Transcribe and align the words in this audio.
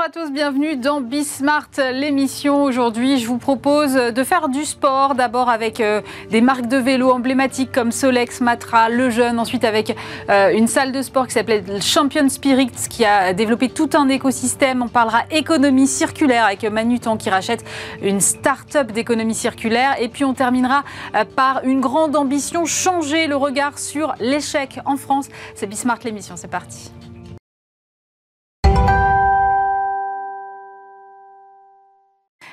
Bonjour 0.00 0.22
à 0.22 0.24
tous, 0.24 0.32
bienvenue 0.32 0.76
dans 0.78 1.02
Bismart, 1.02 1.68
l'émission. 1.92 2.64
Aujourd'hui, 2.64 3.18
je 3.18 3.26
vous 3.26 3.36
propose 3.36 3.92
de 3.92 4.24
faire 4.24 4.48
du 4.48 4.64
sport, 4.64 5.14
d'abord 5.14 5.50
avec 5.50 5.78
euh, 5.78 6.00
des 6.30 6.40
marques 6.40 6.68
de 6.68 6.78
vélo 6.78 7.10
emblématiques 7.10 7.70
comme 7.70 7.92
Solex, 7.92 8.40
Matra, 8.40 8.88
Le 8.88 9.10
Jeune, 9.10 9.38
ensuite 9.38 9.62
avec 9.62 9.94
euh, 10.30 10.56
une 10.56 10.68
salle 10.68 10.92
de 10.92 11.02
sport 11.02 11.26
qui 11.26 11.34
s'appelait 11.34 11.62
Champion 11.82 12.30
Spirits 12.30 12.88
qui 12.88 13.04
a 13.04 13.34
développé 13.34 13.68
tout 13.68 13.90
un 13.92 14.08
écosystème. 14.08 14.80
On 14.80 14.88
parlera 14.88 15.24
économie 15.30 15.86
circulaire 15.86 16.46
avec 16.46 16.64
Manutan 16.64 17.18
qui 17.18 17.28
rachète 17.28 17.62
une 18.00 18.22
start-up 18.22 18.92
d'économie 18.92 19.34
circulaire. 19.34 19.96
Et 20.00 20.08
puis 20.08 20.24
on 20.24 20.32
terminera 20.32 20.82
euh, 21.14 21.26
par 21.26 21.62
une 21.64 21.82
grande 21.82 22.16
ambition, 22.16 22.64
changer 22.64 23.26
le 23.26 23.36
regard 23.36 23.78
sur 23.78 24.14
l'échec 24.18 24.80
en 24.86 24.96
France. 24.96 25.28
C'est 25.54 25.66
Bismart 25.66 25.98
l'émission, 26.04 26.36
c'est 26.38 26.50
parti. 26.50 26.90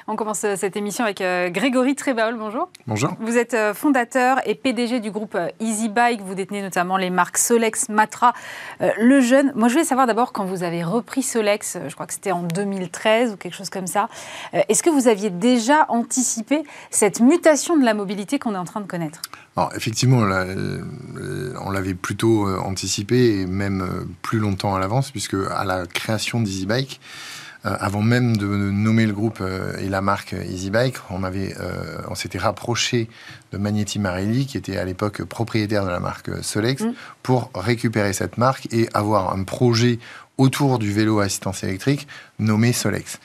On 0.10 0.16
commence 0.16 0.46
euh, 0.46 0.56
cette 0.56 0.78
émission 0.78 1.04
avec 1.04 1.20
euh, 1.20 1.50
Grégory 1.50 1.94
Trébaol. 1.94 2.38
Bonjour. 2.38 2.70
Bonjour. 2.88 3.14
Vous 3.20 3.38
êtes 3.38 3.54
euh, 3.54 3.74
fondateur 3.74 4.40
et 4.46 4.56
PDG 4.56 5.02
du 5.02 5.12
groupe 5.12 5.38
Easy 5.60 5.90
Bike. 5.90 6.22
Vous 6.22 6.34
détenez 6.34 6.62
notamment 6.62 6.96
les 6.96 7.10
marques 7.10 7.38
Solex, 7.38 7.90
Matra, 7.90 8.34
Le 8.80 9.20
Jeune. 9.20 9.52
Moi, 9.54 9.68
je 9.68 9.74
voulais 9.74 9.86
savoir 9.86 10.08
d'abord 10.08 10.32
quand 10.32 10.46
vous 10.46 10.64
avez 10.64 10.82
repris 10.82 11.24
Solex, 11.24 11.78
je 11.90 11.94
crois 11.94 12.06
que 12.06 12.14
c'était 12.14 12.32
en 12.32 12.44
2013 12.44 13.34
ou 13.34 13.36
quelque 13.36 13.56
chose 13.56 13.70
comme 13.70 13.88
ça. 13.88 14.08
Est-ce 14.54 14.82
que 14.82 14.90
vous 14.90 15.10
aviez 15.10 15.30
déjà 15.30 15.86
anticipé 15.90 16.64
cette 16.90 17.20
mutation 17.20 17.76
de 17.76 17.84
la 17.84 17.94
mobilité 17.94 18.40
qu'on 18.40 18.56
est 18.56 18.58
en 18.58 18.66
train 18.66 18.80
de 18.80 18.88
connaître? 18.88 19.22
Alors, 19.58 19.74
effectivement, 19.76 20.20
on 20.20 21.70
l'avait 21.70 21.96
plutôt 21.96 22.48
anticipé 22.60 23.42
et 23.42 23.46
même 23.46 24.08
plus 24.22 24.40
longtemps 24.40 24.74
à 24.74 24.80
l'avance, 24.80 25.12
puisque 25.12 25.36
à 25.52 25.66
la 25.66 25.86
création 25.86 26.40
d'Easy 26.40 26.66
Bike, 26.66 27.02
euh, 27.02 27.37
avant 27.76 28.02
même 28.02 28.38
de 28.38 28.46
nommer 28.46 29.06
le 29.06 29.14
groupe 29.14 29.40
euh, 29.42 29.78
et 29.78 29.90
la 29.90 30.02
marque 30.02 30.34
EasyBike, 30.34 30.96
on, 31.10 31.24
avait, 31.24 31.56
euh, 31.60 31.98
on 32.10 32.16
s'était 32.16 32.38
rapproché 32.38 33.10
de 33.52 33.58
Magneti 33.58 34.00
Marelli, 34.00 34.46
qui 34.46 34.58
était 34.58 34.78
à 34.78 34.86
l'époque 34.86 35.24
propriétaire 35.24 35.86
de 35.86 35.90
la 35.90 36.00
marque 36.00 36.44
Solex, 36.44 36.84
mm. 36.84 36.94
pour 37.24 37.52
récupérer 37.56 38.14
cette 38.14 38.38
marque 38.38 38.68
et 38.72 38.90
avoir 38.94 39.34
un 39.34 39.44
projet 39.44 40.00
autour 40.38 40.80
du 40.80 40.92
vélo 40.92 41.20
à 41.20 41.26
assistance 41.26 41.64
électrique 41.64 42.08
nommé 42.40 42.74
Solex. 42.74 43.20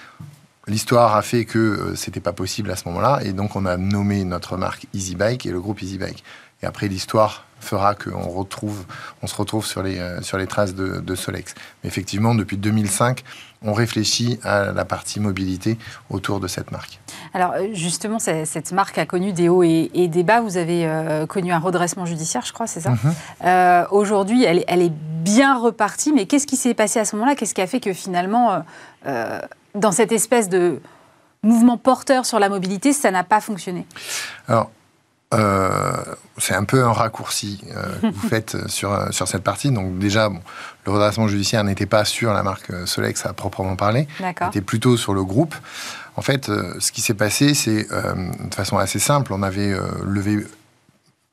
L'histoire 0.69 1.17
a 1.17 1.23
fait 1.23 1.45
que 1.45 1.95
c'était 1.97 2.21
pas 2.21 2.33
possible 2.33 2.71
à 2.71 2.77
ce 2.77 2.87
moment-là, 2.89 3.21
et 3.25 3.33
donc 3.33 3.57
on 3.57 3.67
a 3.67 3.77
nommé 3.77 4.25
notre 4.25 4.57
marque 4.57 4.87
EasyBike 4.95 5.45
et 5.47 5.51
le 5.51 5.61
groupe 5.61 5.83
EasyBike. 5.83 6.23
Et 6.63 6.67
après, 6.67 6.87
l'histoire 6.87 7.47
fera 7.63 7.95
qu'on 7.95 8.29
retrouve, 8.29 8.85
on 9.23 9.27
se 9.27 9.35
retrouve 9.35 9.65
sur 9.67 9.83
les, 9.83 10.01
sur 10.23 10.39
les 10.39 10.47
traces 10.47 10.75
de, 10.75 11.01
de 11.01 11.15
Solex. 11.15 11.55
Mais 11.83 11.89
effectivement, 11.89 12.35
depuis 12.35 12.57
2005, 12.57 13.23
on 13.65 13.73
réfléchit 13.73 14.39
à 14.43 14.73
la 14.73 14.85
partie 14.85 15.21
mobilité 15.21 15.79
autour 16.11 16.41
de 16.41 16.49
cette 16.49 16.71
marque. 16.71 16.99
Alors 17.35 17.55
justement, 17.73 18.19
cette 18.19 18.73
marque 18.73 18.99
a 18.99 19.07
connu 19.07 19.33
des 19.33 19.49
hauts 19.49 19.63
et, 19.63 20.09
des 20.09 20.23
bas. 20.23 20.41
Vous 20.41 20.57
avez 20.57 20.87
euh, 20.87 21.27
connu 21.27 21.53
un 21.53 21.59
redressement 21.59 22.07
judiciaire, 22.07 22.45
je 22.45 22.53
crois, 22.53 22.67
c'est 22.67 22.81
ça 22.81 22.91
mhm. 22.91 22.99
euh, 23.45 23.85
Aujourd'hui, 23.91 24.45
elle, 24.45 24.83
est 24.83 24.93
bien 24.93 25.59
repartie, 25.59 26.13
mais 26.13 26.27
qu'est-ce 26.27 26.47
qui 26.47 26.57
s'est 26.57 26.75
passé 26.75 26.99
à 26.99 27.05
ce 27.05 27.17
moment-là? 27.17 27.35
Qu'est-ce 27.35 27.55
qui 27.55 27.61
a 27.61 27.67
fait 27.67 27.81
que 27.81 27.93
finalement, 27.93 28.65
euh, 29.07 29.41
dans 29.75 29.93
cette 29.93 30.13
espèce 30.13 30.49
de 30.49 30.81
mouvement 31.43 31.77
porteur 31.77 32.27
sur 32.27 32.39
la 32.39 32.49
mobilité, 32.49 32.93
ça 32.93 33.11
n'a 33.11 33.25
pas 33.25 33.41
fonctionné? 33.41 33.87
Alors, 34.49 34.71
euh, 35.33 36.03
c'est 36.39 36.55
un 36.55 36.65
peu 36.65 36.85
un 36.85 36.93
raccourci 36.93 37.63
euh, 37.75 38.11
que 38.11 38.15
vous 38.15 38.29
faites 38.29 38.69
sur, 38.69 39.13
sur 39.13 39.29
cette 39.29 39.43
partie. 39.43 39.71
Donc 39.71 39.99
déjà, 39.99 40.31
le 40.87 40.93
redressement 40.93 41.29
judiciaire 41.29 41.65
n'était 41.65 41.87
pas 41.87 42.05
sur 42.05 42.33
la 42.33 42.43
marque 42.43 42.71
Solex 42.87 43.25
à 43.27 43.33
proprement 43.33 43.77
parler, 43.77 44.07
était 44.49 44.61
plutôt 44.61 44.97
sur 44.97 45.15
le 45.15 45.25
groupe. 45.25 45.55
En 46.17 46.23
fait, 46.23 46.49
euh, 46.49 46.75
ce 46.79 46.93
qui 46.93 47.01
s'est 47.01 47.15
passé, 47.15 47.55
c'est 47.55 47.89
de 47.89 48.55
façon 48.55 48.77
assez 48.79 48.99
simple, 48.99 49.33
on 49.33 49.43
avait 49.43 49.75
levé 50.05 50.47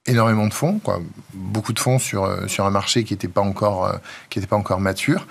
énormément 0.05 0.47
de 0.47 0.53
fonds, 0.53 0.79
quoi, 0.79 0.99
beaucoup 1.33 1.73
de 1.73 1.79
fonds 1.79 1.99
sur, 1.99 2.49
sur 2.49 2.65
un 2.65 2.71
marché 2.71 3.03
qui 3.03 3.13
n'était 3.13 3.27
pas, 3.27 3.41
encore, 3.41 3.93
qui 4.29 4.39
pas 4.39 4.55
encore 4.55 4.79
mature. 4.79 5.27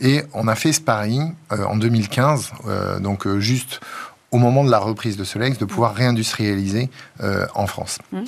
Et 0.00 0.22
on 0.34 0.48
a 0.48 0.54
fait 0.54 0.72
ce 0.72 0.80
pari 0.80 1.20
en 1.50 1.76
2015, 1.76 2.52
donc 3.00 3.28
juste 3.38 3.80
au 4.30 4.38
moment 4.38 4.64
de 4.64 4.70
la 4.70 4.78
reprise 4.78 5.16
de 5.16 5.24
Solex, 5.24 5.58
de 5.58 5.64
pouvoir 5.64 5.94
réindustrialiser 5.94 6.90
euh, 7.22 7.46
en 7.54 7.66
France. 7.66 7.98
Mmh. 8.12 8.22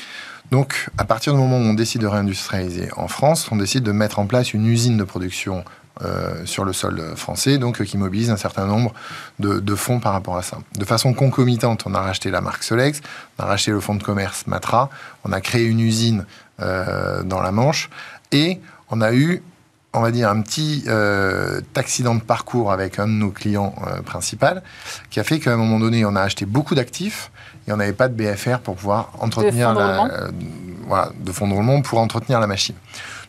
Donc, 0.51 0.89
à 0.99 1.05
partir 1.05 1.33
du 1.33 1.39
moment 1.39 1.59
où 1.59 1.63
on 1.63 1.75
décide 1.75 2.01
de 2.01 2.07
réindustrialiser 2.07 2.89
en 2.97 3.07
France, 3.07 3.49
on 3.53 3.57
décide 3.57 3.85
de 3.85 3.93
mettre 3.93 4.19
en 4.19 4.27
place 4.27 4.53
une 4.53 4.67
usine 4.67 4.97
de 4.97 5.05
production 5.05 5.65
euh, 6.03 6.47
sur 6.47 6.65
le 6.65 6.73
sol 6.73 7.15
français, 7.15 7.59
donc 7.59 7.83
qui 7.85 7.99
mobilise 7.99 8.31
un 8.31 8.39
certain 8.39 8.65
nombre 8.65 8.95
de, 9.39 9.75
fonds 9.75 10.01
par 10.01 10.13
rapport 10.13 10.39
à 10.39 10.43
ça. 10.43 10.57
De 10.79 10.85
façon 10.87 11.13
concomitante, 11.13 11.83
on 11.85 11.95
a 11.95 12.01
racheté 12.01 12.31
la 12.31 12.41
marque 12.41 12.63
Solex, 12.63 13.03
on 13.39 13.43
a 13.43 13.47
racheté 13.47 13.71
le 13.71 13.81
fonds 13.81 13.97
de 13.97 14.03
commerce 14.03 14.47
Matra, 14.47 14.89
on 15.25 15.33
a 15.33 15.43
créé 15.43 15.67
une 15.67 15.81
usine 15.81 16.25
euh, 16.61 17.23
dans 17.23 17.43
la 17.43 17.53
Manche, 17.53 17.91
et 18.33 18.61
on 18.91 19.03
a 19.03 19.13
eu 19.13 19.43
on 19.93 20.01
va 20.01 20.11
dire, 20.11 20.29
un 20.29 20.41
petit 20.43 20.85
euh, 20.87 21.61
accident 21.75 22.15
de 22.15 22.21
parcours 22.21 22.71
avec 22.73 22.99
un 22.99 23.07
de 23.07 23.13
nos 23.13 23.31
clients 23.31 23.75
euh, 23.87 24.03
principaux, 24.03 24.47
qui 25.11 25.19
a 25.19 25.25
fait 25.25 25.41
qu'à 25.41 25.53
un 25.53 25.57
moment 25.57 25.81
donné, 25.81 26.05
on 26.05 26.15
a 26.15 26.23
acheté 26.23 26.47
beaucoup 26.47 26.75
d'actifs 26.75 27.31
et 27.67 27.73
on 27.73 27.77
n'avait 27.77 27.93
pas 27.93 28.09
de 28.09 28.15
BFR 28.15 28.59
pour 28.61 28.77
pouvoir 28.77 29.13
entretenir 29.19 29.75
de 29.75 29.79
la, 29.79 30.05
euh, 30.05 30.31
voilà, 30.87 31.11
de 31.19 31.33
fonds 31.33 31.49
de 31.49 31.55
roulement 31.55 31.83
pour 31.83 31.99
entretenir 31.99 32.39
la 32.39 32.47
machine. 32.47 32.77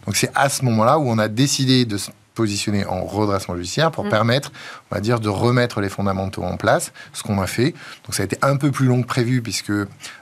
Donc 0.05 0.15
c'est 0.15 0.31
à 0.35 0.49
ce 0.49 0.63
moment-là 0.65 0.99
où 0.99 1.09
on 1.09 1.17
a 1.17 1.27
décidé 1.27 1.85
de 1.85 1.97
se 1.97 2.11
positionner 2.35 2.85
en 2.85 3.03
redressement 3.03 3.55
judiciaire 3.55 3.91
pour 3.91 4.05
mm. 4.05 4.09
permettre, 4.09 4.51
on 4.89 4.95
va 4.95 5.01
dire, 5.01 5.19
de 5.19 5.29
remettre 5.29 5.81
les 5.81 5.89
fondamentaux 5.89 6.43
en 6.43 6.57
place, 6.57 6.93
ce 7.11 7.23
qu'on 7.23 7.41
a 7.41 7.47
fait. 7.47 7.71
Donc 8.05 8.13
ça 8.13 8.21
a 8.21 8.25
été 8.25 8.37
un 8.41 8.55
peu 8.55 8.71
plus 8.71 8.85
long 8.85 9.01
que 9.01 9.07
prévu 9.07 9.41
puisque 9.41 9.73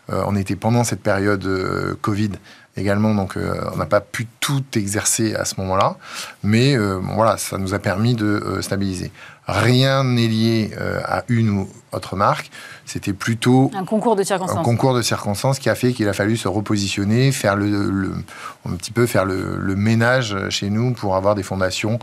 on 0.07 0.35
était 0.35 0.55
pendant 0.55 0.83
cette 0.83 1.03
période 1.03 1.47
Covid 2.01 2.31
également, 2.78 3.13
donc 3.13 3.38
euh, 3.38 3.69
on 3.74 3.78
n'a 3.78 3.85
pas 3.85 4.02
pu 4.02 4.28
tout 4.40 4.63
exercer 4.75 5.35
à 5.35 5.46
ce 5.46 5.56
moment-là, 5.59 5.97
mais 6.44 6.75
euh, 6.75 7.00
voilà, 7.02 7.38
ça 7.38 7.57
nous 7.57 7.74
a 7.74 7.80
permis 7.80 8.16
de 8.16 8.25
euh, 8.25 8.62
stabiliser. 8.62 9.12
Rien 9.47 10.03
n'est 10.03 10.28
lié 10.28 10.72
à 11.06 11.24
une 11.28 11.50
ou 11.50 11.69
autre 11.91 12.16
marque, 12.16 12.52
c'était 12.85 13.13
plutôt 13.13 13.72
un 13.74 13.84
concours 13.84 14.16
de 14.16 14.22
circonstances. 14.22 14.59
Un 14.59 14.62
concours 14.62 14.94
de 14.94 15.02
circonstances 15.02 15.58
qui 15.58 15.72
a 15.72 15.75
fait 15.75 15.91
qu'il 15.91 16.08
a 16.08 16.13
fallu 16.13 16.38
se 16.38 16.47
repositionner, 16.47 17.31
faire 17.31 17.56
le, 17.56 18.13
un 18.68 18.75
petit 18.75 18.91
peu 18.91 19.08
faire 19.08 19.25
le, 19.25 19.58
le, 19.58 19.75
ménage 19.75 20.38
chez 20.50 20.69
nous 20.69 20.94
pour 20.94 21.16
avoir 21.16 21.34
des 21.34 21.41
fondations 21.41 21.97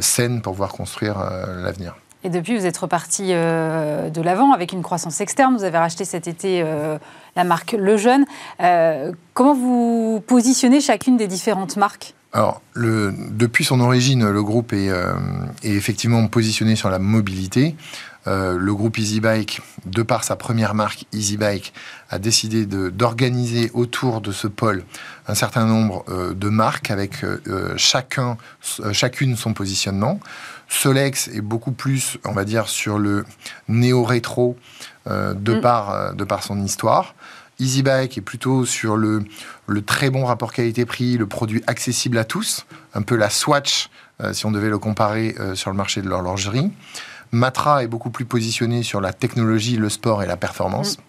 saines 0.00 0.42
pour 0.42 0.54
pouvoir 0.54 0.72
construire 0.72 1.18
l'avenir. 1.62 1.94
Et 2.24 2.30
depuis, 2.30 2.56
vous 2.56 2.66
êtes 2.66 2.76
reparti 2.76 3.28
euh, 3.28 4.10
de 4.10 4.20
l'avant 4.20 4.52
avec 4.52 4.72
une 4.72 4.82
croissance 4.82 5.20
externe. 5.20 5.56
Vous 5.56 5.64
avez 5.64 5.78
racheté 5.78 6.04
cet 6.04 6.26
été 6.26 6.62
euh, 6.64 6.98
la 7.36 7.44
marque 7.44 7.76
Le 7.78 7.96
Jeune. 7.96 8.24
Euh, 8.60 9.12
comment 9.34 9.54
vous 9.54 10.22
positionnez 10.26 10.80
chacune 10.80 11.16
des 11.16 11.28
différentes 11.28 11.76
marques? 11.76 12.14
Alors, 12.32 12.60
depuis 12.76 13.64
son 13.64 13.80
origine, 13.80 14.28
le 14.28 14.42
groupe 14.42 14.74
est, 14.74 14.88
est, 15.62 15.70
effectivement 15.70 16.26
positionné 16.26 16.76
sur 16.76 16.90
la 16.90 16.98
mobilité. 16.98 17.74
le 18.26 18.70
groupe 18.74 18.98
EasyBike, 18.98 19.62
de 19.86 20.02
par 20.02 20.24
sa 20.24 20.36
première 20.36 20.74
marque 20.74 21.06
EasyBike, 21.14 21.72
a 22.10 22.18
décidé 22.18 22.66
d'organiser 22.66 23.70
autour 23.72 24.20
de 24.20 24.30
ce 24.30 24.46
pôle 24.46 24.84
un 25.26 25.34
certain 25.34 25.64
nombre 25.64 26.04
de 26.34 26.48
marques 26.50 26.90
avec 26.90 27.24
chacun, 27.78 28.36
chacune 28.92 29.34
son 29.34 29.54
positionnement. 29.54 30.20
Solex 30.68 31.28
est 31.28 31.40
beaucoup 31.40 31.72
plus, 31.72 32.18
on 32.24 32.32
va 32.32 32.44
dire, 32.44 32.68
sur 32.68 32.98
le 32.98 33.24
néo-rétro 33.68 34.56
euh, 35.06 35.34
de, 35.34 35.54
mm. 35.54 35.60
par, 35.60 35.90
euh, 35.90 36.12
de 36.12 36.24
par 36.24 36.42
son 36.42 36.62
histoire. 36.62 37.14
EasyBike 37.58 38.16
est 38.18 38.22
plutôt 38.22 38.64
sur 38.64 38.96
le, 38.96 39.24
le 39.66 39.82
très 39.82 40.10
bon 40.10 40.24
rapport 40.24 40.52
qualité-prix, 40.52 41.16
le 41.16 41.26
produit 41.26 41.62
accessible 41.66 42.18
à 42.18 42.24
tous, 42.24 42.66
un 42.94 43.02
peu 43.02 43.16
la 43.16 43.30
Swatch, 43.30 43.88
euh, 44.20 44.32
si 44.32 44.46
on 44.46 44.52
devait 44.52 44.68
le 44.68 44.78
comparer 44.78 45.34
sur 45.54 45.70
le 45.70 45.76
marché 45.76 46.02
de 46.02 46.08
l'horlogerie. 46.08 46.70
Matra 47.32 47.82
est 47.82 47.88
beaucoup 47.88 48.10
plus 48.10 48.24
positionné 48.24 48.82
sur 48.82 49.00
la 49.00 49.12
technologie, 49.12 49.76
le 49.76 49.88
sport 49.88 50.22
et 50.22 50.26
la 50.26 50.36
performance. 50.36 50.98
Mm. 50.98 51.02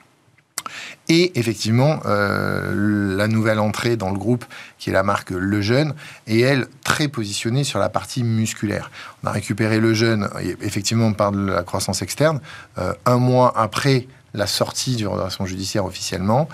Et 1.07 1.39
effectivement, 1.39 2.00
euh, 2.06 3.15
la 3.17 3.27
nouvelle 3.27 3.59
entrée 3.59 3.97
dans 3.97 4.11
le 4.11 4.17
groupe, 4.17 4.45
qui 4.77 4.89
est 4.89 4.94
la 4.94 5.03
marque 5.03 5.31
Le 5.31 5.61
Jeune, 5.61 5.94
est 6.27 6.39
elle 6.39 6.67
très 6.83 7.07
positionnée 7.07 7.63
sur 7.63 7.79
la 7.79 7.89
partie 7.89 8.23
musculaire. 8.23 8.91
On 9.23 9.27
a 9.27 9.31
récupéré 9.31 9.79
Le 9.79 9.94
Jeune, 9.94 10.29
effectivement, 10.61 11.13
par 11.13 11.31
la 11.31 11.63
croissance 11.63 12.01
externe, 12.01 12.39
euh, 12.77 12.94
un 13.06 13.17
mois 13.17 13.53
après 13.57 14.07
la 14.34 14.48
sortie 14.48 14.96
du 14.96 15.08
redressement 15.08 15.46
judiciaire 15.46 15.86
officiellement. 15.86 16.48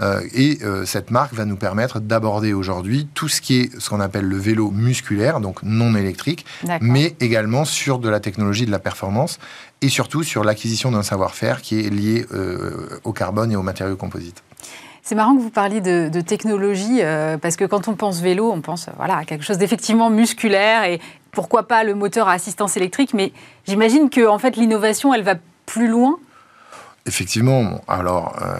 Euh, 0.00 0.20
et 0.34 0.58
euh, 0.62 0.84
cette 0.86 1.10
marque 1.10 1.34
va 1.34 1.44
nous 1.44 1.56
permettre 1.56 2.00
d'aborder 2.00 2.52
aujourd'hui 2.52 3.08
tout 3.14 3.28
ce 3.28 3.40
qui 3.40 3.60
est 3.60 3.80
ce 3.80 3.90
qu'on 3.90 4.00
appelle 4.00 4.24
le 4.24 4.36
vélo 4.36 4.70
musculaire, 4.70 5.40
donc 5.40 5.62
non 5.62 5.94
électrique, 5.94 6.46
mais 6.80 7.14
également 7.20 7.64
sur 7.64 7.98
de 7.98 8.08
la 8.08 8.20
technologie 8.20 8.66
de 8.66 8.70
la 8.70 8.78
performance 8.78 9.38
et 9.82 9.88
surtout 9.88 10.22
sur 10.22 10.44
l'acquisition 10.44 10.90
d'un 10.90 11.02
savoir-faire 11.02 11.62
qui 11.62 11.80
est 11.80 11.90
lié 11.90 12.26
euh, 12.32 13.00
au 13.04 13.12
carbone 13.12 13.52
et 13.52 13.56
aux 13.56 13.62
matériaux 13.62 13.96
composites. 13.96 14.42
C'est 15.02 15.14
marrant 15.14 15.34
que 15.34 15.40
vous 15.40 15.50
parliez 15.50 15.80
de, 15.80 16.20
technologie, 16.20 17.00
parce 17.40 17.56
que 17.56 17.64
quand 17.64 17.88
on 17.88 17.94
pense 17.94 18.20
vélo, 18.20 18.52
on 18.52 18.60
pense 18.60 18.86
voilà, 18.96 19.16
à 19.16 19.24
quelque 19.24 19.42
chose 19.42 19.56
d'effectivement 19.56 20.10
musculaire 20.10 20.84
et 20.84 21.00
pourquoi 21.32 21.66
pas 21.66 21.84
le 21.84 21.94
moteur 21.94 22.28
à 22.28 22.32
assistance 22.32 22.76
électrique, 22.76 23.14
mais 23.14 23.32
j'imagine 23.66 24.10
que 24.10 24.26
en 24.26 24.38
fait 24.38 24.56
l'innovation, 24.56 25.14
elle 25.14 25.22
va 25.22 25.36
plus 25.66 25.88
loin. 25.88 26.18
Effectivement, 27.06 27.80
alors, 27.88 28.36
euh, 28.42 28.56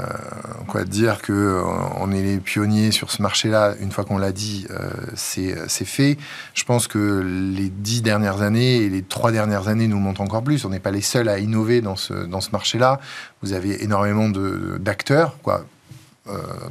quoi 0.67 0.85
dire 0.85 1.21
que 1.21 1.33
euh, 1.33 1.63
on 2.01 2.11
est 2.11 2.23
les 2.23 2.39
pionniers 2.39 2.91
sur 2.91 3.11
ce 3.11 3.21
marché-là, 3.21 3.75
une 3.81 3.93
fois 3.93 4.05
qu'on 4.05 4.17
l'a 4.17 4.33
dit, 4.33 4.67
euh, 4.71 4.91
c'est 5.15 5.85
fait. 5.85 6.17
Je 6.55 6.65
pense 6.65 6.89
que 6.89 7.23
les 7.55 7.69
dix 7.69 8.01
dernières 8.01 8.41
années 8.41 8.77
et 8.77 8.89
les 8.89 9.03
trois 9.03 9.31
dernières 9.31 9.69
années 9.69 9.89
nous 9.89 9.99
montrent 9.99 10.23
encore 10.23 10.43
plus. 10.43 10.65
On 10.65 10.71
n'est 10.71 10.81
pas 10.81 10.91
les 10.91 11.03
seuls 11.03 11.29
à 11.29 11.39
innover 11.39 11.83
dans 11.83 11.97
ce, 11.97 12.15
dans 12.15 12.41
ce 12.41 12.51
marché-là. 12.53 12.99
Vous 13.43 13.53
avez 13.53 13.85
énormément 13.85 14.31
d'acteurs, 14.31 15.37
quoi 15.43 15.67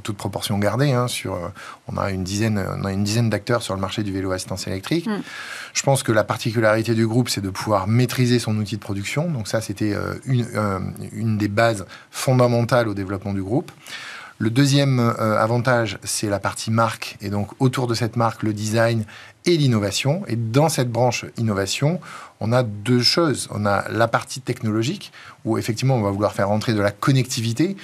toute 0.04 0.18
proportion 0.18 0.58
gardée, 0.60 0.92
hein, 0.92 1.08
sur, 1.08 1.34
euh, 1.34 1.50
on 1.88 1.98
a 1.98 2.12
une 2.12 2.24
dizaine, 2.24 2.64
on 2.78 2.86
a 2.86 2.92
une 2.92 3.04
dizaine 3.04 3.30
d'acteurs 3.30 3.62
sur 3.62 3.76
le 3.76 3.82
marché 3.82 4.04
du 4.04 4.12
vélo 4.12 4.32
assistance 4.32 4.68
électrique. 4.68 5.08
Mm. 5.08 5.22
Je 5.74 5.84
pense 5.84 6.04
que 6.04 6.12
la 6.12 6.24
particularité 6.24 6.94
du 6.94 7.08
groupe, 7.08 7.30
c'est 7.30 7.42
de 7.42 7.50
pouvoir 7.50 7.88
maîtriser 7.88 8.40
son 8.40 8.58
outil 8.58 8.76
de 8.76 8.82
production. 8.82 9.30
Donc 9.30 9.48
ça, 9.48 9.62
c'était 9.62 9.94
euh, 9.94 10.16
une, 10.26 10.46
une 11.14 11.38
des 11.38 11.48
bases 11.48 11.86
fondamentales 12.12 12.88
au 12.88 12.94
développement 12.94 13.34
du 13.34 13.44
groupe. 13.44 13.72
Le 14.42 14.50
deuxième 14.50 15.00
avantage, 15.20 16.00
c'est 16.06 16.30
la 16.30 16.40
partie 16.40 16.72
marque, 16.72 17.18
et 17.20 17.30
donc 17.30 17.50
autour 17.60 17.88
de 17.88 17.94
cette 17.94 18.16
marque, 18.16 18.42
le 18.42 18.54
design 18.54 19.04
et 19.46 19.58
l'innovation. 19.58 20.24
Et 20.28 20.38
dans 20.38 20.70
cette 20.70 20.90
branche 20.90 21.26
innovation, 21.38 22.00
on 22.40 22.54
a 22.54 22.64
deux 22.64 23.02
choses. 23.02 23.50
On 23.52 23.66
a 23.66 23.84
la 23.90 24.08
partie 24.08 24.40
technologique, 24.40 25.12
où 25.44 25.58
effectivement, 25.58 25.96
on 25.96 26.02
va 26.02 26.12
vouloir 26.12 26.34
faire 26.34 26.52
entrer 26.52 26.74
de 26.74 26.80
la 26.80 26.92
connectivité 26.92 27.76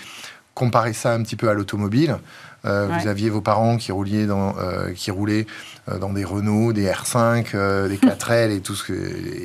comparer 0.56 0.94
ça 0.94 1.13
un 1.13 1.22
petit 1.22 1.36
peu 1.36 1.50
à 1.50 1.54
l'automobile. 1.54 2.18
Euh, 2.66 2.88
vous 2.88 3.07
aviez 3.07 3.30
vos 3.30 3.42
parents 3.42 3.78
qui, 3.78 3.92
rouliez 3.92 4.25
dans, 4.25 4.56
euh, 4.57 4.92
qui 4.94 5.12
roulaient 5.12 5.46
euh, 5.88 6.00
dans 6.00 6.12
des 6.12 6.24
Renault, 6.24 6.74
des 6.74 6.88
R5, 6.88 7.52
des 7.88 7.98
4L 7.98 8.52
et 8.52 8.60
tout 8.60 8.74
ce 8.74 8.86
que. 8.86 8.94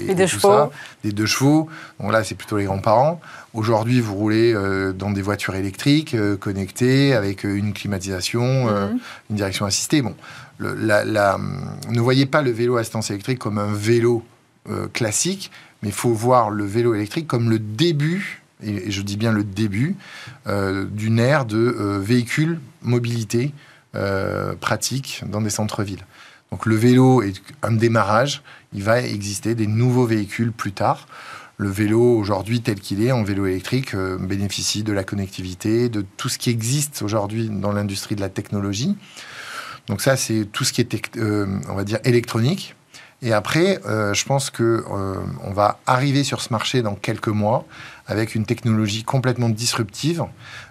Et, 0.08 0.14
des 0.14 0.26
chevaux. 0.26 0.48
Ça, 0.48 0.70
des 1.04 1.12
deux 1.12 1.26
chevaux. 1.26 1.68
Donc 1.98 2.12
là, 2.12 2.24
c'est 2.24 2.34
plutôt 2.34 2.56
les 2.56 2.64
grands-parents. 2.64 3.20
Aujourd'hui, 3.52 4.00
vous 4.00 4.14
roulez 4.14 4.54
dans 4.94 5.10
des 5.10 5.22
voitures 5.22 5.54
électriques, 5.54 6.16
connectées, 6.38 7.14
avec 7.14 7.44
une 7.44 7.72
climatisation, 7.72 8.66
mhm. 8.66 8.98
une 9.28 9.36
direction 9.36 9.66
assistée. 9.66 10.02
Bon, 10.02 10.14
ne 10.60 12.00
voyez 12.00 12.26
pas 12.26 12.42
le 12.42 12.52
vélo 12.52 12.76
à 12.76 12.80
assistance 12.80 13.10
électrique 13.10 13.40
comme 13.40 13.58
un 13.58 13.72
vélo 13.72 14.24
classique, 14.92 15.50
mais 15.82 15.88
il 15.88 15.94
faut 15.94 16.12
voir 16.12 16.50
le 16.50 16.64
vélo 16.64 16.94
électrique 16.94 17.26
comme 17.26 17.50
le 17.50 17.58
début 17.58 18.39
et, 18.62 18.90
je 18.90 19.02
dis 19.02 19.16
bien 19.16 19.32
le 19.32 19.44
début, 19.44 19.96
euh, 20.46 20.84
d'une 20.84 21.18
ère 21.18 21.44
de 21.44 21.56
euh, 21.56 21.98
véhicules 21.98 22.58
mobilité 22.82 23.52
euh, 23.94 24.54
pratique 24.54 25.22
dans 25.26 25.40
des 25.40 25.50
centres-villes. 25.50 26.06
Donc 26.50 26.66
le 26.66 26.74
vélo 26.74 27.22
est 27.22 27.40
un 27.62 27.72
démarrage, 27.72 28.42
il 28.72 28.82
va 28.82 29.00
exister 29.00 29.54
des 29.54 29.66
nouveaux 29.66 30.06
véhicules 30.06 30.52
plus 30.52 30.72
tard. 30.72 31.06
Le 31.58 31.68
vélo 31.68 32.00
aujourd'hui 32.00 32.62
tel 32.62 32.80
qu'il 32.80 33.02
est 33.02 33.12
en 33.12 33.22
vélo 33.22 33.46
électrique 33.46 33.94
bénéficie 33.94 34.82
de 34.82 34.92
la 34.92 35.04
connectivité, 35.04 35.88
de 35.88 36.04
tout 36.16 36.28
ce 36.28 36.38
qui 36.38 36.48
existe 36.48 37.02
aujourd'hui 37.02 37.50
dans 37.50 37.70
l'industrie 37.70 38.16
de 38.16 38.22
la 38.22 38.30
technologie. 38.30 38.96
Donc 39.86 40.00
ça 40.00 40.16
c'est 40.16 40.46
tout 40.50 40.64
ce 40.64 40.72
qui 40.72 40.80
est 40.80 41.18
on 41.68 41.74
va 41.74 41.84
dire 41.84 41.98
électronique. 42.04 42.74
Et 43.22 43.32
après, 43.32 43.80
je 43.84 44.24
pense 44.24 44.48
que 44.48 44.82
on 45.44 45.52
va 45.52 45.78
arriver 45.86 46.24
sur 46.24 46.40
ce 46.40 46.52
marché 46.52 46.80
dans 46.80 46.94
quelques 46.94 47.28
mois 47.28 47.66
avec 48.10 48.34
une 48.34 48.44
technologie 48.44 49.04
complètement 49.04 49.48
disruptive 49.48 50.24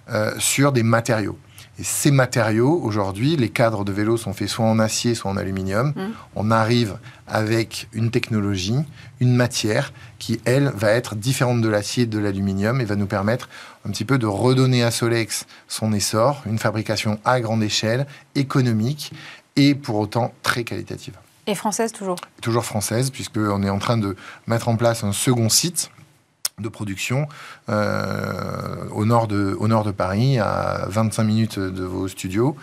euh, 0.10 0.32
sur 0.38 0.72
des 0.72 0.84
matériaux. 0.84 1.38
Et 1.80 1.84
ces 1.84 2.12
matériaux, 2.12 2.82
aujourd'hui, 2.84 3.38
les 3.38 3.48
cadres 3.48 3.86
de 3.86 3.94
vélo 3.94 4.18
sont 4.18 4.34
faits 4.34 4.50
soit 4.50 4.66
en 4.66 4.80
acier, 4.80 5.16
soit 5.16 5.32
en 5.32 5.38
aluminium. 5.38 5.94
Mmh. 5.96 6.02
On 6.36 6.52
arrive 6.52 6.98
avec 7.26 7.88
une 7.94 8.12
technologie, 8.12 8.76
une 9.22 9.34
matière 9.34 9.94
qui, 10.20 10.42
elle, 10.44 10.74
va 10.76 10.92
être 10.92 11.16
différente 11.16 11.62
de 11.62 11.70
l'acier 11.70 12.04
et 12.04 12.08
de 12.08 12.20
l'aluminium 12.20 12.82
et 12.82 12.86
va 12.86 12.98
nous 12.98 13.06
permettre 13.06 13.48
un 13.88 13.92
petit 13.92 14.04
peu 14.04 14.18
de 14.18 14.26
redonner 14.26 14.84
à 14.84 14.92
Solex 14.92 15.46
son 15.70 15.94
essor, 15.94 16.44
une 16.46 16.60
fabrication 16.60 17.18
à 17.24 17.40
grande 17.40 17.64
échelle, 17.64 18.06
économique 18.36 19.14
et 19.56 19.74
pour 19.74 19.96
autant 19.96 20.34
très 20.44 20.66
qualitative. 20.66 21.14
Et 21.50 21.56
française 21.56 21.92
toujours 21.92 22.18
Toujours 22.44 22.64
française, 22.64 23.10
puisqu'on 23.10 23.64
est 23.64 23.72
en 23.72 23.80
train 23.80 23.98
de 23.98 24.16
mettre 24.46 24.70
en 24.70 24.76
place 24.76 25.04
un 25.04 25.12
second 25.12 25.50
site 25.50 25.90
de 26.60 26.70
production 26.70 27.28
euh, 27.70 28.88
au, 28.92 29.04
nord 29.04 29.28
de, 29.28 29.58
au 29.60 29.68
nord 29.68 29.84
de 29.84 29.90
Paris, 29.90 30.38
à 30.38 30.86
25 30.90 31.24
minutes 31.24 31.58
de 31.58 31.84
vos 31.84 32.08
studios, 32.08 32.56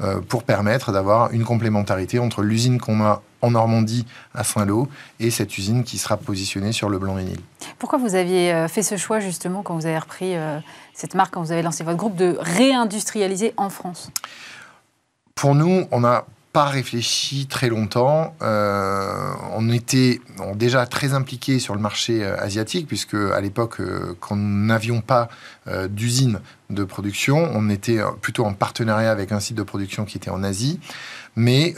euh, 0.00 0.20
pour 0.20 0.42
permettre 0.42 0.90
d'avoir 0.90 1.30
une 1.30 1.44
complémentarité 1.44 2.18
entre 2.18 2.42
l'usine 2.42 2.80
qu'on 2.80 3.00
a 3.04 3.22
en 3.42 3.52
Normandie 3.52 4.06
à 4.34 4.42
Saint-Lô 4.42 4.88
et 5.20 5.30
cette 5.30 5.56
usine 5.56 5.84
qui 5.84 5.96
sera 5.96 6.16
positionnée 6.16 6.72
sur 6.72 6.88
le 6.88 6.98
Blanc-Ménil. 6.98 7.38
Pourquoi 7.78 8.00
vous 8.00 8.16
aviez 8.16 8.52
euh, 8.52 8.66
fait 8.66 8.82
ce 8.82 8.96
choix 8.96 9.20
justement 9.20 9.62
quand 9.62 9.76
vous 9.76 9.86
avez 9.86 9.98
repris 9.98 10.34
cette 10.94 11.14
marque, 11.14 11.34
quand 11.34 11.42
vous 11.42 11.52
avez 11.52 11.62
lancé 11.62 11.84
votre 11.84 11.96
groupe, 11.96 12.16
de 12.16 12.36
réindustrialiser 12.40 13.54
en 13.56 13.70
France? 13.70 14.10
Pour 15.36 15.54
nous, 15.54 15.86
on 15.92 16.02
a 16.02 16.26
pas 16.52 16.66
réfléchi 16.66 17.46
très 17.46 17.68
longtemps. 17.68 18.34
Euh, 18.42 19.32
on 19.54 19.70
était 19.70 20.20
déjà 20.54 20.84
très 20.86 21.14
impliqués 21.14 21.58
sur 21.58 21.74
le 21.74 21.80
marché 21.80 22.22
euh, 22.22 22.36
asiatique, 22.38 22.86
puisque 22.86 23.14
à 23.14 23.40
l'époque, 23.40 23.80
euh, 23.80 24.14
quand 24.20 24.36
nous 24.36 24.66
n'avions 24.66 25.00
pas 25.00 25.28
d'usine 25.90 26.40
de 26.70 26.82
production, 26.82 27.48
on 27.54 27.70
était 27.70 28.00
plutôt 28.20 28.44
en 28.44 28.52
partenariat 28.52 29.12
avec 29.12 29.30
un 29.30 29.38
site 29.38 29.56
de 29.56 29.62
production 29.62 30.04
qui 30.04 30.16
était 30.16 30.30
en 30.30 30.42
Asie. 30.42 30.80
Mais 31.36 31.74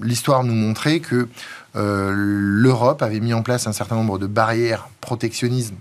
l'histoire 0.00 0.42
nous 0.42 0.54
montrait 0.54 0.98
que 0.98 1.28
l'Europe 1.76 3.02
avait 3.02 3.20
mis 3.20 3.34
en 3.34 3.42
place 3.42 3.68
un 3.68 3.72
certain 3.72 3.94
nombre 3.94 4.18
de 4.18 4.26
barrières 4.26 4.88
protectionnisme 5.00 5.76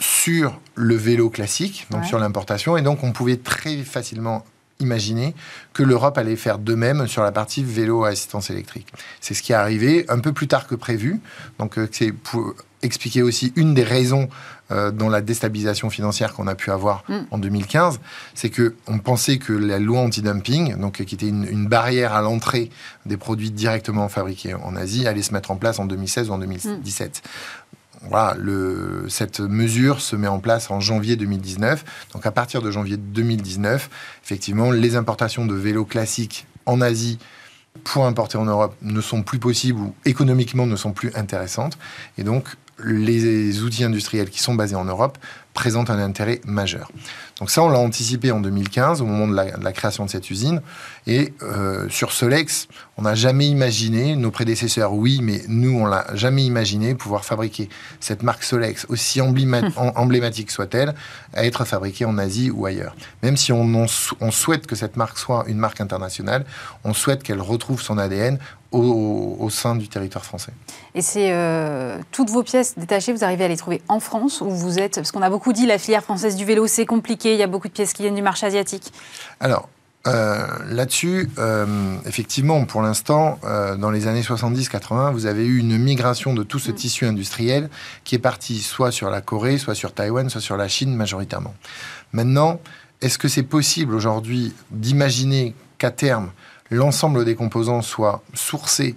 sur 0.00 0.58
le 0.74 0.96
vélo 0.96 1.30
classique, 1.30 1.86
donc 1.90 2.04
sur 2.04 2.18
l'importation, 2.18 2.76
et 2.76 2.82
donc 2.82 3.04
on 3.04 3.12
pouvait 3.12 3.36
très 3.36 3.76
facilement 3.84 4.44
imaginer 4.80 5.34
que 5.72 5.82
l'Europe 5.82 6.18
allait 6.18 6.36
faire 6.36 6.58
de 6.58 6.74
même 6.74 7.06
sur 7.06 7.22
la 7.22 7.32
partie 7.32 7.62
vélo 7.62 8.04
à 8.04 8.08
assistance 8.08 8.50
électrique. 8.50 8.92
C'est 9.20 9.34
ce 9.34 9.42
qui 9.42 9.52
est 9.52 9.56
arrivé 9.56 10.04
un 10.08 10.20
peu 10.20 10.32
plus 10.32 10.48
tard 10.48 10.66
que 10.66 10.74
prévu. 10.74 11.20
Donc 11.58 11.78
euh, 11.78 11.88
c'est 11.90 12.12
pour 12.12 12.54
expliquer 12.82 13.22
aussi 13.22 13.52
une 13.56 13.74
des 13.74 13.82
raisons 13.82 14.28
euh, 14.70 14.92
dans 14.92 15.08
la 15.08 15.20
déstabilisation 15.20 15.90
financière 15.90 16.32
qu'on 16.32 16.46
a 16.46 16.54
pu 16.54 16.70
avoir 16.70 17.02
mm. 17.08 17.18
en 17.30 17.38
2015, 17.38 18.00
c'est 18.34 18.50
que 18.50 18.76
on 18.86 18.98
pensait 18.98 19.38
que 19.38 19.52
la 19.52 19.78
loi 19.78 20.00
anti-dumping, 20.00 20.76
donc 20.76 21.02
qui 21.02 21.14
était 21.14 21.26
une, 21.26 21.44
une 21.44 21.66
barrière 21.66 22.12
à 22.14 22.22
l'entrée 22.22 22.70
des 23.06 23.16
produits 23.16 23.50
directement 23.50 24.08
fabriqués 24.08 24.54
en 24.54 24.76
Asie, 24.76 25.08
allait 25.08 25.22
se 25.22 25.32
mettre 25.32 25.50
en 25.50 25.56
place 25.56 25.78
en 25.78 25.86
2016 25.86 26.30
ou 26.30 26.34
en 26.34 26.38
2017 26.38 27.22
voilà, 28.02 28.36
cette 29.08 29.40
mesure 29.40 30.00
se 30.00 30.16
met 30.16 30.28
en 30.28 30.38
place 30.38 30.70
en 30.70 30.80
janvier 30.80 31.16
2019. 31.16 31.84
Donc 32.12 32.26
à 32.26 32.30
partir 32.30 32.62
de 32.62 32.70
janvier 32.70 32.96
2019, 32.96 33.90
effectivement, 34.22 34.70
les 34.70 34.96
importations 34.96 35.46
de 35.46 35.54
vélos 35.54 35.84
classiques 35.84 36.46
en 36.66 36.80
Asie 36.80 37.18
pour 37.84 38.06
importer 38.06 38.38
en 38.38 38.44
Europe 38.44 38.74
ne 38.82 39.00
sont 39.00 39.22
plus 39.22 39.38
possibles 39.38 39.80
ou 39.80 39.94
économiquement 40.04 40.66
ne 40.66 40.76
sont 40.76 40.92
plus 40.92 41.10
intéressantes. 41.14 41.78
Et 42.18 42.24
donc 42.24 42.56
les 42.84 43.62
outils 43.62 43.84
industriels 43.84 44.30
qui 44.30 44.40
sont 44.40 44.54
basés 44.54 44.76
en 44.76 44.84
Europe 44.84 45.18
présentent 45.54 45.90
un 45.90 45.98
intérêt 45.98 46.40
majeur. 46.44 46.90
Donc 47.38 47.50
ça, 47.50 47.62
on 47.62 47.68
l'a 47.68 47.78
anticipé 47.78 48.32
en 48.32 48.40
2015, 48.40 49.00
au 49.00 49.06
moment 49.06 49.28
de 49.28 49.34
la, 49.34 49.72
création 49.72 50.04
de 50.04 50.10
cette 50.10 50.30
usine. 50.30 50.60
Et 51.06 51.32
euh, 51.42 51.88
sur 51.88 52.12
Solex, 52.12 52.68
on 52.96 53.02
n'a 53.02 53.14
jamais 53.14 53.46
imaginé, 53.46 54.16
nos 54.16 54.30
prédécesseurs, 54.30 54.92
oui, 54.92 55.20
mais 55.22 55.42
nous, 55.48 55.78
on 55.78 55.86
l'a 55.86 56.06
jamais 56.14 56.44
imaginé 56.44 56.94
pouvoir 56.94 57.24
fabriquer 57.24 57.68
cette 58.00 58.22
marque 58.22 58.42
Solex, 58.42 58.86
aussi 58.88 59.20
emblématique 59.20 60.50
soit-elle, 60.50 60.94
à 61.32 61.44
être 61.44 61.64
fabriquée 61.64 62.04
en 62.04 62.18
Asie 62.18 62.50
ou 62.50 62.66
ailleurs. 62.66 62.96
Même 63.22 63.36
si 63.36 63.52
on, 63.52 63.86
on 64.20 64.30
souhaite 64.30 64.66
que 64.66 64.74
cette 64.74 64.96
marque 64.96 65.18
soit 65.18 65.44
une 65.46 65.58
marque 65.58 65.80
internationale, 65.80 66.44
on 66.84 66.94
souhaite 66.94 67.22
qu'elle 67.22 67.40
retrouve 67.40 67.82
son 67.82 67.98
ADN 67.98 68.38
au, 68.70 69.48
sein 69.50 69.76
du 69.76 69.88
territoire 69.88 70.24
français. 70.24 70.52
Et 70.94 71.00
c'est 71.00 71.32
euh, 71.32 71.98
toutes 72.12 72.30
vos 72.30 72.42
pièces 72.42 72.78
détachées, 72.78 73.12
vous 73.12 73.24
arrivez 73.24 73.44
à 73.44 73.48
les 73.48 73.56
trouver 73.56 73.80
en 73.88 74.00
France 74.00 74.40
ou 74.40 74.50
vous 74.50 74.78
êtes 74.78 74.96
Parce 74.96 75.10
qu'on 75.10 75.22
a 75.22 75.30
beaucoup 75.30 75.47
dit 75.52 75.66
la 75.66 75.78
filière 75.78 76.02
française 76.02 76.36
du 76.36 76.44
vélo, 76.44 76.66
c'est 76.66 76.86
compliqué, 76.86 77.32
il 77.32 77.38
y 77.38 77.42
a 77.42 77.46
beaucoup 77.46 77.68
de 77.68 77.72
pièces 77.72 77.92
qui 77.92 78.02
viennent 78.02 78.14
du 78.14 78.22
marché 78.22 78.46
asiatique. 78.46 78.92
Alors, 79.40 79.68
euh, 80.06 80.46
là-dessus, 80.68 81.28
euh, 81.38 81.96
effectivement, 82.06 82.64
pour 82.64 82.82
l'instant, 82.82 83.38
dans 83.42 83.90
les 83.90 84.06
années 84.06 84.22
70-80, 84.22 85.12
vous 85.12 85.26
avez 85.26 85.44
eu 85.44 85.58
une 85.58 85.76
migration 85.76 86.34
de 86.34 86.42
tout 86.42 86.58
ce 86.58 86.70
mm. 86.70 86.74
tissu 86.74 87.06
industriel 87.06 87.68
qui 88.04 88.14
est 88.14 88.20
parti 88.20 88.60
soit 88.60 88.90
sur 88.90 89.10
la 89.10 89.20
Corée, 89.20 89.58
soit 89.58 89.74
sur 89.74 89.92
Taïwan, 89.92 90.30
soit 90.30 90.40
sur 90.40 90.56
la 90.56 90.68
Chine 90.68 90.94
majoritairement. 90.94 91.54
Maintenant, 92.12 92.60
est-ce 93.00 93.18
que 93.18 93.28
c'est 93.28 93.42
possible 93.42 93.94
aujourd'hui 93.94 94.54
d'imaginer 94.70 95.54
qu'à 95.78 95.90
terme, 95.90 96.30
l'ensemble 96.70 97.24
des 97.24 97.34
composants 97.34 97.82
soient 97.82 98.22
sourcés 98.34 98.96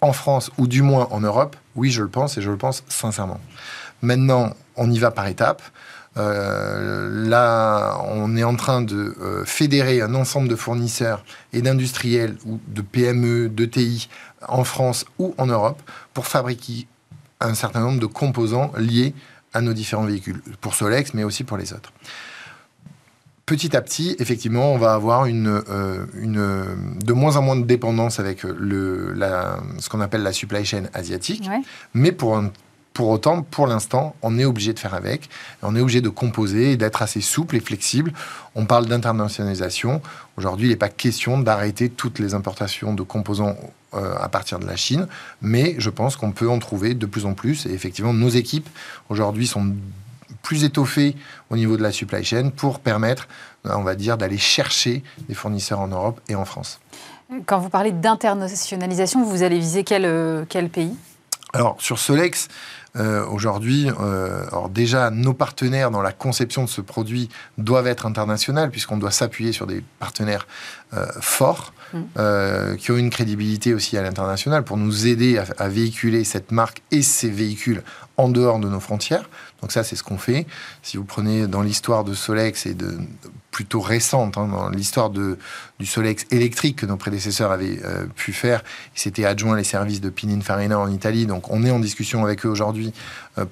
en 0.00 0.12
France 0.12 0.50
ou 0.58 0.66
du 0.66 0.82
moins 0.82 1.08
en 1.10 1.20
Europe, 1.20 1.56
oui, 1.76 1.90
je 1.90 2.02
le 2.02 2.08
pense 2.08 2.38
et 2.38 2.42
je 2.42 2.50
le 2.50 2.56
pense 2.56 2.84
sincèrement. 2.88 3.40
Maintenant, 4.02 4.54
on 4.76 4.90
y 4.90 4.98
va 4.98 5.10
par 5.10 5.26
étapes. 5.26 5.62
Là, 6.16 7.98
on 8.04 8.36
est 8.36 8.44
en 8.44 8.56
train 8.56 8.82
de 8.82 9.14
fédérer 9.44 10.00
un 10.02 10.14
ensemble 10.14 10.48
de 10.48 10.56
fournisseurs 10.56 11.24
et 11.52 11.62
d'industriels 11.62 12.36
ou 12.44 12.58
de 12.68 12.82
PME, 12.82 13.48
de 13.48 13.64
TI 13.64 14.08
en 14.46 14.64
France 14.64 15.04
ou 15.18 15.34
en 15.38 15.46
Europe 15.46 15.80
pour 16.14 16.26
fabriquer 16.26 16.86
un 17.40 17.54
certain 17.54 17.80
nombre 17.80 18.00
de 18.00 18.06
composants 18.06 18.72
liés 18.76 19.14
à 19.52 19.60
nos 19.60 19.72
différents 19.72 20.04
véhicules, 20.04 20.42
pour 20.60 20.74
Solex, 20.74 21.14
mais 21.14 21.24
aussi 21.24 21.44
pour 21.44 21.56
les 21.56 21.72
autres. 21.72 21.92
Petit 23.46 23.76
à 23.76 23.82
petit, 23.82 24.14
effectivement, 24.20 24.72
on 24.72 24.78
va 24.78 24.94
avoir 24.94 25.26
une, 25.26 25.60
euh, 25.68 26.06
une, 26.14 27.00
de 27.04 27.12
moins 27.12 27.36
en 27.36 27.42
moins 27.42 27.56
de 27.56 27.64
dépendance 27.64 28.20
avec 28.20 28.44
le, 28.44 29.12
la, 29.12 29.58
ce 29.80 29.88
qu'on 29.88 30.00
appelle 30.00 30.22
la 30.22 30.32
supply 30.32 30.64
chain 30.64 30.84
asiatique. 30.94 31.48
Mais 31.92 32.12
pour 32.12 32.36
un 32.36 32.52
pour 33.00 33.08
autant, 33.08 33.40
pour 33.40 33.66
l'instant, 33.66 34.14
on 34.20 34.38
est 34.38 34.44
obligé 34.44 34.74
de 34.74 34.78
faire 34.78 34.92
avec. 34.92 35.30
On 35.62 35.74
est 35.74 35.80
obligé 35.80 36.02
de 36.02 36.10
composer 36.10 36.72
et 36.72 36.76
d'être 36.76 37.00
assez 37.00 37.22
souple 37.22 37.56
et 37.56 37.60
flexible. 37.60 38.12
On 38.54 38.66
parle 38.66 38.84
d'internationalisation. 38.84 40.02
Aujourd'hui, 40.36 40.66
il 40.66 40.70
n'est 40.70 40.76
pas 40.76 40.90
question 40.90 41.38
d'arrêter 41.38 41.88
toutes 41.88 42.18
les 42.18 42.34
importations 42.34 42.92
de 42.92 43.02
composants 43.02 43.56
euh, 43.94 44.14
à 44.20 44.28
partir 44.28 44.58
de 44.58 44.66
la 44.66 44.76
Chine, 44.76 45.08
mais 45.40 45.76
je 45.78 45.88
pense 45.88 46.16
qu'on 46.16 46.32
peut 46.32 46.50
en 46.50 46.58
trouver 46.58 46.92
de 46.92 47.06
plus 47.06 47.24
en 47.24 47.32
plus. 47.32 47.64
Et 47.64 47.72
effectivement, 47.72 48.12
nos 48.12 48.28
équipes 48.28 48.68
aujourd'hui 49.08 49.46
sont 49.46 49.74
plus 50.42 50.64
étoffées 50.64 51.16
au 51.48 51.56
niveau 51.56 51.78
de 51.78 51.82
la 51.82 51.92
supply 51.92 52.22
chain 52.22 52.50
pour 52.54 52.80
permettre, 52.80 53.28
on 53.64 53.82
va 53.82 53.94
dire, 53.94 54.18
d'aller 54.18 54.36
chercher 54.36 55.02
des 55.26 55.34
fournisseurs 55.34 55.80
en 55.80 55.88
Europe 55.88 56.20
et 56.28 56.34
en 56.34 56.44
France. 56.44 56.80
Quand 57.46 57.60
vous 57.60 57.70
parlez 57.70 57.92
d'internationalisation, 57.92 59.24
vous 59.24 59.42
allez 59.42 59.58
viser 59.58 59.84
quel, 59.84 60.04
euh, 60.04 60.44
quel 60.46 60.68
pays? 60.68 60.94
Alors 61.52 61.76
sur 61.80 61.98
Solex, 61.98 62.48
euh, 62.96 63.24
aujourd'hui, 63.26 63.88
euh, 64.00 64.44
déjà, 64.70 65.10
nos 65.10 65.32
partenaires 65.32 65.90
dans 65.90 66.02
la 66.02 66.12
conception 66.12 66.64
de 66.64 66.68
ce 66.68 66.80
produit 66.80 67.28
doivent 67.58 67.86
être 67.86 68.06
internationaux, 68.06 68.68
puisqu'on 68.68 68.96
doit 68.96 69.10
s'appuyer 69.10 69.52
sur 69.52 69.66
des 69.66 69.82
partenaires 69.98 70.46
euh, 70.94 71.06
forts, 71.20 71.72
mm. 71.92 72.76
qui 72.76 72.90
ont 72.90 72.96
une 72.96 73.10
crédibilité 73.10 73.74
aussi 73.74 73.96
à 73.96 74.02
l'international, 74.02 74.64
pour 74.64 74.76
nous 74.76 75.06
aider 75.06 75.38
à, 75.38 75.44
à, 75.58 75.68
véhiculer 75.68 76.24
cette 76.24 76.50
marque 76.50 76.82
et 76.90 77.02
ces 77.02 77.30
véhicules 77.30 77.82
en 78.20 78.28
dehors 78.28 78.58
de 78.58 78.68
nos 78.68 78.80
frontières. 78.80 79.28
Donc 79.60 79.72
ça, 79.72 79.84
c'est 79.84 79.96
ce 79.96 80.02
qu'on 80.02 80.18
fait. 80.18 80.46
Si 80.82 80.96
vous 80.96 81.04
prenez 81.04 81.46
dans 81.46 81.62
l'histoire 81.62 82.04
de 82.04 82.14
Solex 82.14 82.66
et 82.66 82.74
de, 82.74 82.98
plutôt 83.50 83.80
récente, 83.80 84.38
hein, 84.38 84.46
dans 84.46 84.68
l'histoire 84.70 85.10
du 85.10 85.36
Solex 85.84 86.26
électrique 86.30 86.76
que 86.76 86.86
nos 86.86 86.96
prédécesseurs 86.96 87.50
avaient 87.50 87.80
euh, 87.84 88.06
pu 88.14 88.32
faire, 88.32 88.62
ils 88.96 89.00
s'étaient 89.00 89.24
adjoints 89.24 89.56
les 89.56 89.64
services 89.64 90.00
de 90.00 90.10
Pininfarina 90.10 90.78
en 90.78 90.90
Italie. 90.90 91.26
Donc 91.26 91.50
on 91.50 91.64
est 91.64 91.70
en 91.70 91.80
discussion 91.80 92.24
avec 92.24 92.46
eux 92.46 92.48
aujourd'hui 92.48 92.92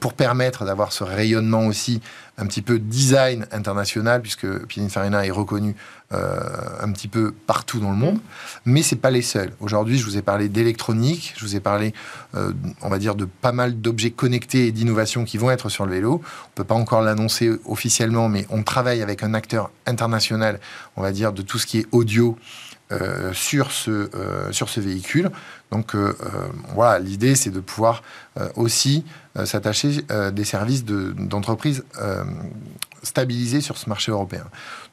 pour 0.01 0.15
permettre 0.15 0.65
d'avoir 0.65 0.93
ce 0.93 1.05
rayonnement 1.05 1.67
aussi 1.67 2.01
un 2.39 2.47
petit 2.47 2.63
peu 2.63 2.79
design 2.79 3.47
international, 3.51 4.23
puisque 4.23 4.47
Pininfarina 4.67 5.27
est 5.27 5.31
reconnu 5.31 5.75
euh, 6.15 6.41
un 6.81 6.91
petit 6.93 7.09
peu 7.09 7.33
partout 7.47 7.81
dans 7.81 7.91
le 7.91 7.97
monde. 7.97 8.19
Mais 8.65 8.83
c'est 8.83 8.97
pas 8.97 9.11
les 9.11 9.23
seuls. 9.23 9.53
Aujourd'hui, 9.61 9.99
je 9.99 10.05
vous 10.05 10.17
ai 10.17 10.23
parlé 10.23 10.49
d'électronique, 10.49 11.35
je 11.37 11.45
vous 11.45 11.57
ai 11.57 11.61
parlé, 11.61 11.93
euh, 12.37 12.53
on 12.81 12.89
va 12.89 12.99
dire, 12.99 13.17
de 13.17 13.25
pas 13.25 13.53
mal 13.53 13.81
d'objets 13.81 14.13
connectés 14.13 14.69
et 14.69 14.73
d'innovations 14.73 15.25
qui 15.25 15.37
vont 15.37 15.51
être 15.51 15.69
sur 15.69 15.85
le 15.85 15.93
vélo. 15.93 16.23
On 16.47 16.51
peut 16.55 16.65
pas 16.65 16.77
encore 16.77 17.03
l'annoncer 17.03 17.51
officiellement, 17.67 18.29
mais 18.29 18.47
on 18.51 18.63
travaille 18.63 19.03
avec 19.03 19.23
un 19.25 19.35
acteur 19.35 19.71
international, 19.85 20.61
on 20.97 21.03
va 21.03 21.11
dire, 21.11 21.33
de 21.33 21.43
tout 21.43 21.59
ce 21.59 21.67
qui 21.67 21.81
est 21.81 21.87
audio. 21.91 22.39
Euh, 22.91 23.35
sur, 23.35 23.71
ce, 23.71 24.09
sur 24.51 24.71
ce 24.71 24.81
véhicule. 24.81 25.31
Donc 25.71 25.95
voilà, 26.75 26.99
l'idée 26.99 27.35
c'est 27.35 27.51
de 27.51 27.61
pouvoir 27.61 28.03
aussi 28.57 29.05
s'attacher 29.45 30.01
des 30.33 30.45
services 30.45 30.87
d'entreprise 30.87 31.85
stabilisés 33.03 33.61
sur 33.61 33.77
ce 33.79 33.89
marché 33.89 34.11
européen. 34.11 34.45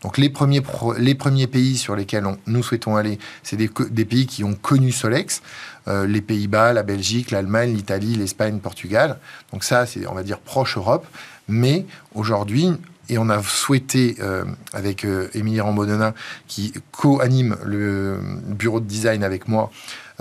Donc 0.02 0.18
les 0.18 0.30
premiers, 0.30 0.62
les 0.98 1.16
premiers 1.16 1.48
pays 1.48 1.78
sur 1.78 1.96
lesquels 1.96 2.26
nous 2.46 2.64
souhaitons 2.64 2.96
aller, 2.96 3.20
c'est 3.44 3.58
des, 3.58 4.06
pays 4.06 4.28
qui 4.28 4.44
ont 4.44 4.54
connu 4.54 4.92
Solex, 4.92 5.42
euh, 5.88 6.06
les 6.06 6.22
Pays-Bas, 6.22 6.74
la 6.74 6.84
Belgique, 6.84 7.32
l'Allemagne, 7.32 7.74
l'Italie, 7.74 8.16
l'Espagne, 8.16 8.56
le 8.56 8.60
Portugal. 8.60 9.20
Donc 9.52 9.64
ça, 9.64 9.86
c'est, 9.86 10.08
on 10.08 10.14
va 10.14 10.24
dire, 10.24 10.40
proche 10.40 10.78
Europe. 10.78 11.06
Mais 11.48 11.86
aujourd'hui, 12.14 12.72
et 13.10 13.18
on 13.18 13.30
a 13.30 13.42
souhaité, 13.44 14.16
euh, 14.20 14.46
avec 14.74 15.06
euh, 15.06 15.30
Émilie 15.34 15.62
Rambonena, 15.62 16.14
qui 16.48 16.74
co-anime 16.92 17.58
le 17.64 18.20
bureau 18.48 18.80
de 18.80 18.86
design 18.86 19.24
avec 19.24 19.48
moi, 19.48 19.72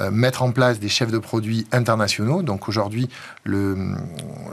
euh, 0.00 0.10
mettre 0.10 0.42
en 0.42 0.50
place 0.50 0.80
des 0.80 0.88
chefs 0.88 1.12
de 1.12 1.18
produits 1.18 1.68
internationaux. 1.70 2.42
Donc 2.42 2.68
aujourd'hui, 2.68 3.08
le, 3.44 3.76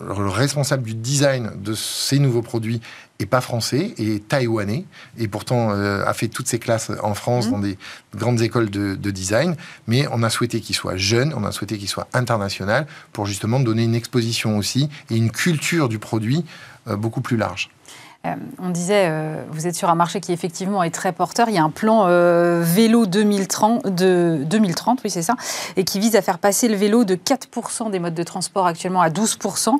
le, 0.08 0.28
responsable 0.28 0.84
du 0.84 0.94
design 0.94 1.50
de 1.56 1.74
ces 1.74 2.20
nouveaux 2.20 2.44
produits 2.44 2.80
est 3.18 3.26
pas 3.26 3.42
français, 3.42 3.96
est 3.98 4.28
taïwanais, 4.28 4.86
et 5.18 5.28
pourtant 5.28 5.72
euh, 5.72 6.06
a 6.06 6.14
fait 6.14 6.28
toutes 6.28 6.48
ses 6.48 6.60
classes 6.60 6.92
en 7.02 7.16
France 7.16 7.48
mmh. 7.48 7.52
dans 7.52 7.60
des 7.60 7.78
grandes 8.16 8.42
écoles 8.42 8.70
de, 8.70 8.94
de 8.94 9.12
design. 9.12 9.56
Mais 9.88 10.06
on 10.12 10.22
a 10.22 10.30
souhaité 10.30 10.62
qu'il 10.62 10.76
soit 10.76 10.96
jeune, 10.96 11.34
on 11.36 11.44
a 11.44 11.52
souhaité 11.52 11.80
qu'il 11.80 11.90
soit 11.90 12.08
international 12.14 12.86
pour 13.12 13.26
justement 13.26 13.60
donner 13.60 13.84
une 13.84 13.96
exposition 13.96 14.60
aussi 14.60 14.90
et 15.10 15.16
une 15.16 15.32
culture 15.32 15.90
du 15.90 15.98
produit 15.98 16.46
beaucoup 16.86 17.22
plus 17.22 17.38
large. 17.38 17.70
Euh, 18.28 18.36
on 18.60 18.70
disait, 18.70 19.08
euh, 19.10 19.44
vous 19.50 19.66
êtes 19.66 19.74
sur 19.74 19.90
un 19.90 19.96
marché 19.96 20.22
qui 20.22 20.32
effectivement 20.32 20.84
est 20.84 20.92
très 20.92 21.12
porteur. 21.12 21.50
Il 21.50 21.56
y 21.56 21.58
a 21.58 21.64
un 21.64 21.72
plan 21.72 22.06
euh, 22.06 22.62
vélo 22.64 23.08
2030, 23.08 23.88
de 23.88 24.42
2030, 24.46 25.00
oui 25.04 25.10
c'est 25.10 25.24
ça, 25.24 25.34
et 25.76 25.84
qui 25.84 26.00
vise 26.00 26.16
à 26.16 26.22
faire 26.22 26.38
passer 26.38 26.68
le 26.68 26.76
vélo 26.76 27.04
de 27.04 27.16
4% 27.16 27.90
des 27.90 27.98
modes 27.98 28.14
de 28.14 28.24
transport 28.24 28.68
actuellement 28.68 29.02
à 29.02 29.10
12%. 29.10 29.76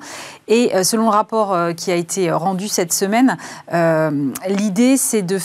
Et 0.48 0.72
selon 0.84 1.04
le 1.04 1.10
rapport 1.10 1.56
qui 1.76 1.92
a 1.92 1.96
été 1.96 2.32
rendu 2.32 2.68
cette 2.68 2.94
semaine, 2.94 3.38
l'idée 4.48 4.98
c'est 4.98 5.22
de 5.22 5.38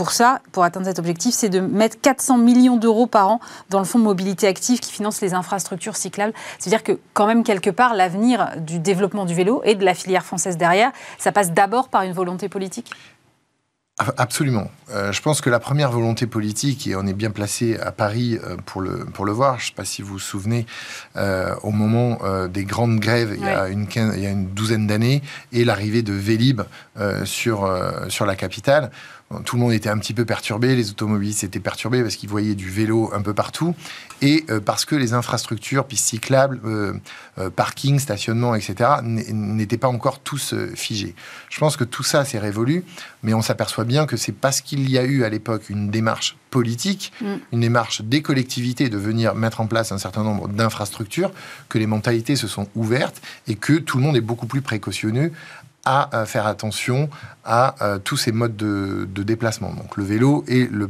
pour 0.00 0.12
ça, 0.12 0.40
pour 0.52 0.64
atteindre 0.64 0.86
cet 0.86 0.98
objectif, 0.98 1.34
c'est 1.34 1.50
de 1.50 1.60
mettre 1.60 2.00
400 2.00 2.38
millions 2.38 2.78
d'euros 2.78 3.06
par 3.06 3.28
an 3.28 3.38
dans 3.68 3.80
le 3.80 3.84
fonds 3.84 3.98
de 3.98 4.04
mobilité 4.04 4.46
active 4.46 4.80
qui 4.80 4.90
finance 4.90 5.20
les 5.20 5.34
infrastructures 5.34 5.94
cyclables. 5.94 6.32
C'est-à-dire 6.58 6.82
que 6.82 6.98
quand 7.12 7.26
même, 7.26 7.44
quelque 7.44 7.68
part, 7.68 7.92
l'avenir 7.92 8.52
du 8.56 8.78
développement 8.78 9.26
du 9.26 9.34
vélo 9.34 9.60
et 9.62 9.74
de 9.74 9.84
la 9.84 9.92
filière 9.92 10.24
française 10.24 10.56
derrière, 10.56 10.90
ça 11.18 11.32
passe 11.32 11.52
d'abord 11.52 11.90
par 11.90 12.00
une 12.00 12.14
volonté 12.14 12.48
politique? 12.48 12.90
Absolument. 14.16 14.70
Euh, 14.90 15.12
je 15.12 15.20
pense 15.20 15.42
que 15.42 15.50
la 15.50 15.60
première 15.60 15.90
volonté 15.90 16.26
politique, 16.26 16.86
et 16.86 16.96
on 16.96 17.06
est 17.06 17.12
bien 17.12 17.30
placé 17.30 17.76
à 17.76 17.92
Paris 17.92 18.38
euh, 18.42 18.56
pour, 18.64 18.80
le, 18.80 19.04
pour 19.04 19.26
le 19.26 19.32
voir, 19.32 19.58
je 19.58 19.64
ne 19.64 19.68
sais 19.68 19.74
pas 19.74 19.84
si 19.84 20.00
vous 20.00 20.14
vous 20.14 20.18
souvenez, 20.18 20.64
euh, 21.16 21.54
au 21.62 21.70
moment 21.70 22.18
des 22.48 22.64
grandes 22.64 22.98
grèves 22.98 23.34
il, 23.36 23.44
y 23.44 23.48
a 23.48 23.68
une 23.68 23.86
il 23.94 24.20
y 24.20 24.26
a 24.26 24.30
une 24.30 24.46
douzaine 24.46 24.86
d'années, 24.86 25.22
et 25.52 25.66
l'arrivée 25.66 26.00
de 26.02 26.14
Vélib 26.14 26.62
sur, 27.24 27.70
sur 28.08 28.24
la 28.24 28.36
capitale, 28.36 28.90
tout 29.44 29.54
le 29.54 29.62
monde 29.62 29.72
était 29.72 29.88
un 29.88 29.98
petit 29.98 30.12
peu 30.12 30.24
perturbé, 30.24 30.74
les 30.74 30.90
automobilistes 30.90 31.44
étaient 31.44 31.60
perturbés 31.60 32.02
parce 32.02 32.16
qu'ils 32.16 32.28
voyaient 32.28 32.56
du 32.56 32.68
vélo 32.68 33.10
un 33.14 33.22
peu 33.22 33.32
partout 33.32 33.76
et 34.22 34.44
euh, 34.50 34.58
parce 34.58 34.84
que 34.84 34.96
les 34.96 35.12
infrastructures, 35.12 35.86
pistes 35.86 36.06
cyclables, 36.06 36.60
euh, 36.64 36.94
euh, 37.38 37.48
parking, 37.48 38.00
stationnement, 38.00 38.56
etc., 38.56 38.90
n'étaient 39.02 39.76
pas 39.76 39.88
encore 39.88 40.18
tous 40.18 40.54
figés. 40.74 41.14
Je 41.48 41.60
pense 41.60 41.76
que 41.76 41.84
tout 41.84 42.02
ça 42.02 42.24
s'est 42.24 42.40
révolu, 42.40 42.84
mais 43.22 43.32
on 43.32 43.42
s'aperçoit 43.42 43.84
bien 43.84 44.06
que 44.06 44.16
c'est 44.16 44.32
parce 44.32 44.60
qu'il 44.60 44.90
y 44.90 44.98
a 44.98 45.04
eu 45.04 45.22
à 45.22 45.28
l'époque 45.28 45.70
une 45.70 45.90
démarche 45.90 46.36
politique, 46.50 47.12
mm. 47.20 47.26
une 47.52 47.60
démarche 47.60 48.02
des 48.02 48.22
collectivités 48.22 48.88
de 48.88 48.98
venir 48.98 49.36
mettre 49.36 49.60
en 49.60 49.66
place 49.66 49.92
un 49.92 49.98
certain 49.98 50.24
nombre 50.24 50.48
d'infrastructures 50.48 51.30
que 51.68 51.78
les 51.78 51.86
mentalités 51.86 52.34
se 52.34 52.48
sont 52.48 52.66
ouvertes 52.74 53.22
et 53.46 53.54
que 53.54 53.74
tout 53.74 53.98
le 53.98 54.02
monde 54.02 54.16
est 54.16 54.20
beaucoup 54.20 54.46
plus 54.46 54.60
précautionneux 54.60 55.32
à 55.84 56.26
faire 56.26 56.46
attention 56.46 57.08
à 57.44 57.74
euh, 57.82 57.98
tous 57.98 58.16
ces 58.16 58.32
modes 58.32 58.56
de, 58.56 59.22
déplacement. 59.22 59.72
Donc 59.72 59.96
le 59.96 60.04
vélo 60.04 60.44
est 60.46 60.70
le, 60.70 60.88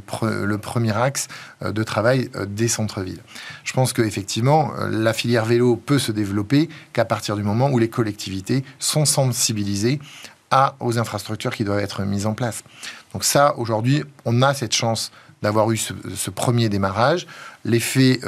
premier 0.59 0.97
axe 0.97 1.29
euh, 1.63 1.73
de 1.73 1.83
travail 1.83 2.29
euh, 2.35 2.47
des 2.47 2.69
centres-villes. 2.69 3.23
Je 3.65 3.73
pense 3.73 3.93
qu'effectivement, 3.93 4.73
la 4.91 5.13
filière 5.13 5.45
vélo 5.45 5.77
peut 5.77 5.99
se 5.99 6.13
développer 6.13 6.69
qu'à 6.93 7.05
partir 7.05 7.37
du 7.37 7.43
moment 7.43 7.71
où 7.71 7.79
les 7.79 7.89
collectivités 7.89 8.65
sont 8.79 9.05
sensibilisées 9.05 10.01
aux 10.81 10.99
infrastructures 10.99 11.55
qui 11.55 11.63
doivent 11.63 11.79
être 11.79 12.03
mises 12.03 12.27
en 12.27 12.35
place. 12.35 12.65
Donc 13.13 13.23
ça, 13.23 13.55
aujourd'hui, 13.57 14.03
on 14.25 14.43
a 14.43 14.53
cette 14.53 14.75
chance 14.75 15.13
d'avoir 15.43 15.71
eu 15.71 15.77
ce, 15.77 16.31
premier 16.31 16.69
démarrage. 16.69 17.29
L'effet 17.65 18.19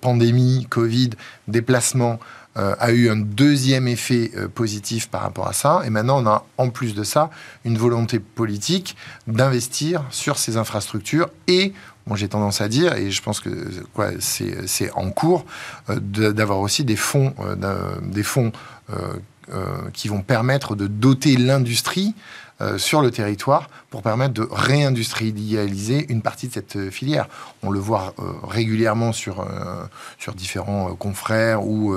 pandémie, 0.00 0.66
Covid, 0.68 1.10
déplacement 1.46 2.18
euh, 2.18 2.37
a 2.78 2.92
eu 2.92 3.08
un 3.08 3.16
deuxième 3.16 3.88
effet 3.88 4.30
euh, 4.36 4.48
positif 4.48 5.08
par 5.08 5.22
rapport 5.22 5.48
à 5.48 5.52
ça. 5.52 5.82
Et 5.84 5.90
maintenant, 5.90 6.22
on 6.22 6.26
a 6.26 6.44
en 6.56 6.70
plus 6.70 6.94
de 6.94 7.04
ça 7.04 7.30
une 7.64 7.78
volonté 7.78 8.18
politique 8.18 8.96
d'investir 9.26 10.04
sur 10.10 10.38
ces 10.38 10.56
infrastructures 10.56 11.28
et 11.46 11.72
moi 12.06 12.16
j'ai 12.16 12.28
tendance 12.28 12.62
à 12.62 12.68
dire, 12.68 12.94
et 12.94 13.10
je 13.10 13.22
pense 13.22 13.38
que 13.38 13.50
c'est 14.18 14.90
en 14.92 15.10
cours, 15.10 15.44
euh, 15.90 16.00
d'avoir 16.00 16.60
aussi 16.60 16.82
des 16.84 16.96
fonds, 16.96 17.34
des 18.02 18.22
fonds 18.22 18.50
qui 19.92 20.08
vont 20.08 20.22
permettre 20.22 20.74
de 20.74 20.86
doter 20.86 21.36
l'industrie 21.36 22.14
sur 22.76 23.00
le 23.00 23.10
territoire 23.10 23.68
pour 23.90 24.02
permettre 24.02 24.34
de 24.34 24.46
réindustrialiser 24.50 26.06
une 26.10 26.22
partie 26.22 26.48
de 26.48 26.52
cette 26.52 26.90
filière. 26.90 27.28
On 27.62 27.70
le 27.70 27.78
voit 27.78 28.14
régulièrement 28.42 29.12
sur, 29.12 29.46
sur 30.18 30.34
différents 30.34 30.94
confrères 30.96 31.64
ou 31.64 31.94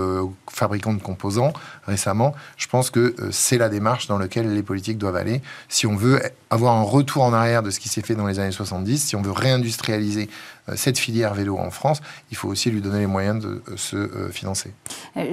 fabricants 0.50 0.94
de 0.94 1.01
composants 1.01 1.53
récemment. 1.88 2.36
Je 2.58 2.68
pense 2.68 2.91
que 2.91 3.15
c'est 3.32 3.58
la 3.58 3.70
démarche 3.70 4.08
dans 4.08 4.18
laquelle 4.18 4.53
les 4.53 4.63
politiques 4.63 4.98
doivent 4.98 5.15
aller 5.15 5.41
si 5.68 5.88
on 5.88 5.96
veut 5.96 6.22
avoir 6.51 6.75
un 6.75 6.84
retour 6.84 7.24
en 7.24 7.34
arrière 7.34 7.63
de 7.63 7.72
ce 7.72 7.80
qui 7.80 7.89
s'est 7.89 8.01
fait 8.01 8.15
dans 8.15 8.27
les 8.27 8.39
années 8.39 8.51
70, 8.51 8.98
si 8.98 9.15
on 9.15 9.22
veut 9.22 9.32
réindustrialiser 9.32 10.30
euh, 10.30 10.61
cette 10.75 10.98
filière 10.98 11.34
vélo 11.34 11.58
en 11.58 11.72
France, 11.72 12.01
il 12.32 12.38
faut 12.38 12.48
aussi 12.48 12.70
lui 12.72 12.82
donner 12.82 13.00
les 13.00 13.08
moyens 13.08 13.44
de 13.44 13.62
euh, 13.70 13.78
se 13.78 13.96
euh, 13.96 14.30
financer. 14.32 14.74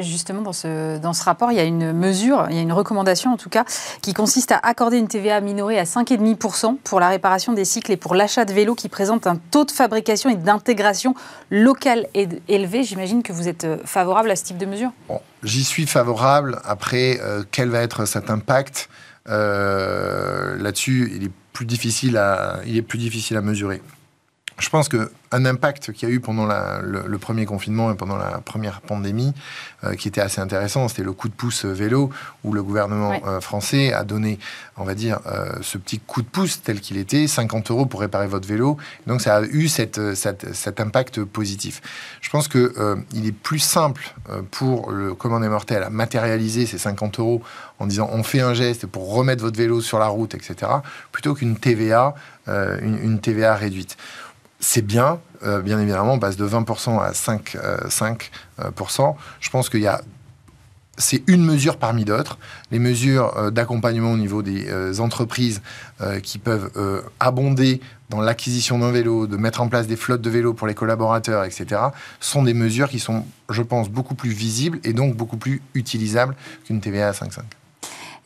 Justement, 0.01 0.43
dans 0.43 0.53
ce, 0.53 0.99
dans 0.99 1.13
ce 1.13 1.23
rapport, 1.25 1.53
il 1.53 1.57
y 1.57 1.61
a 1.61 1.65
une 1.65 1.93
mesure, 1.93 2.47
il 2.51 2.57
y 2.57 2.59
a 2.59 2.63
une 2.63 2.73
recommandation 2.73 3.33
en 3.33 3.37
tout 3.37 3.49
cas, 3.49 3.65
qui 4.03 4.15
consiste 4.15 4.53
à 4.53 4.59
accorder 4.63 4.99
une 4.99 5.09
TVA 5.09 5.41
minorée 5.41 5.79
à 5.79 5.85
5,5% 5.85 6.77
pour 6.85 7.01
la 7.01 7.09
réparation 7.09 7.53
des 7.53 7.65
cycles 7.65 7.93
et 7.93 7.97
pour 7.97 8.15
l'achat 8.15 8.45
de 8.45 8.53
vélos 8.53 8.75
qui 8.75 8.89
présentent 8.89 9.27
un 9.27 9.37
taux 9.37 9.65
de 9.65 9.71
fabrication 9.71 10.31
et 10.31 10.37
d'intégration 10.37 11.15
locale 11.51 12.07
élevé. 12.15 12.83
J'imagine 12.83 13.23
que 13.23 13.33
vous 13.33 13.49
êtes 13.49 13.67
favorable 13.85 14.31
à 14.31 14.37
ce 14.37 14.45
type 14.45 14.59
de 14.59 14.67
mesure 14.67 14.91
J'y 15.43 15.65
suis 15.65 15.87
favorable. 15.87 16.61
Après, 16.65 17.21
quel 17.53 17.69
va 17.69 17.81
être 17.81 18.05
cet 18.07 18.31
impact 18.31 18.89
Là-dessus, 19.27 21.13
il 21.15 21.25
est 21.27 21.33
plus 21.53 21.67
difficile 21.67 22.17
à, 22.17 22.61
il 22.67 22.77
est 22.77 22.83
plus 22.83 22.99
difficile 22.99 23.37
à 23.37 23.41
mesurer. 23.41 23.83
Je 24.59 24.69
pense 24.71 24.89
que 24.89 25.11
un 25.31 25.45
impact 25.45 25.93
qu'il 25.93 26.09
y 26.09 26.13
a 26.13 26.15
eu 26.15 26.21
pendant 26.21 26.47
le, 26.47 27.19
premier 27.19 27.45
confinement 27.45 27.93
et 27.93 27.95
pendant 27.95 28.17
la 28.17 28.39
première 28.39 28.81
pandémie, 28.81 29.35
euh, 29.85 29.95
qui 29.95 30.09
était 30.09 30.21
assez 30.21 30.41
intéressant, 30.41 30.89
c'était 30.89 31.03
le 31.03 31.13
coup 31.13 31.29
de 31.29 31.35
pouce 31.35 31.65
vélo, 31.65 32.11
où 32.45 32.53
le 32.53 32.63
gouvernement 32.63 33.21
euh, 33.27 33.41
français 33.41 33.93
a 33.93 34.05
donné, 34.05 34.39
on 34.77 34.85
va 34.85 34.95
dire, 34.95 35.21
euh, 35.27 35.53
ce 35.61 35.77
petit 35.79 35.99
coup 35.99 36.23
de 36.23 36.29
pouce 36.29 36.63
tel 36.63 36.81
qu'il 36.81 36.97
était, 36.97 37.27
50 37.27 37.71
euros 37.71 37.87
pour 37.87 38.01
réparer 38.01 38.27
votre 38.27 38.49
vélo. 38.49 38.79
Donc 39.07 39.21
ça 39.21 39.37
a 39.37 39.43
eu 39.43 39.69
cette, 39.69 40.15
cet 40.15 40.81
impact 40.81 41.25
positif. 41.25 41.83
Je 42.21 42.31
pense 42.31 42.49
qu'il 42.49 42.71
il 43.13 43.27
est 43.27 43.33
plus 43.33 43.59
simple 43.59 44.15
pour 44.51 44.91
le 44.91 45.15
commandant 45.15 45.49
mortel 45.49 45.83
à 45.83 45.91
matérialiser 45.91 46.67
ces 46.67 46.79
50 46.79 47.19
euros 47.19 47.43
en 47.79 47.87
disant 47.87 48.09
on 48.13 48.23
fait 48.23 48.41
un 48.41 48.55
geste 48.55 48.87
pour 48.87 49.13
remettre 49.13 49.43
votre 49.43 49.57
vélo 49.57 49.81
sur 49.81 49.99
la 49.99 50.07
route, 50.07 50.35
etc., 50.35 50.71
plutôt 51.13 51.35
qu'une 51.35 51.57
TVA, 51.57 52.15
une, 52.47 52.99
une 53.03 53.21
TVA 53.21 53.55
réduite 53.55 53.97
c'est 54.61 54.83
bien, 54.83 55.21
euh, 55.45 55.61
bien 55.61 55.79
évidemment, 55.79 56.15
on 56.15 56.19
passe 56.19 56.37
de 56.37 56.47
20% 56.47 57.01
à 57.01 57.15
5, 57.15 57.57
5%. 57.89 58.19
Euh, 58.59 58.65
euh, 58.65 59.13
Je 59.41 59.51
pense 59.51 59.69
qu'il 59.69 59.81
y 59.81 59.87
a 59.87 60.01
c'est 61.01 61.23
une 61.29 61.45
mesure 61.45 61.77
parmi 61.77 62.05
d'autres. 62.05 62.41
Les 62.73 62.81
mesures 62.81 63.53
d'accompagnement 63.53 64.11
au 64.11 64.17
niveau 64.17 64.43
des 64.43 65.01
entreprises 65.01 65.63
qui 66.25 66.39
peuvent 66.39 66.73
abonder 67.21 67.81
dans 68.11 68.21
l'acquisition 68.21 68.81
d'un 68.81 68.91
vélo, 68.91 69.29
de 69.29 69.37
mettre 69.37 69.61
en 69.61 69.69
place 69.69 69.87
des 69.87 69.95
flottes 69.95 70.23
de 70.23 70.31
vélos 70.31 70.55
pour 70.55 70.67
les 70.67 70.75
collaborateurs, 70.75 71.45
etc., 71.45 71.81
sont 72.19 72.43
des 72.43 72.53
mesures 72.53 72.89
qui 72.89 72.99
sont, 72.99 73.25
je 73.49 73.63
pense, 73.63 73.89
beaucoup 73.89 74.17
plus 74.17 74.31
visibles 74.31 74.81
et 74.83 74.93
donc 74.93 75.15
beaucoup 75.15 75.37
plus 75.37 75.63
utilisables 75.75 76.35
qu'une 76.65 76.81
TVA 76.81 77.11
à 77.11 77.13
5,5. 77.13 77.43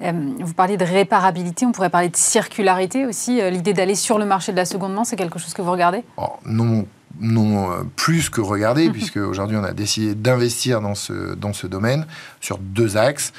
Euh, 0.02 0.12
vous 0.40 0.54
parliez 0.54 0.76
de 0.76 0.84
réparabilité, 0.84 1.64
on 1.66 1.72
pourrait 1.72 1.90
parler 1.90 2.08
de 2.08 2.16
circularité 2.16 3.06
aussi. 3.06 3.40
Euh, 3.40 3.50
l'idée 3.50 3.72
d'aller 3.72 3.94
sur 3.94 4.18
le 4.18 4.24
marché 4.24 4.52
de 4.52 4.56
la 4.56 4.64
seconde 4.64 4.94
main, 4.94 5.04
c'est 5.04 5.16
quelque 5.16 5.38
chose 5.38 5.54
que 5.54 5.62
vous 5.62 5.70
regardez? 5.70 6.02
Oh, 6.16 6.30
Non, 6.44 6.86
non 7.20 7.70
euh, 7.70 7.82
plus 7.94 8.28
que 8.28 8.40
regarder, 8.40 8.90
puisque 8.92 9.18
aujourd'hui 9.18 9.56
on 9.56 9.64
a 9.64 9.72
décidé 9.72 10.14
d'investir 10.14 10.80
dans 10.80 10.94
ce, 10.94 11.34
dans 11.34 11.52
ce 11.52 11.66
domaine 11.66 12.06
sur 12.40 12.58
deux 12.58 12.96
axes. 12.96 13.32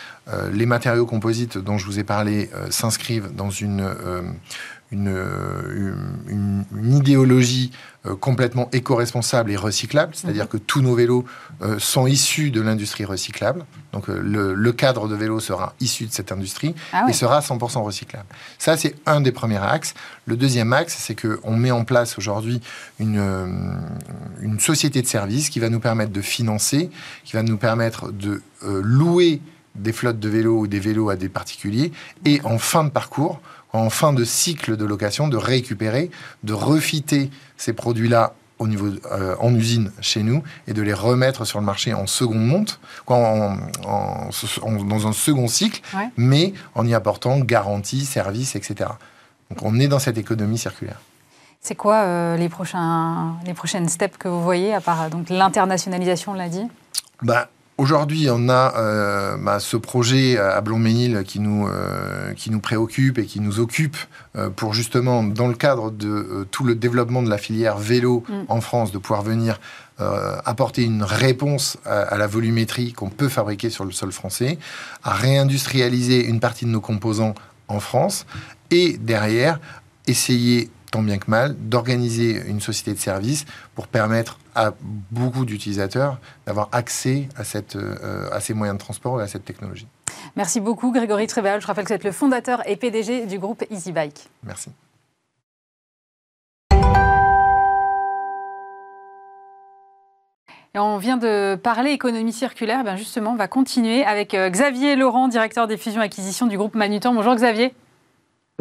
les 0.53 0.65
matériaux 0.65 1.05
composites 1.05 1.57
dont 1.57 1.77
je 1.77 1.85
vous 1.85 1.99
ai 1.99 2.05
parlé 2.05 2.49
s'inscrivent 2.69 3.35
dans 3.35 3.49
une, 3.49 3.85
une, 4.91 5.13
une, 6.29 6.95
idéologie 6.95 7.71
euh, 8.05 8.15
complètement 8.17 8.67
éco-responsable 8.73 9.49
et 9.49 9.55
recyclable, 9.55 10.13
c'est-à-dire 10.13 10.43
mhm. 10.43 10.49
que 10.49 10.57
tous 10.57 10.81
nos 10.81 10.93
vélos 10.93 11.23
euh, 11.61 11.79
sont 11.79 12.05
issus 12.05 12.51
de 12.51 12.59
l'industrie 12.59 13.05
recyclable. 13.05 13.63
Donc 13.93 14.09
euh, 14.09 14.19
le, 14.21 14.71
cadre 14.73 15.07
de 15.07 15.15
vélo 15.15 15.39
sera 15.39 15.73
issu 15.79 16.07
de 16.07 16.11
cette 16.11 16.33
industrie 16.33 16.75
ah 16.91 17.05
et 17.07 17.13
sera 17.13 17.39
100% 17.39 17.81
recyclable. 17.81 18.25
Ça, 18.59 18.75
c'est 18.75 18.95
un 19.05 19.21
des 19.21 19.31
premiers 19.31 19.63
axes. 19.63 19.93
Le 20.25 20.35
deuxième 20.35 20.73
axe, 20.73 20.97
c'est 20.99 21.15
qu'on 21.15 21.55
met 21.55 21.71
en 21.71 21.85
place 21.85 22.17
aujourd'hui 22.17 22.59
une, 22.99 23.23
une 24.41 24.59
société 24.59 25.01
de 25.01 25.07
services 25.07 25.49
qui 25.49 25.61
va 25.61 25.69
nous 25.69 25.79
permettre 25.79 26.11
de 26.11 26.21
financer, 26.21 26.89
qui 27.23 27.37
va 27.37 27.43
nous 27.43 27.57
permettre 27.57 28.11
de 28.11 28.41
louer 28.61 29.39
des 29.75 29.93
flottes 29.93 30.19
de 30.19 30.29
vélos 30.29 30.59
ou 30.59 30.67
des 30.67 30.79
vélos 30.79 31.09
à 31.09 31.15
des 31.15 31.29
particuliers 31.29 31.91
et 32.25 32.41
en 32.43 32.57
fin 32.57 32.83
de 32.83 32.89
parcours 32.89 33.39
en 33.73 33.89
fin 33.89 34.13
de 34.13 34.23
cycle 34.23 34.77
de 34.77 34.85
location, 34.85 35.27
de 35.27 35.37
récupérer, 35.37 36.11
de 36.43 36.53
refiter 36.53 37.29
ces 37.57 37.73
produits-là 37.73 38.33
au 38.59 38.67
niveau 38.67 38.87
euh, 39.11 39.35
en 39.39 39.53
usine 39.53 39.91
chez 39.99 40.23
nous 40.23 40.43
et 40.67 40.73
de 40.73 40.81
les 40.81 40.93
remettre 40.93 41.43
sur 41.45 41.59
le 41.59 41.65
marché 41.65 41.93
en 41.93 42.07
seconde 42.07 42.45
monte, 42.45 42.79
en, 43.07 43.57
dans 43.83 45.07
un 45.07 45.11
second 45.11 45.47
cycle, 45.47 45.81
mais 46.15 46.53
en 46.75 46.85
y 46.85 46.93
apportant 46.93 47.39
garantie, 47.39 48.05
service, 48.05 48.55
etc. 48.55 48.91
Donc 49.49 49.63
on 49.63 49.79
est 49.79 49.87
dans 49.87 49.99
cette 49.99 50.17
économie 50.17 50.57
circulaire. 50.57 51.01
C'est 51.61 51.75
quoi 51.75 52.03
euh, 52.03 52.37
les, 52.37 52.49
prochains, 52.49 53.35
les 53.45 53.53
prochaines 53.53 53.89
steps 53.89 54.17
que 54.17 54.27
vous 54.27 54.43
voyez, 54.43 54.73
à 54.73 54.81
part 54.81 55.09
donc 55.09 55.29
l'internationalisation, 55.29 56.33
on 56.33 56.35
l'a 56.35 56.49
dit? 56.49 56.67
Bah, 57.21 57.49
Aujourd'hui, 57.79 58.27
on 58.29 58.49
a 58.49 58.75
euh, 58.77 59.37
bah, 59.37 59.59
ce 59.59 59.77
projet 59.77 60.37
à 60.37 60.61
Blonménil 60.61 61.23
qui 61.25 61.39
nous, 61.39 61.67
euh, 61.67 62.33
qui 62.33 62.51
nous 62.51 62.59
préoccupe 62.59 63.17
et 63.17 63.25
qui 63.25 63.39
nous 63.39 63.59
occupe 63.59 63.97
euh, 64.35 64.51
pour 64.51 64.75
justement, 64.75 65.23
dans 65.23 65.47
le 65.47 65.55
cadre 65.55 65.89
de 65.89 66.47
tout 66.51 66.65
le 66.65 66.75
développement 66.75 67.23
de 67.23 67.29
la 67.31 67.39
filière 67.39 67.79
vélo 67.79 68.23
mm. 68.29 68.33
en 68.47 68.61
France, 68.61 68.91
de 68.91 68.97
pouvoir 68.99 69.23
venir 69.23 69.59
apporter 70.43 70.83
une 70.83 71.03
réponse 71.03 71.77
à, 71.85 72.01
à 72.01 72.17
la 72.17 72.27
volumétrie 72.27 72.91
qu'on 72.91 73.09
peut 73.09 73.29
fabriquer 73.29 73.69
sur 73.69 73.85
le 73.85 73.91
sol 73.91 74.11
français, 74.11 74.57
à 75.01 75.13
réindustrialiser 75.13 76.25
une 76.25 76.41
partie 76.41 76.65
de 76.65 76.71
nos 76.71 76.81
composants 76.81 77.35
en 77.69 77.79
France 77.79 78.25
et 78.69 78.97
derrière 78.97 79.61
essayer 80.07 80.69
tant 80.91 81.01
bien 81.01 81.19
que 81.19 81.29
mal, 81.29 81.55
d'organiser 81.57 82.41
une 82.47 82.59
société 82.59 82.93
de 82.93 82.99
services 82.99 83.45
pour 83.75 83.87
permettre 83.87 84.37
à 84.55 84.73
beaucoup 85.11 85.45
d'utilisateurs 85.45 86.19
d'avoir 86.45 86.69
accès 86.71 87.29
à, 87.37 87.43
cette, 87.43 87.75
euh, 87.75 88.29
à 88.31 88.39
ces 88.39 88.53
moyens 88.53 88.77
de 88.77 88.83
transport 88.83 89.19
et 89.21 89.23
à 89.23 89.27
cette 89.27 89.45
technologie. 89.45 89.87
Merci 90.35 90.59
beaucoup 90.59 90.91
Grégory 90.91 91.27
Trébal. 91.27 91.61
Je 91.61 91.67
rappelle 91.67 91.85
que 91.85 91.89
vous 91.89 91.95
êtes 91.95 92.03
le 92.03 92.11
fondateur 92.11 92.67
et 92.67 92.75
PDG 92.75 93.25
du 93.25 93.39
groupe 93.39 93.63
EasyBike. 93.69 94.29
Merci. 94.43 94.71
Et 100.75 100.79
on 100.79 100.97
vient 100.97 101.17
de 101.17 101.53
parler 101.53 101.91
économie 101.91 102.33
circulaire. 102.33 102.83
Ben 102.83 102.95
justement, 102.95 103.33
on 103.33 103.35
va 103.35 103.47
continuer 103.47 104.03
avec 104.03 104.33
euh, 104.33 104.49
Xavier 104.49 104.95
Laurent, 104.95 105.27
directeur 105.27 105.67
des 105.67 105.77
fusions-acquisitions 105.77 106.47
du 106.47 106.57
groupe 106.57 106.73
Manutan. 106.73 107.13
Bonjour 107.13 107.35
Xavier. 107.35 107.75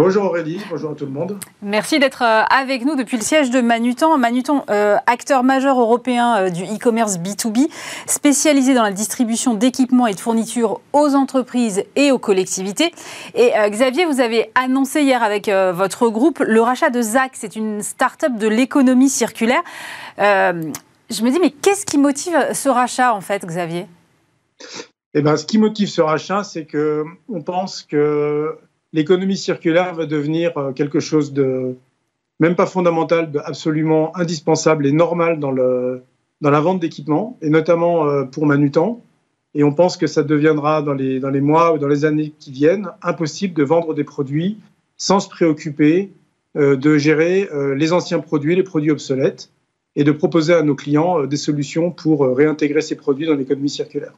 Bonjour 0.04 0.24
Aurélie, 0.24 0.60
bonjour 0.68 0.90
à 0.90 0.94
tout 0.96 1.04
le 1.04 1.12
monde. 1.12 1.38
Merci 1.62 2.00
d'être 2.00 2.22
euh, 2.22 2.42
avec 2.50 2.84
nous 2.84 2.96
depuis 2.96 3.16
le 3.16 3.22
siège 3.22 3.50
de 3.50 3.60
Manutan. 3.60 4.18
Manutan, 4.18 4.64
euh, 4.68 4.96
acteur 5.06 5.44
majeur 5.44 5.78
européen 5.78 6.38
euh, 6.38 6.50
du 6.50 6.64
e-commerce 6.64 7.18
B2B, 7.18 7.68
spécialisé 8.08 8.74
dans 8.74 8.82
la 8.82 8.90
distribution 8.90 9.54
d'équipements 9.54 10.08
et 10.08 10.14
de 10.14 10.18
fournitures 10.18 10.80
aux 10.92 11.14
entreprises 11.14 11.84
et 11.94 12.10
aux 12.10 12.18
collectivités. 12.18 12.90
Et 13.36 13.52
Xavier, 13.68 14.04
vous 14.04 14.18
avez 14.18 14.50
annoncé 14.56 15.02
hier 15.02 15.22
avec 15.22 15.48
votre 15.48 16.08
groupe 16.08 16.40
le 16.40 16.60
rachat 16.60 16.90
de 16.90 17.00
ZAC, 17.00 17.34
c'est 17.34 17.54
une 17.54 17.80
start-up 17.80 18.36
de 18.36 18.48
l'économie 18.48 19.08
circulaire. 19.08 19.62
je 20.18 21.22
me 21.22 21.30
dis, 21.30 21.38
mais 21.40 21.52
qu'est-ce 21.52 21.86
qui 21.86 21.98
motive 21.98 22.36
ce 22.52 22.68
rachat 22.68 23.14
en 23.14 23.20
fait, 23.20 23.46
Xavier? 23.46 23.86
Eh 25.14 25.22
ben, 25.22 25.36
ce 25.36 25.46
qui 25.46 25.58
motive 25.58 25.88
ce 25.88 26.00
rachat, 26.00 26.42
c'est 26.42 26.64
que 26.64 27.04
on 27.28 27.42
pense 27.42 27.82
que 27.82 28.58
l'économie 28.92 29.36
circulaire 29.36 29.94
va 29.94 30.06
devenir 30.06 30.56
euh, 30.56 30.72
quelque 30.72 31.00
chose 31.00 31.32
de 31.32 31.76
même 32.40 32.56
pas 32.56 32.66
fondamental, 32.66 33.30
de 33.30 33.38
absolument 33.38 34.16
indispensable 34.16 34.86
et 34.86 34.92
normal 34.92 35.38
dans, 35.38 35.52
la 35.52 36.60
vente 36.60 36.80
d'équipements, 36.80 37.38
et 37.40 37.50
notamment 37.50 38.06
euh, 38.06 38.24
pour 38.24 38.46
Manutan. 38.46 39.02
Et 39.54 39.62
on 39.64 39.72
pense 39.72 39.96
que 39.96 40.06
ça 40.06 40.22
deviendra 40.22 40.82
dans 40.82 40.94
les, 40.94 41.20
dans 41.20 41.30
les 41.30 41.40
mois 41.40 41.74
ou 41.74 41.78
dans 41.78 41.86
les 41.86 42.04
années 42.04 42.32
qui 42.38 42.50
viennent 42.50 42.88
impossible 43.02 43.54
de 43.54 43.62
vendre 43.62 43.94
des 43.94 44.02
produits 44.02 44.58
sans 44.96 45.20
se 45.20 45.28
préoccuper 45.28 46.10
euh, 46.56 46.76
de 46.76 46.98
gérer 46.98 47.48
les 47.76 47.92
anciens 47.92 48.18
produits, 48.20 48.56
les 48.56 48.62
produits 48.62 48.90
obsolètes, 48.90 49.50
et 49.94 50.04
de 50.04 50.12
proposer 50.12 50.54
à 50.54 50.62
nos 50.62 50.74
clients 50.74 51.26
des 51.26 51.36
solutions 51.36 51.90
pour 51.90 52.26
réintégrer 52.34 52.80
ces 52.80 52.96
produits 52.96 53.26
dans 53.26 53.34
l'économie 53.34 53.68
circulaire. 53.68 54.14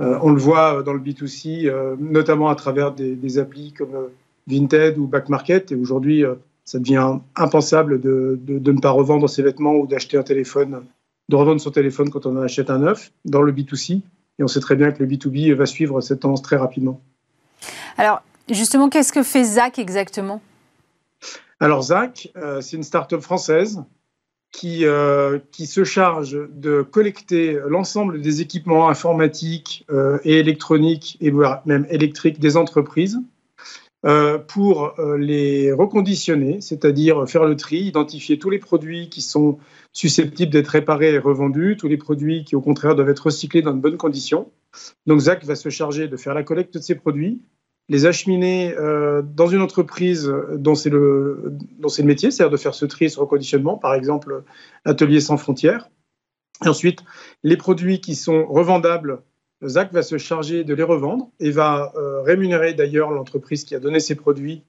Euh, 0.00 0.18
on 0.22 0.30
le 0.30 0.40
voit 0.40 0.82
dans 0.82 0.92
le 0.92 0.98
B2C, 0.98 1.68
euh, 1.68 1.96
notamment 1.98 2.48
à 2.48 2.54
travers 2.54 2.92
des, 2.92 3.38
applis 3.38 3.72
comme 3.72 3.94
euh, 3.94 4.08
Vinted 4.46 4.98
ou 4.98 5.06
Back 5.06 5.28
Market. 5.28 5.72
Et 5.72 5.76
aujourd'hui, 5.76 6.24
ça 6.64 6.78
devient 6.78 7.18
impensable 7.36 8.00
de, 8.00 8.38
ne 8.48 8.80
pas 8.80 8.90
revendre 8.90 9.28
ses 9.28 9.42
vêtements 9.42 9.74
ou 9.74 9.86
d'acheter 9.86 10.16
un 10.16 10.22
téléphone, 10.22 10.82
de 11.28 11.36
revendre 11.36 11.60
son 11.60 11.70
téléphone 11.70 12.10
quand 12.10 12.26
on 12.26 12.36
en 12.36 12.42
achète 12.42 12.70
un 12.70 12.78
neuf 12.78 13.12
dans 13.24 13.42
le 13.42 13.52
B2C. 13.52 14.00
Et 14.38 14.42
on 14.42 14.48
sait 14.48 14.60
très 14.60 14.74
bien 14.74 14.90
que 14.90 15.02
le 15.02 15.08
B2B 15.08 15.52
va 15.54 15.66
suivre 15.66 16.00
cette 16.00 16.20
tendance 16.20 16.42
très 16.42 16.56
rapidement. 16.56 17.00
Alors, 17.96 18.22
Justement, 18.50 18.90
qu'est-ce 18.90 19.10
que 19.10 19.22
fait 19.22 19.42
ZAC 19.42 19.78
exactement? 19.78 20.42
Alors 21.60 21.80
ZAC, 21.80 22.30
c'est 22.60 22.76
une 22.76 22.82
start-up 22.82 23.22
française 23.22 23.82
qui, 24.54 24.86
euh, 24.86 25.40
qui 25.50 25.66
se 25.66 25.82
charge 25.82 26.38
de 26.52 26.82
collecter 26.82 27.58
l'ensemble 27.66 28.20
des 28.22 28.40
équipements 28.40 28.88
informatiques 28.88 29.84
euh, 29.90 30.18
et 30.22 30.38
électroniques 30.38 31.18
et 31.20 31.32
même 31.66 31.86
électriques 31.90 32.38
des 32.38 32.56
entreprises 32.56 33.18
euh, 34.06 34.38
pour 34.38 34.94
les 35.18 35.72
reconditionner, 35.72 36.60
c'est-à-dire 36.60 37.28
faire 37.28 37.44
le 37.44 37.56
tri, 37.56 37.78
identifier 37.78 38.38
tous 38.38 38.50
les 38.50 38.60
produits 38.60 39.08
qui 39.08 39.22
sont 39.22 39.58
susceptibles 39.92 40.52
d'être 40.52 40.68
réparés 40.68 41.14
et 41.14 41.18
revendus, 41.18 41.76
tous 41.76 41.88
les 41.88 41.96
produits 41.96 42.44
qui 42.44 42.54
au 42.54 42.60
contraire 42.60 42.94
doivent 42.94 43.10
être 43.10 43.26
recyclés 43.26 43.62
dans 43.62 43.74
de 43.74 43.80
bonnes 43.80 43.96
conditions. 43.96 44.52
Donc 45.06 45.18
Zach 45.20 45.44
va 45.44 45.56
se 45.56 45.68
charger 45.68 46.06
de 46.06 46.16
faire 46.16 46.34
la 46.34 46.44
collecte 46.44 46.74
de 46.74 46.80
ces 46.80 46.94
produits, 46.94 47.42
les 47.88 48.06
acheminer 48.06 48.74
euh, 48.76 49.22
dans 49.22 49.46
une 49.46 49.60
entreprise 49.60 50.32
dont 50.54 50.74
c'est 50.74 50.90
le, 50.90 51.52
métier, 52.02 52.30
c'est-à-dire 52.30 52.52
de 52.52 52.56
faire 52.56 52.74
ce 52.74 52.86
tri 52.86 53.06
et 53.06 53.08
ce 53.08 53.20
reconditionnement, 53.20 53.76
par 53.76 53.94
exemple 53.94 54.42
Atelier 54.84 55.20
sans 55.20 55.36
frontières. 55.36 55.90
Et 56.64 56.68
ensuite, 56.68 57.00
les 57.42 57.56
produits 57.56 58.00
qui 58.00 58.14
sont 58.14 58.46
revendables, 58.46 59.20
Zach 59.64 59.92
va 59.92 60.02
se 60.02 60.18
charger 60.18 60.64
de 60.64 60.74
les 60.74 60.82
revendre 60.82 61.30
et 61.40 61.50
va 61.50 61.92
euh, 61.96 62.22
rémunérer 62.22 62.74
d'ailleurs 62.74 63.10
l'entreprise 63.10 63.64
qui 63.64 63.74
a 63.74 63.80
donné 63.80 64.00
ces 64.00 64.14
produits 64.14 64.62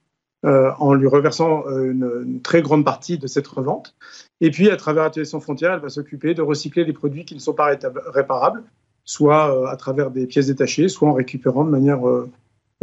euh, 0.45 0.71
en 0.79 0.93
lui 0.93 1.07
reversant 1.07 1.67
une, 1.69 2.11
une, 2.25 2.41
très 2.41 2.61
grande 2.61 2.83
partie 2.83 3.17
de 3.17 3.27
cette 3.27 3.47
revente. 3.47 3.95
Et 4.41 4.51
puis, 4.51 4.69
à 4.69 4.75
travers 4.75 5.03
Atelier 5.03 5.25
sans 5.25 5.39
frontières, 5.39 5.73
elle 5.73 5.79
va 5.79 5.89
s'occuper 5.89 6.33
de 6.33 6.41
recycler 6.41 6.83
les 6.83 6.93
produits 6.93 7.25
qui 7.25 7.35
ne 7.35 7.39
sont 7.39 7.53
pas 7.53 7.77
réparables, 8.07 8.63
soit 9.05 9.69
à 9.69 9.75
travers 9.77 10.11
des 10.11 10.27
pièces 10.27 10.47
détachées, 10.47 10.89
soit 10.89 11.07
en 11.07 11.13
récupérant 11.13 11.63
de 11.63 11.69
manière 11.69 12.01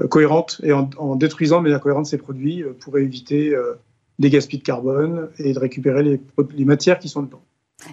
cohérente 0.09 0.61
et 0.63 0.73
en, 0.73 1.17
détruisant 1.17 1.59
de 1.59 1.65
manière 1.65 1.81
cohérente 1.81 2.07
ces 2.07 2.19
produits 2.19 2.63
euh, 2.63 2.73
pour 2.79 2.99
éviter 2.99 3.55
euh, 3.55 3.75
des 4.19 4.31
gaspillages 4.31 4.63
de 4.63 4.67
carbone 4.67 5.29
et 5.39 5.53
de 5.53 5.59
récupérer 5.59 6.03
les, 6.03 6.21
les 6.55 6.65
matières 6.65 6.99
qui 6.99 7.09
sont 7.09 7.23
dedans. 7.23 7.43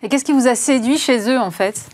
Et 0.02 0.10
qu'est-ce 0.10 0.26
qui 0.26 0.34
vous 0.34 0.48
a 0.48 0.56
séduit 0.56 0.98
chez 0.98 1.30
eux 1.30 1.38
en 1.38 1.52
fait? 1.52 1.90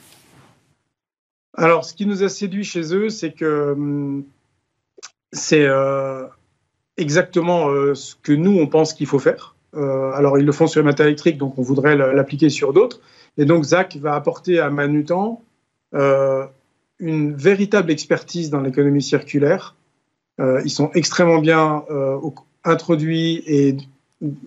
Alors, 1.58 1.86
ce 1.86 1.94
qui 1.94 2.06
nous 2.06 2.22
a 2.22 2.30
séduit 2.30 2.66
chez 2.66 2.94
eux, 2.94 3.10
c'est 3.10 3.32
que 3.32 3.72
hum, 3.72 4.26
c'est 5.32 5.68
exactement 6.98 7.68
ce 7.94 8.16
que 8.16 8.34
nous, 8.34 8.58
on 8.58 8.68
pense 8.68 8.94
qu'il 8.94 9.08
faut 9.08 9.20
faire. 9.20 9.56
alors, 9.74 10.38
ils 10.38 10.46
le 10.46 10.52
font 10.52 10.68
sur 10.68 10.82
les 10.82 10.86
matériaux 10.86 11.10
électriques, 11.10 11.38
donc 11.38 11.58
on 11.58 11.62
voudrait 11.62 11.96
l'appliquer 11.96 12.50
sur 12.50 12.74
d'autres. 12.74 13.00
Et 13.38 13.46
donc, 13.46 13.64
Zach 13.64 13.96
va 13.98 14.16
apporter 14.16 14.60
à 14.60 14.70
Manutan 14.70 15.42
une 15.94 17.34
véritable 17.36 17.92
expertise 17.92 18.50
dans 18.50 18.62
l'économie 18.62 19.02
circulaire 19.02 19.76
euh, 19.76 19.85
ils 20.40 20.70
sont 20.70 20.92
extrêmement 20.94 21.40
bien 21.40 21.84
euh, 21.90 22.20
introduits 22.64 23.44
et 23.46 23.78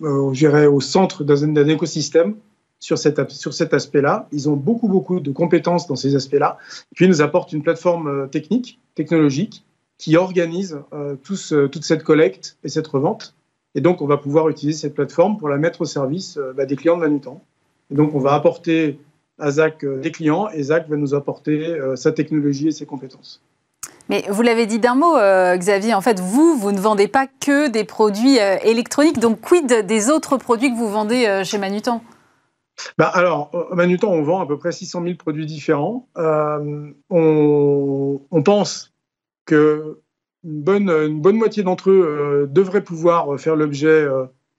euh, 0.03 0.33
je 0.33 0.39
dirais, 0.39 0.67
au 0.67 0.81
centre 0.81 1.23
d'un 1.23 1.67
écosystème 1.67 2.35
sur, 2.79 2.97
cet 2.97 3.73
aspect-là. 3.73 4.27
Ils 4.31 4.49
ont 4.49 4.55
beaucoup, 4.55 4.87
beaucoup 4.87 5.19
de 5.19 5.31
compétences 5.31 5.87
dans 5.87 5.95
ces 5.95 6.15
aspects-là. 6.15 6.57
Puis, 6.95 7.05
ils 7.05 7.09
nous 7.09 7.21
apportent 7.21 7.53
une 7.53 7.63
plateforme 7.63 8.29
technique, 8.29 8.79
technologique, 8.95 9.65
qui 9.97 10.15
organise 10.15 10.79
toute 11.23 11.83
cette 11.83 12.03
collecte 12.03 12.57
et 12.63 12.69
cette 12.69 12.87
revente. 12.87 13.35
Et 13.75 13.81
donc, 13.81 14.01
on 14.01 14.07
va 14.07 14.17
pouvoir 14.17 14.47
utiliser 14.47 14.79
cette 14.79 14.95
plateforme 14.95 15.37
pour 15.37 15.49
la 15.49 15.57
mettre 15.57 15.81
au 15.81 15.85
service 15.85 16.39
bah, 16.55 16.65
des 16.65 16.77
clients 16.77 16.95
de 16.95 17.01
Manutan. 17.01 17.43
Et 17.91 17.95
donc, 17.95 18.15
on 18.15 18.19
va 18.19 18.33
apporter 18.33 18.97
à 19.39 19.51
ZAC 19.51 19.85
des 19.85 20.11
clients 20.11 20.49
et 20.49 20.63
ZAC 20.63 20.87
va 20.87 20.95
nous 20.95 21.13
apporter 21.13 21.77
sa 21.95 22.13
technologie 22.13 22.69
et 22.69 22.71
ses 22.71 22.85
compétences. 22.85 23.41
Mais 24.09 24.25
vous 24.27 24.41
l'avez 24.41 24.65
dit 24.65 24.79
d'un 24.79 24.95
mot, 24.95 25.15
euh, 25.17 25.55
Xavier, 25.55 25.93
en 25.93 26.01
fait, 26.01 26.19
vous, 26.19 26.57
vous 26.57 26.71
ne 26.71 26.79
vendez 26.79 27.07
pas 27.07 27.27
que 27.27 27.69
des 27.69 27.83
produits 27.83 28.39
euh, 28.39 28.57
électroniques, 28.63 29.19
donc 29.19 29.39
quid 29.39 29.85
des 29.85 30.09
autres 30.09 30.37
produits 30.37 30.71
que 30.71 30.77
vous 30.77 30.89
vendez 30.89 31.27
euh, 31.27 31.43
chez 31.43 31.59
Manutan? 31.59 32.03
Bah 32.97 33.11
alors, 33.13 33.51
Manutan, 33.73 34.09
on 34.09 34.23
vend 34.23 34.41
à 34.41 34.47
peu 34.47 34.57
près 34.57 34.71
600 34.71 35.03
000 35.03 35.15
produits 35.15 35.45
différents. 35.45 36.07
On, 37.09 38.19
pense 38.43 38.93
que 39.45 39.99
une 40.45 40.61
bonne, 41.19 41.35
moitié 41.35 41.61
d'entre 41.63 41.89
eux 41.89 42.47
devraient 42.49 42.83
pouvoir 42.83 43.37
faire 43.37 43.57
l'objet 43.57 44.07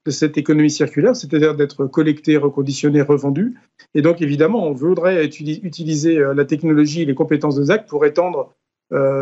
de 0.05 0.11
cette 0.11 0.37
économie 0.37 0.71
circulaire, 0.71 1.17
c'est-à-dire 1.17 1.57
d'être 1.57 1.87
collectés, 1.87 2.37
reconditionnés, 2.37 3.01
revendus. 3.01 3.59
Et 3.95 4.03
donc, 4.03 4.21
évidemment, 4.21 4.67
on 4.67 4.75
voudrait 4.75 5.25
utiliser 5.25 6.23
la 6.35 6.45
technologie 6.45 7.01
et 7.01 7.07
les 7.07 7.15
compétences 7.15 7.57
de 7.57 7.63
ZAC 7.63 7.87
pour 7.87 8.05
étendre 8.05 8.55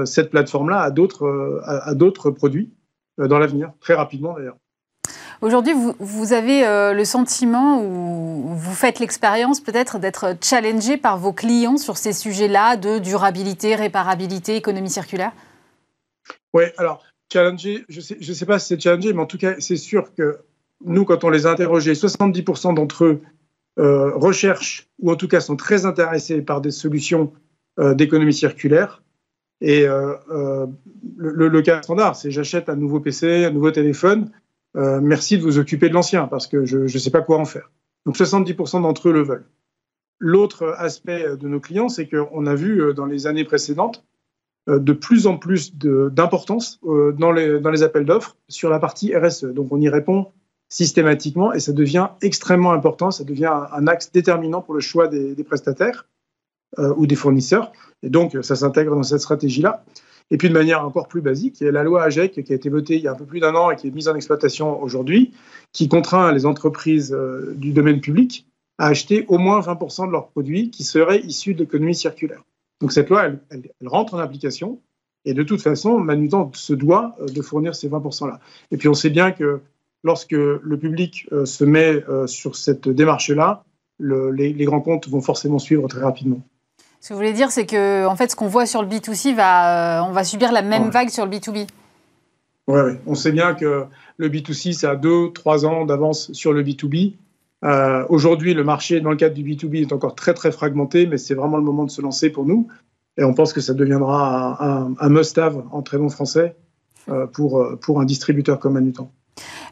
cette 0.07 0.31
plateforme-là 0.31 0.81
à 0.81 0.91
d'autres 0.91 1.27
euh, 1.27 1.61
à, 1.65 1.95
d'autres 1.95 2.31
produits 2.31 2.71
euh, 3.21 3.29
dans 3.29 3.39
l'avenir, 3.39 3.73
très 3.81 3.95
rapidement 3.95 4.35
d'ailleurs. 4.35 4.57
Aujourd'hui, 5.41 5.73
vous, 5.73 5.95
vous, 6.01 6.33
avez 6.33 6.63
le 6.93 7.05
sentiment 7.05 7.81
ou 7.81 8.55
vous 8.57 8.75
faites 8.75 8.99
l'expérience 8.99 9.61
peut-être 9.61 10.01
d'être 10.01 10.37
challengé 10.43 10.97
par 10.97 11.17
vos 11.17 11.33
clients 11.33 11.77
sur 11.77 11.97
ces 11.97 12.13
sujets-là 12.13 12.77
de 12.77 12.99
durabilité, 12.99 13.77
réparabilité, 13.77 14.57
économie 14.57 14.91
circulaire? 14.91 15.31
Oui, 16.53 16.65
alors, 16.77 17.05
challenger, 17.33 17.85
je 17.89 17.99
ne 17.99 18.03
sais, 18.03 18.17
je 18.21 18.33
sais 18.33 18.47
pas 18.47 18.59
si 18.59 18.67
c'est 18.67 18.81
challenger, 18.81 19.13
mais 19.13 19.23
en 19.23 19.27
tout 19.27 19.39
cas, 19.39 19.55
c'est 19.61 19.77
sûr 19.77 20.13
que 20.13 20.39
nous, 20.85 21.05
quand 21.05 21.23
on 21.23 21.31
les 21.31 21.47
a 21.47 21.53
interrogés, 21.53 21.93
70% 21.93 22.75
d'entre 22.75 23.05
eux 23.05 23.23
recherchent 23.77 24.89
ou 24.99 25.13
en 25.13 25.15
tout 25.15 25.29
cas 25.29 25.41
sont 25.41 25.55
très 25.55 25.87
intéressés 25.87 26.43
par 26.43 26.61
des 26.61 26.73
solutions 26.73 27.33
d'économie 27.79 28.35
circulaire. 28.35 29.03
Et 29.61 29.87
euh, 29.87 30.15
euh, 30.31 30.67
le, 31.17 31.63
cas 31.63 31.83
standard, 31.83 32.17
c'est 32.17 32.31
j'achète 32.31 32.69
un 32.69 32.77
nouveau 32.77 33.01
PC, 33.01 33.45
un 33.45 33.51
nouveau 33.51 33.71
téléphone, 33.71 34.31
euh, 34.77 35.01
merci 35.01 35.37
de 35.37 35.43
vous 35.43 35.59
occuper 35.59 35.89
de 35.89 35.95
l'ancien 35.95 36.29
parce 36.29 36.47
que 36.47 36.65
je 36.65 36.79
ne 36.79 36.87
sais 36.87 37.11
pas 37.11 37.23
quoi 37.23 37.39
en 37.39 37.45
faire. 37.45 37.71
Donc 38.07 38.17
70% 38.17 38.83
d'entre 38.83 39.09
eux 39.09 39.13
le 39.13 39.23
veulent. 39.23 39.47
L'autre 40.21 40.75
aspect 40.79 41.37
de 41.37 41.49
nos 41.49 41.61
clients, 41.61 41.89
c'est 41.89 42.09
qu'on 42.09 42.47
a 42.47 42.55
vu 42.55 42.95
dans 42.95 43.07
les 43.07 43.27
années 43.27 43.45
précédentes 43.45 44.05
de 44.67 44.93
plus 44.93 45.27
en 45.27 45.39
plus 45.39 45.75
d'importance 45.77 46.81
dans 46.83 47.33
les, 47.33 47.83
appels 47.83 48.05
d'offres 48.05 48.37
sur 48.49 48.69
la 48.69 48.79
partie 48.79 49.17
RSE. 49.17 49.45
Donc 49.45 49.69
on 49.71 49.81
y 49.81 49.89
répond 49.89 50.27
systématiquement 50.69 51.53
et 51.53 51.61
ça 51.61 51.73
devient 51.73 52.09
extrêmement 52.21 52.73
important, 52.73 53.11
ça 53.11 53.25
devient 53.25 53.53
un, 53.73 53.87
axe 53.87 54.11
déterminant 54.13 54.61
pour 54.61 54.75
le 54.75 54.81
choix 54.81 55.09
des 55.09 55.45
prestataires 55.45 56.05
ou 56.77 57.07
des 57.07 57.17
fournisseurs. 57.17 57.73
Et 58.03 58.11
donc, 58.11 58.37
ça 58.43 58.57
s'intègre 58.57 58.95
dans 58.95 59.03
cette 59.03 59.21
stratégie-là. 59.21 59.85
Et 60.31 60.37
puis, 60.37 60.49
de 60.49 60.55
manière 60.55 60.85
encore 60.85 61.09
plus 61.09 61.21
basique, 61.21 61.61
il 61.61 61.65
y 61.65 61.69
a 61.69 61.73
la 61.73 61.83
loi 61.83 62.03
AGEC 62.03 62.45
qui 62.45 62.53
a 62.53 62.55
été 62.55 62.69
votée 62.69 62.97
il 62.97 63.03
y 63.03 63.09
a 63.09 63.13
un 63.13 63.17
peu 63.17 63.25
plus 63.25 63.41
d'un 63.41 63.55
an 63.55 63.71
et 63.71 63.77
qui 63.77 63.89
est 63.89 63.91
mise 63.91 64.09
en 64.09 64.15
exploitation 64.15 64.81
aujourd'hui, 64.83 65.33
qui 65.73 65.89
contraint 65.89 66.33
les 66.33 66.45
entreprises 66.45 67.13
euh, 67.13 67.55
du 67.57 67.73
domaine 67.73 68.01
public 68.01 68.47
à 68.77 68.89
acheter 68.89 69.25
au 69.29 69.39
moins 69.39 69.61
20% 69.61 70.07
de 70.07 70.13
leurs 70.13 70.29
produits 70.29 70.71
qui 70.71 70.85
seraient 70.85 71.21
issus 71.21 71.55
de 71.55 71.61
l'économie 71.61 71.95
circulaire. 71.95 72.45
Donc, 72.81 72.93
cette 72.93 73.09
loi, 73.09 73.31
elle, 73.51 73.71
rentre 73.85 74.15
en 74.15 74.19
application. 74.19 74.81
Et 75.25 75.35
de 75.35 75.43
toute 75.43 75.63
façon, 75.63 75.99
Manutan 75.99 76.51
se 76.55 76.75
doit 76.75 77.17
euh, 77.21 77.27
de 77.27 77.43
fournir 77.43 77.75
ces 77.75 77.89
20%-là. 77.89 78.39
Et 78.71 78.77
puis, 78.77 78.89
on 78.89 78.95
sait 78.95 79.11
bien 79.11 79.33
que 79.33 79.61
lorsque 80.05 80.33
le 80.33 80.77
public 80.79 81.27
euh, 81.33 81.47
se 81.47 81.65
met 81.65 82.05
sur 82.27 82.55
cette 82.55 82.89
démarche-là, 82.89 83.65
le, 83.99 84.31
les, 84.31 84.53
les 84.53 84.65
grands 84.65 84.81
comptes 84.81 85.09
vont 85.09 85.23
forcément 85.23 85.59
suivre 85.59 85.89
très 85.89 86.01
rapidement. 86.01 86.41
Ce 87.01 87.09
que 87.09 87.15
vous 87.15 87.19
voulez 87.19 87.33
dire, 87.33 87.51
c'est 87.51 87.67
que 87.67 88.07
en 88.07 88.17
fait, 88.17 88.31
ce 88.31 88.37
qu'on 88.37 88.49
voit 88.49 88.67
sur 88.67 88.83
le 88.83 88.89
B2C, 88.89 89.35
va, 89.35 90.01
euh, 90.01 90.09
on 90.09 90.13
va 90.13 90.25
subir 90.25 90.53
la 90.53 90.63
même 90.63 90.91
vague 90.91 91.11
sur 91.11 91.25
le 91.25 91.31
B2B. 91.31 91.67
Oui, 92.67 92.81
ouais. 92.81 93.01
on 93.07 93.15
sait 93.15 93.33
bien 93.33 93.55
que 93.55 93.85
le 94.17 94.29
B2C, 94.29 94.73
c'est 94.73 94.87
à 94.87 94.97
2-3 94.97 95.65
ans 95.65 95.85
d'avance 95.85 96.33
sur 96.33 96.53
le 96.53 96.63
B2B. 96.63 97.15
Euh, 97.65 98.05
Aujourd'hui, 98.09 98.55
le 98.55 98.65
marché, 98.65 99.01
dans 99.01 99.11
le 99.11 99.17
cadre 99.17 99.35
du 99.35 99.43
B2B, 99.45 99.83
est 99.83 99.93
encore 99.93 100.15
très, 100.15 100.35
très 100.35 100.53
fragmenté, 100.53 101.07
mais 101.07 101.19
c'est 101.19 101.35
vraiment 101.35 101.57
le 101.57 101.63
moment 101.63 101.85
de 101.85 101.91
se 101.91 102.03
lancer 102.03 102.31
pour 102.31 102.45
nous. 102.45 102.69
Et 103.17 103.25
on 103.25 103.35
pense 103.35 103.53
que 103.53 103.61
ça 103.61 103.75
deviendra 103.75 104.63
un, 104.65 104.95
un, 104.99 105.09
must-have 105.09 105.65
en 105.73 105.83
très 105.83 105.99
bon 105.99 106.09
français 106.09 106.57
euh, 107.09 107.27
pour, 107.27 107.67
pour 107.81 108.01
un 108.01 108.05
distributeur 108.05 108.61
comme 108.61 108.75
Manutan. 108.75 109.11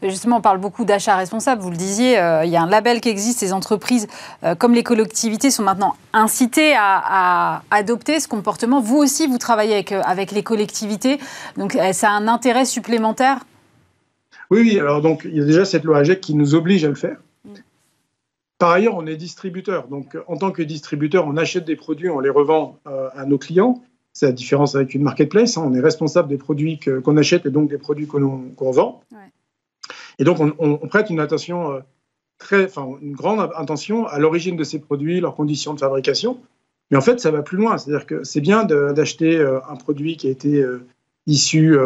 Justement, 0.02 0.38
on 0.38 0.40
parle 0.40 0.58
beaucoup 0.58 0.84
d'achat 0.84 1.16
responsable. 1.16 1.62
Vous 1.62 1.70
le 1.70 1.76
disiez, 1.76 2.18
euh, 2.18 2.44
il 2.44 2.50
y 2.50 2.56
a 2.56 2.62
un 2.62 2.68
label 2.68 3.00
qui 3.00 3.08
existe. 3.08 3.40
Les 3.40 3.52
entreprises, 3.52 4.06
euh, 4.44 4.54
comme 4.54 4.74
les 4.74 4.82
collectivités, 4.82 5.50
sont 5.50 5.62
maintenant 5.62 5.96
incitées 6.12 6.74
à, 6.76 7.62
adopter 7.70 8.20
ce 8.20 8.28
comportement. 8.28 8.80
Vous 8.80 8.96
aussi, 8.96 9.26
vous 9.26 9.38
travaillez 9.38 9.74
avec, 9.74 9.92
euh, 9.92 10.02
avec 10.04 10.32
les 10.32 10.42
collectivités. 10.42 11.18
Donc, 11.56 11.78
ça 11.92 12.10
a 12.10 12.12
un 12.12 12.28
intérêt 12.28 12.64
supplémentaire? 12.64 13.38
Oui, 14.50 14.60
oui. 14.60 14.78
Alors, 14.78 15.00
donc, 15.02 15.22
il 15.24 15.36
y 15.36 15.40
a 15.40 15.44
déjà 15.44 15.64
cette 15.64 15.84
loi 15.84 15.98
AGEC 15.98 16.20
qui 16.20 16.34
nous 16.34 16.54
oblige 16.54 16.84
à 16.84 16.88
le 16.88 16.94
faire. 16.94 17.16
Par 18.58 18.70
ailleurs, 18.70 18.94
on 18.96 19.06
est 19.06 19.16
distributeur. 19.16 19.88
Donc, 19.88 20.16
en 20.28 20.36
tant 20.36 20.50
que 20.50 20.62
distributeur, 20.62 21.26
on 21.26 21.36
achète 21.36 21.64
des 21.64 21.76
produits, 21.76 22.08
on 22.08 22.20
les 22.20 22.30
revend 22.30 22.78
à 22.86 23.26
nos 23.26 23.36
clients. 23.36 23.82
C'est 24.14 24.24
la 24.24 24.32
différence 24.32 24.74
avec 24.74 24.94
une 24.94 25.02
marketplace. 25.02 25.58
Hein. 25.58 25.64
On 25.66 25.74
est 25.74 25.80
responsable 25.80 26.28
des 26.28 26.38
produits 26.38 26.80
qu'on 26.80 27.18
achète 27.18 27.44
et 27.44 27.50
donc 27.50 27.68
des 27.68 27.76
produits 27.76 28.06
qu'on 28.06 28.70
vend. 28.70 29.02
Et 30.18 30.24
donc, 30.24 30.38
on, 30.40 30.76
prête 30.88 31.10
une 31.10 31.20
attention 31.20 31.72
euh, 31.72 31.80
très, 32.38 32.64
enfin, 32.64 32.86
une 33.00 33.12
grande 33.12 33.50
attention 33.54 34.06
à 34.06 34.18
l'origine 34.18 34.56
de 34.56 34.64
ces 34.64 34.78
produits, 34.78 35.20
leurs 35.20 35.34
conditions 35.34 35.74
de 35.74 35.80
fabrication. 35.80 36.40
Mais 36.90 36.96
en 36.96 37.00
fait, 37.00 37.20
ça 37.20 37.30
va 37.30 37.42
plus 37.42 37.58
loin. 37.58 37.78
C'est-à-dire 37.78 38.06
que 38.06 38.24
c'est 38.24 38.40
bien 38.40 38.64
d'acheter 38.64 39.36
euh, 39.36 39.60
un 39.68 39.76
produit 39.76 40.16
qui 40.16 40.28
a 40.28 40.30
été 40.30 40.60
euh, 40.60 40.86
issu 41.26 41.76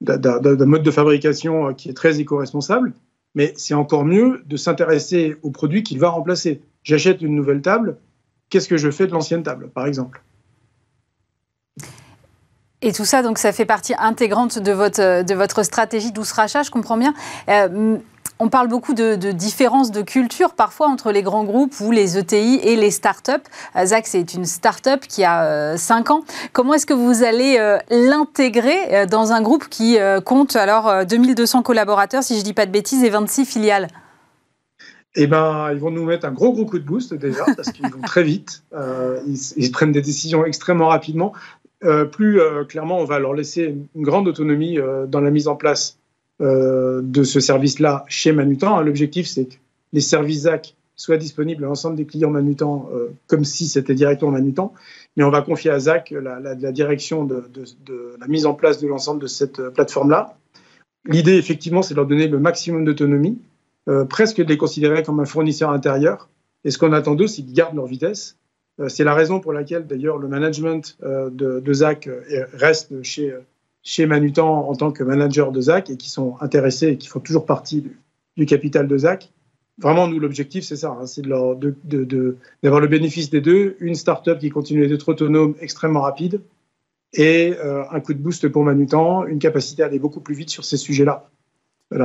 d'un 0.00 0.66
mode 0.66 0.82
de 0.82 0.90
fabrication 0.90 1.72
qui 1.74 1.88
est 1.88 1.94
très 1.94 2.20
éco-responsable. 2.20 2.92
Mais 3.34 3.54
c'est 3.56 3.74
encore 3.74 4.04
mieux 4.04 4.42
de 4.46 4.56
s'intéresser 4.56 5.36
au 5.42 5.50
produit 5.50 5.82
qu'il 5.82 5.98
va 5.98 6.10
remplacer. 6.10 6.60
J'achète 6.82 7.22
une 7.22 7.34
nouvelle 7.34 7.62
table, 7.62 7.96
qu'est-ce 8.50 8.68
que 8.68 8.76
je 8.76 8.90
fais 8.90 9.06
de 9.06 9.12
l'ancienne 9.12 9.42
table, 9.42 9.70
par 9.70 9.86
exemple? 9.86 10.22
Et 12.82 12.92
tout 12.92 13.04
ça, 13.04 13.22
donc, 13.22 13.38
ça 13.38 13.52
fait 13.52 13.64
partie 13.64 13.94
intégrante 13.96 14.58
de 14.58 14.72
votre, 14.72 15.22
de 15.22 15.34
votre 15.34 15.62
stratégie 15.62 16.10
douce 16.10 16.32
rachat, 16.32 16.64
je 16.64 16.70
comprends 16.70 16.96
bien. 16.96 17.14
Euh, 17.48 17.96
on 18.40 18.48
parle 18.48 18.66
beaucoup 18.66 18.92
de, 18.92 19.14
différences 19.30 19.92
de 19.92 20.02
culture 20.02 20.54
parfois 20.54 20.88
entre 20.88 21.12
les 21.12 21.22
grands 21.22 21.44
groupes 21.44 21.78
ou 21.80 21.92
les 21.92 22.18
ETI 22.18 22.58
et 22.64 22.74
les 22.74 22.90
startups. 22.90 23.30
Zach, 23.84 24.08
c'est 24.08 24.34
une 24.34 24.46
startup 24.46 25.00
qui 25.06 25.22
a 25.22 25.76
5 25.76 26.10
euh, 26.10 26.14
ans. 26.14 26.24
Comment 26.52 26.74
est-ce 26.74 26.86
que 26.86 26.92
vous 26.92 27.22
allez 27.22 27.56
euh, 27.60 27.78
l'intégrer 27.88 29.06
dans 29.06 29.30
un 29.30 29.42
groupe 29.42 29.68
qui 29.68 29.96
compte 30.24 30.56
alors 30.56 31.06
2200 31.06 31.62
collaborateurs, 31.62 32.24
si 32.24 32.34
je 32.34 32.40
ne 32.40 32.44
dis 32.44 32.52
pas 32.52 32.66
de 32.66 32.72
bêtises, 32.72 33.04
et 33.04 33.10
26 33.10 33.44
filiales? 33.44 33.86
Eh 35.14 35.26
ben, 35.28 35.70
ils 35.70 35.78
vont 35.78 35.90
nous 35.90 36.06
mettre 36.06 36.26
un 36.26 36.32
gros 36.32 36.52
gros 36.52 36.64
coup 36.64 36.78
de 36.78 36.84
boost 36.84 37.14
déjà 37.14 37.44
parce 37.54 37.70
qu'ils 37.70 37.88
vont 37.88 38.00
très 38.00 38.24
vite. 38.24 38.64
ils, 38.76 39.70
prennent 39.70 39.92
des 39.92 40.02
décisions 40.02 40.44
extrêmement 40.44 40.88
rapidement. 40.88 41.32
Euh, 41.84 42.04
plus 42.04 42.40
euh, 42.40 42.64
clairement, 42.64 42.98
on 42.98 43.04
va 43.04 43.18
leur 43.18 43.34
laisser 43.34 43.74
une 43.94 44.02
grande 44.02 44.28
autonomie 44.28 44.78
euh, 44.78 45.06
dans 45.06 45.20
la 45.20 45.30
mise 45.30 45.48
en 45.48 45.56
place 45.56 45.98
de 46.40 47.22
ce 47.22 47.38
service-là 47.38 48.04
chez 48.08 48.32
Manutan. 48.32 48.80
L'objectif, 48.80 49.28
c'est 49.28 49.44
que 49.44 49.54
les 49.92 50.00
services 50.00 50.40
ZAC 50.40 50.74
soient 50.96 51.16
disponibles 51.16 51.62
à 51.62 51.68
l'ensemble 51.68 51.94
des 51.94 52.04
clients 52.04 52.30
Manutan 52.30 52.90
comme 53.28 53.44
si 53.44 53.68
c'était 53.68 53.94
directement 53.94 54.32
Manutan. 54.32 54.74
Mais 55.16 55.22
on 55.22 55.30
va 55.30 55.42
confier 55.42 55.70
à 55.70 55.78
ZAC 55.78 56.10
la, 56.10 56.72
direction 56.72 57.24
de, 57.24 57.44
de, 57.54 58.16
la 58.18 58.26
mise 58.26 58.44
en 58.44 58.54
place 58.54 58.80
de 58.80 58.88
l'ensemble 58.88 59.22
de 59.22 59.28
cette 59.28 59.62
plateforme-là. 59.68 60.36
L'idée, 61.04 61.36
effectivement, 61.36 61.80
c'est 61.80 61.94
de 61.94 62.00
leur 62.00 62.08
donner 62.08 62.26
le 62.26 62.40
maximum 62.40 62.84
d'autonomie, 62.84 63.38
presque 64.08 64.38
de 64.38 64.48
les 64.48 64.56
considérer 64.56 65.04
comme 65.04 65.20
un 65.20 65.26
fournisseur 65.26 65.70
intérieur. 65.70 66.28
Et 66.64 66.72
ce 66.72 66.78
qu'on 66.78 66.92
attend 66.92 67.14
d'eux, 67.14 67.28
c'est 67.28 67.42
qu'ils 67.42 67.52
gardent 67.52 67.76
leur 67.76 67.86
vitesse 67.86 68.36
euh, 68.36 68.41
c'est 68.88 69.04
la 69.04 69.14
raison 69.14 69.40
pour 69.40 69.52
laquelle, 69.52 69.86
d'ailleurs, 69.86 70.18
le 70.18 70.28
management 70.28 70.96
euh, 71.02 71.30
de, 71.30 71.72
ZAC 71.72 72.06
euh, 72.06 72.46
reste 72.52 73.02
chez, 73.02 73.34
chez 73.82 74.06
Manutan 74.06 74.68
en 74.68 74.74
tant 74.74 74.92
que 74.92 75.02
manager 75.02 75.52
de 75.52 75.60
ZAC 75.60 75.90
et 75.90 75.96
qui 75.96 76.10
sont 76.10 76.36
intéressés 76.40 76.88
et 76.88 76.98
qui 76.98 77.08
font 77.08 77.20
toujours 77.20 77.46
partie 77.46 77.84
du, 78.36 78.46
capital 78.46 78.88
de 78.88 78.98
ZAC. 78.98 79.32
Vraiment, 79.78 80.06
nous, 80.06 80.18
l'objectif, 80.18 80.64
c'est 80.64 80.76
ça, 80.76 80.96
hein, 81.00 81.06
c'est 81.06 81.22
d'avoir 81.22 81.56
de, 81.56 81.74
de, 81.84 82.36
le 82.62 82.86
bénéfice 82.86 83.30
des 83.30 83.40
deux, 83.40 83.76
une 83.80 83.94
start-up 83.94 84.38
qui 84.38 84.50
continue 84.50 84.86
d'être 84.86 85.08
autonome, 85.08 85.54
extrêmement 85.60 86.02
rapide, 86.02 86.40
et 87.14 87.54
un 87.90 88.00
coup 88.00 88.14
de 88.14 88.18
boost 88.18 88.48
pour 88.48 88.64
Manutan, 88.64 89.26
une 89.26 89.38
capacité 89.38 89.82
à 89.82 89.86
aller 89.86 89.98
beaucoup 89.98 90.20
plus 90.20 90.34
vite 90.34 90.50
sur 90.50 90.64
ces 90.64 90.76
sujets-là, 90.76 91.28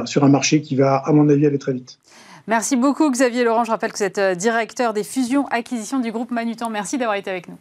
sur 0.06 0.24
un 0.24 0.30
marché 0.30 0.62
qui 0.62 0.76
va, 0.76 0.98
à 0.98 1.12
mon 1.14 1.30
avis, 1.30 1.46
aller 1.46 1.60
très 1.60 1.74
vite. 1.74 2.00
Merci 2.48 2.78
beaucoup 2.78 3.12
Xavier 3.12 3.44
Laurent. 3.44 3.66
Je 3.66 3.72
rappelle 3.72 3.92
que 3.92 3.98
vous 3.98 4.04
êtes 4.04 4.20
euh, 4.20 4.34
directeur 4.34 4.94
des 4.94 5.04
fusions-acquisitions 5.04 6.00
du 6.00 6.14
groupe 6.14 6.32
Manutan. 6.32 6.70
Merci 6.70 6.98
d'avoir 6.98 7.18
été 7.18 7.30
avec 7.30 7.50
nous. 7.50 7.58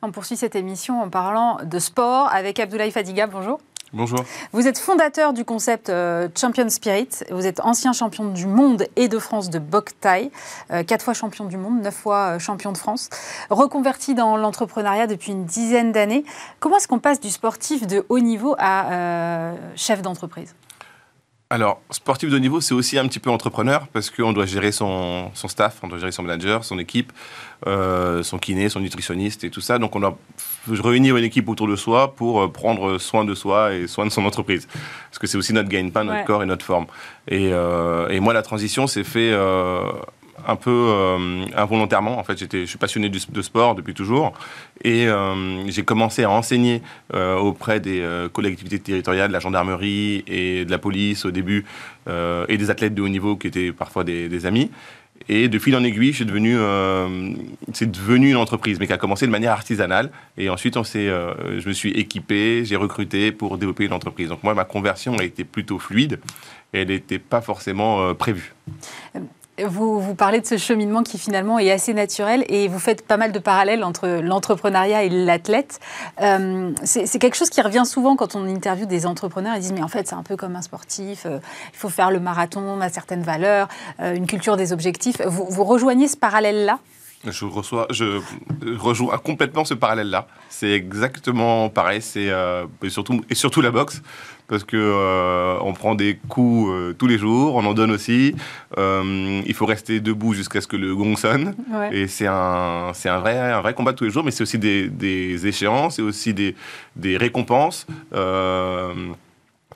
On 0.00 0.10
poursuit 0.10 0.36
cette 0.36 0.54
émission 0.56 1.02
en 1.02 1.10
parlant 1.10 1.58
de 1.64 1.78
sport 1.78 2.28
avec 2.32 2.58
Abdoulaye 2.58 2.90
Fadiga. 2.90 3.26
Bonjour. 3.26 3.58
Bonjour. 3.94 4.24
Vous 4.52 4.66
êtes 4.66 4.76
fondateur 4.76 5.32
du 5.32 5.44
concept 5.44 5.88
euh, 5.88 6.28
Champion 6.36 6.68
Spirit. 6.68 7.10
Vous 7.30 7.46
êtes 7.46 7.60
ancien 7.60 7.92
champion 7.92 8.24
du 8.24 8.46
monde 8.46 8.88
et 8.96 9.06
de 9.06 9.20
France 9.20 9.50
de 9.50 9.60
Boktai, 9.60 10.32
euh, 10.72 10.82
quatre 10.82 11.04
fois 11.04 11.14
champion 11.14 11.44
du 11.44 11.56
monde, 11.56 11.80
neuf 11.80 11.94
fois 11.94 12.34
euh, 12.34 12.38
champion 12.40 12.72
de 12.72 12.76
France. 12.76 13.08
Reconverti 13.50 14.16
dans 14.16 14.36
l'entrepreneuriat 14.36 15.06
depuis 15.06 15.30
une 15.30 15.44
dizaine 15.44 15.92
d'années. 15.92 16.24
Comment 16.58 16.78
est-ce 16.78 16.88
qu'on 16.88 16.98
passe 16.98 17.20
du 17.20 17.30
sportif 17.30 17.86
de 17.86 18.04
haut 18.08 18.18
niveau 18.18 18.56
à 18.58 19.52
chef 19.76 20.02
d'entreprise? 20.02 20.56
Alors, 21.54 21.80
sportif 21.90 22.30
de 22.30 22.36
haut 22.36 22.40
niveau, 22.40 22.60
c'est 22.60 22.74
aussi 22.74 22.98
un 22.98 23.06
petit 23.06 23.20
peu 23.20 23.30
entrepreneur 23.30 23.86
parce 23.92 24.10
qu'on 24.10 24.32
doit 24.32 24.44
gérer 24.44 24.72
son, 24.72 25.30
staff, 25.34 25.78
on 25.84 25.88
doit 25.88 25.98
gérer 25.98 26.10
son 26.10 26.24
manager, 26.24 26.64
son 26.64 26.80
équipe, 26.80 27.12
euh, 27.68 28.24
son 28.24 28.38
kiné, 28.38 28.68
son 28.68 28.80
nutritionniste 28.80 29.44
et 29.44 29.50
tout 29.50 29.60
ça. 29.60 29.78
Donc, 29.78 29.94
on 29.94 30.00
doit 30.00 30.18
réunir 30.68 31.16
une 31.16 31.24
équipe 31.24 31.48
autour 31.48 31.68
de 31.68 31.76
soi 31.76 32.14
pour 32.14 32.42
euh, 32.42 32.48
prendre 32.48 32.98
soin 32.98 33.24
de 33.24 33.34
soi 33.34 33.74
et 33.74 33.86
soin 33.86 34.06
de 34.06 34.10
son 34.10 34.24
entreprise. 34.24 34.66
Parce 35.10 35.18
que 35.18 35.26
c'est 35.26 35.38
aussi 35.38 35.52
notre 35.52 35.68
gain, 35.68 35.88
pas 35.90 36.04
notre 36.04 36.24
corps 36.24 36.42
et 36.42 36.46
notre 36.46 36.64
forme. 36.64 36.86
Et, 37.28 37.50
euh, 37.52 38.08
et, 38.08 38.20
moi, 38.20 38.32
la 38.32 38.42
transition 38.42 38.86
s'est 38.86 39.04
fait 39.04 39.32
un 40.46 40.56
peu 40.56 40.70
euh, 40.70 41.44
involontairement. 41.56 42.18
En 42.18 42.24
fait, 42.24 42.38
j'étais, 42.38 42.60
je 42.60 42.66
suis 42.66 42.78
passionné 42.78 43.08
de 43.08 43.42
sport 43.42 43.74
depuis 43.74 43.94
toujours 43.94 44.32
et 44.82 45.06
euh, 45.06 45.68
j'ai 45.68 45.84
commencé 45.84 46.24
à 46.24 46.30
enseigner 46.30 46.82
euh, 47.14 47.36
auprès 47.36 47.80
des 47.80 48.04
collectivités 48.32 48.78
territoriales, 48.78 49.28
de 49.28 49.32
la 49.32 49.40
gendarmerie 49.40 50.24
et 50.26 50.64
de 50.64 50.70
la 50.70 50.78
police 50.78 51.24
au 51.24 51.30
début 51.30 51.64
et 52.06 52.58
des 52.58 52.70
athlètes 52.70 52.94
de 52.94 53.00
haut 53.00 53.08
niveau 53.08 53.36
qui 53.36 53.46
étaient 53.46 53.72
parfois 53.72 54.04
des, 54.04 54.46
amis. 54.46 54.70
Et 55.28 55.48
de 55.48 55.58
fil 55.58 55.74
en 55.74 55.82
aiguille, 55.82 56.12
devenu, 56.24 56.56
c'est 57.72 57.90
devenu 57.90 58.30
une 58.30 58.36
entreprise, 58.36 58.78
mais 58.78 58.86
qui 58.86 58.92
a 58.92 58.98
commencé 58.98 59.26
de 59.26 59.30
manière 59.30 59.52
artisanale. 59.52 60.10
Et 60.36 60.50
ensuite, 60.50 60.76
on 60.76 60.84
s'est, 60.84 61.06
je 61.06 61.66
me 61.66 61.72
suis 61.72 61.90
équipé, 61.92 62.64
j'ai 62.64 62.76
recruté 62.76 63.32
pour 63.32 63.56
développer 63.56 63.84
une 63.84 63.92
entreprise. 63.92 64.28
Donc 64.28 64.42
moi, 64.42 64.54
ma 64.54 64.64
conversion 64.64 65.16
a 65.18 65.24
été 65.24 65.44
plutôt 65.44 65.78
fluide. 65.78 66.20
Elle 66.72 66.88
n'était 66.88 67.18
pas 67.18 67.40
forcément 67.40 68.14
prévue. 68.14 68.54
Vous, 69.62 70.16
parlez 70.16 70.40
de 70.40 70.46
ce 70.46 70.56
cheminement 70.56 71.04
qui 71.04 71.16
finalement 71.16 71.60
est 71.60 71.70
assez 71.70 71.94
naturel 71.94 72.44
et 72.48 72.66
vous 72.66 72.80
faites 72.80 73.06
pas 73.06 73.16
mal 73.16 73.30
de 73.30 73.38
parallèles 73.38 73.84
entre 73.84 74.08
l'entrepreneuriat 74.08 75.04
et 75.04 75.08
l'athlète. 75.08 75.78
Euh, 76.20 76.72
c'est 76.82 77.20
quelque 77.20 77.36
chose 77.36 77.50
qui 77.50 77.60
revient 77.60 77.84
souvent 77.86 78.16
quand 78.16 78.34
on 78.34 78.48
interviewe 78.48 78.86
des 78.86 79.06
entrepreneurs. 79.06 79.54
Ils 79.54 79.60
disent 79.60 79.72
mais 79.72 79.82
en 79.82 79.88
fait 79.88 80.08
c'est 80.08 80.16
un 80.16 80.24
peu 80.24 80.36
comme 80.36 80.56
un 80.56 80.62
sportif, 80.62 81.24
euh, 81.26 81.38
il 81.72 81.78
faut 81.78 81.88
faire 81.88 82.10
le 82.10 82.18
marathon, 82.18 82.62
on 82.62 82.80
a 82.80 82.88
certaines 82.88 83.22
valeurs, 83.22 83.68
euh, 84.00 84.16
une 84.16 84.26
culture 84.26 84.56
des 84.56 84.72
objectifs. 84.72 85.20
Vous, 85.24 85.62
rejoignez 85.62 86.08
ce 86.08 86.16
parallèle-là? 86.16 86.80
Je 87.24 87.44
reçois, 87.44 87.86
je 87.90 88.20
rejoins 88.76 89.16
complètement 89.18 89.64
ce 89.64 89.74
parallèle-là. 89.74 90.26
C'est 90.48 90.72
exactement 90.72 91.70
pareil. 91.70 92.02
C'est 92.02 92.28
surtout 92.88 93.20
et 93.30 93.34
surtout 93.36 93.60
la 93.60 93.70
boxe 93.70 94.02
parce 94.48 94.64
que 94.64 94.76
euh, 94.76 95.58
on 95.62 95.72
prend 95.72 95.94
des 95.94 96.18
coups 96.28 96.70
euh, 96.70 96.92
tous 96.92 97.06
les 97.06 97.18
jours, 97.18 97.54
on 97.56 97.64
en 97.64 97.74
donne 97.74 97.90
aussi. 97.90 98.34
Euh, 98.78 99.42
il 99.46 99.54
faut 99.54 99.66
rester 99.66 100.00
debout 100.00 100.34
jusqu'à 100.34 100.60
ce 100.60 100.66
que 100.66 100.76
le 100.76 100.94
gong 100.94 101.16
sonne. 101.16 101.54
Et 101.92 102.06
c'est 102.08 102.26
un, 102.26 102.92
c'est 102.94 103.08
un 103.08 103.18
vrai, 103.18 103.38
un 103.38 103.60
vrai 103.60 103.74
combat 103.74 103.92
tous 103.92 104.04
les 104.04 104.10
jours, 104.10 104.24
mais 104.24 104.30
c'est 104.30 104.42
aussi 104.42 104.58
des, 104.58 104.88
des 104.88 105.46
échéances, 105.46 105.96
c'est 105.96 106.02
aussi 106.02 106.34
des, 106.34 106.54
des 106.96 107.16
récompenses. 107.16 107.86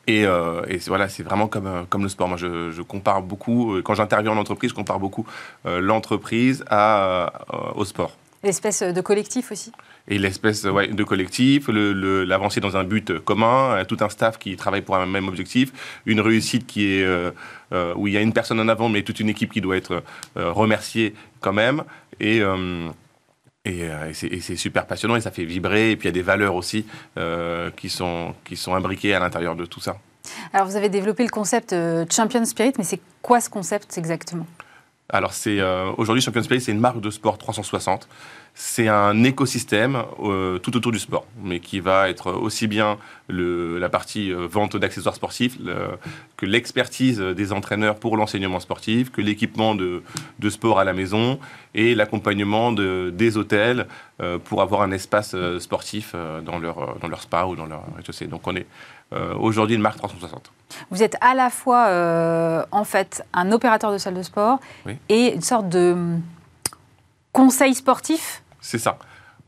Et, 0.06 0.22
et, 0.22 0.78
voilà, 0.86 1.08
c'est 1.08 1.22
vraiment 1.22 1.48
comme, 1.48 1.86
comme 1.90 2.02
le 2.02 2.08
sport. 2.08 2.28
Moi, 2.28 2.38
je, 2.38 2.70
je 2.70 2.82
compare 2.82 3.22
beaucoup, 3.22 3.76
quand 3.84 3.94
j'interviens 3.94 4.32
en 4.32 4.38
entreprise, 4.38 4.70
je 4.70 4.74
compare 4.74 4.98
beaucoup 4.98 5.26
l'entreprise 5.64 6.64
à, 6.70 7.32
au 7.74 7.84
sport. 7.84 8.12
L'espèce 8.42 8.82
de 8.82 9.00
collectif 9.00 9.50
aussi 9.50 9.72
et 10.08 10.18
l'espèce 10.18 10.62
de 10.62 11.04
collectif, 11.04 11.68
l'avancée 11.68 12.60
dans 12.60 12.76
un 12.76 12.84
but 12.84 13.18
commun, 13.18 13.84
tout 13.86 13.98
un 14.00 14.08
staff 14.08 14.38
qui 14.38 14.56
travaille 14.56 14.80
pour 14.80 14.96
un 14.96 15.06
même 15.06 15.28
objectif, 15.28 16.00
une 16.06 16.20
réussite 16.20 16.66
qui 16.66 16.94
est 16.94 17.04
euh, 17.04 17.30
euh, 17.72 17.92
où 17.94 18.06
il 18.06 18.14
y 18.14 18.16
a 18.16 18.20
une 18.20 18.32
personne 18.32 18.58
en 18.58 18.68
avant, 18.68 18.88
mais 18.88 19.02
toute 19.02 19.20
une 19.20 19.28
équipe 19.28 19.52
qui 19.52 19.60
doit 19.60 19.76
être 19.76 20.02
euh, 20.36 20.52
remerciée 20.52 21.14
quand 21.40 21.52
même. 21.52 21.84
Et 22.20 22.42
et, 23.64 23.86
c'est 24.14 24.56
super 24.56 24.86
passionnant 24.86 25.16
et 25.16 25.20
ça 25.20 25.30
fait 25.30 25.44
vibrer. 25.44 25.90
Et 25.90 25.96
puis 25.96 26.06
il 26.06 26.10
y 26.10 26.14
a 26.14 26.14
des 26.14 26.22
valeurs 26.22 26.54
aussi 26.54 26.86
qui, 27.76 27.90
sont, 27.90 28.34
qui 28.44 28.56
sont 28.56 28.74
imbriquées 28.74 29.12
à 29.12 29.20
l'intérieur 29.20 29.56
de 29.56 29.66
tout 29.66 29.80
ça. 29.80 29.98
Alors 30.54 30.66
vous 30.66 30.76
avez 30.76 30.88
développé 30.88 31.22
le 31.22 31.28
concept 31.28 31.74
Champion 32.10 32.44
Spirit, 32.46 32.72
mais 32.78 32.84
c'est 32.84 33.00
quoi 33.20 33.42
ce 33.42 33.50
concept 33.50 33.98
exactement? 33.98 34.46
Alors 35.08 35.32
c'est 35.32 35.60
aujourd'hui 35.96 36.22
Champion 36.22 36.42
Spirit, 36.42 36.60
c'est 36.60 36.72
une 36.72 36.80
marque 36.80 37.00
de 37.00 37.10
sport 37.10 37.38
360 37.38 38.08
c'est 38.60 38.88
un 38.88 39.22
écosystème 39.22 40.02
euh, 40.20 40.58
tout 40.58 40.76
autour 40.76 40.90
du 40.90 40.98
sport, 40.98 41.26
mais 41.40 41.60
qui 41.60 41.78
va 41.78 42.10
être 42.10 42.32
aussi 42.32 42.66
bien 42.66 42.98
la 43.28 43.88
partie 43.88 44.32
euh, 44.32 44.48
vente 44.50 44.76
d'accessoires 44.76 45.14
sportifs 45.14 45.58
que 46.36 46.44
l'expertise 46.44 47.20
des 47.20 47.52
entraîneurs 47.52 48.00
pour 48.00 48.16
l'enseignement 48.16 48.58
sportif, 48.58 49.12
que 49.12 49.20
l'équipement 49.20 49.76
de, 49.76 50.02
sport 50.50 50.80
à 50.80 50.84
la 50.84 50.92
maison 50.92 51.38
et 51.76 51.94
l'accompagnement 51.94 52.72
des 52.72 53.36
hôtels 53.36 53.86
euh, 54.20 54.38
pour 54.38 54.60
avoir 54.60 54.82
un 54.82 54.90
espace 54.90 55.36
sportif 55.60 56.16
dans 56.44 56.58
leur, 56.58 56.98
dans 56.98 57.06
leur 57.06 57.22
spa 57.22 57.44
ou 57.44 57.54
dans 57.54 57.66
leur 57.66 57.84
rez 57.96 58.26
Donc 58.26 58.44
on 58.48 58.56
est 58.56 58.66
aujourd'hui 59.38 59.76
une 59.76 59.82
marque 59.82 59.98
360. 59.98 60.50
Vous 60.90 61.04
êtes 61.04 61.16
à 61.20 61.34
la 61.34 61.48
fois 61.50 62.66
en 62.72 62.84
fait 62.84 63.22
un 63.32 63.52
opérateur 63.52 63.92
de 63.92 63.98
salle 63.98 64.14
de 64.14 64.22
sport 64.24 64.58
et 65.08 65.32
une 65.32 65.42
sorte 65.42 65.68
de 65.68 65.92
hum, 65.92 66.22
conseil 67.32 67.72
sportif 67.76 68.42
c'est 68.60 68.78
ça. 68.78 68.98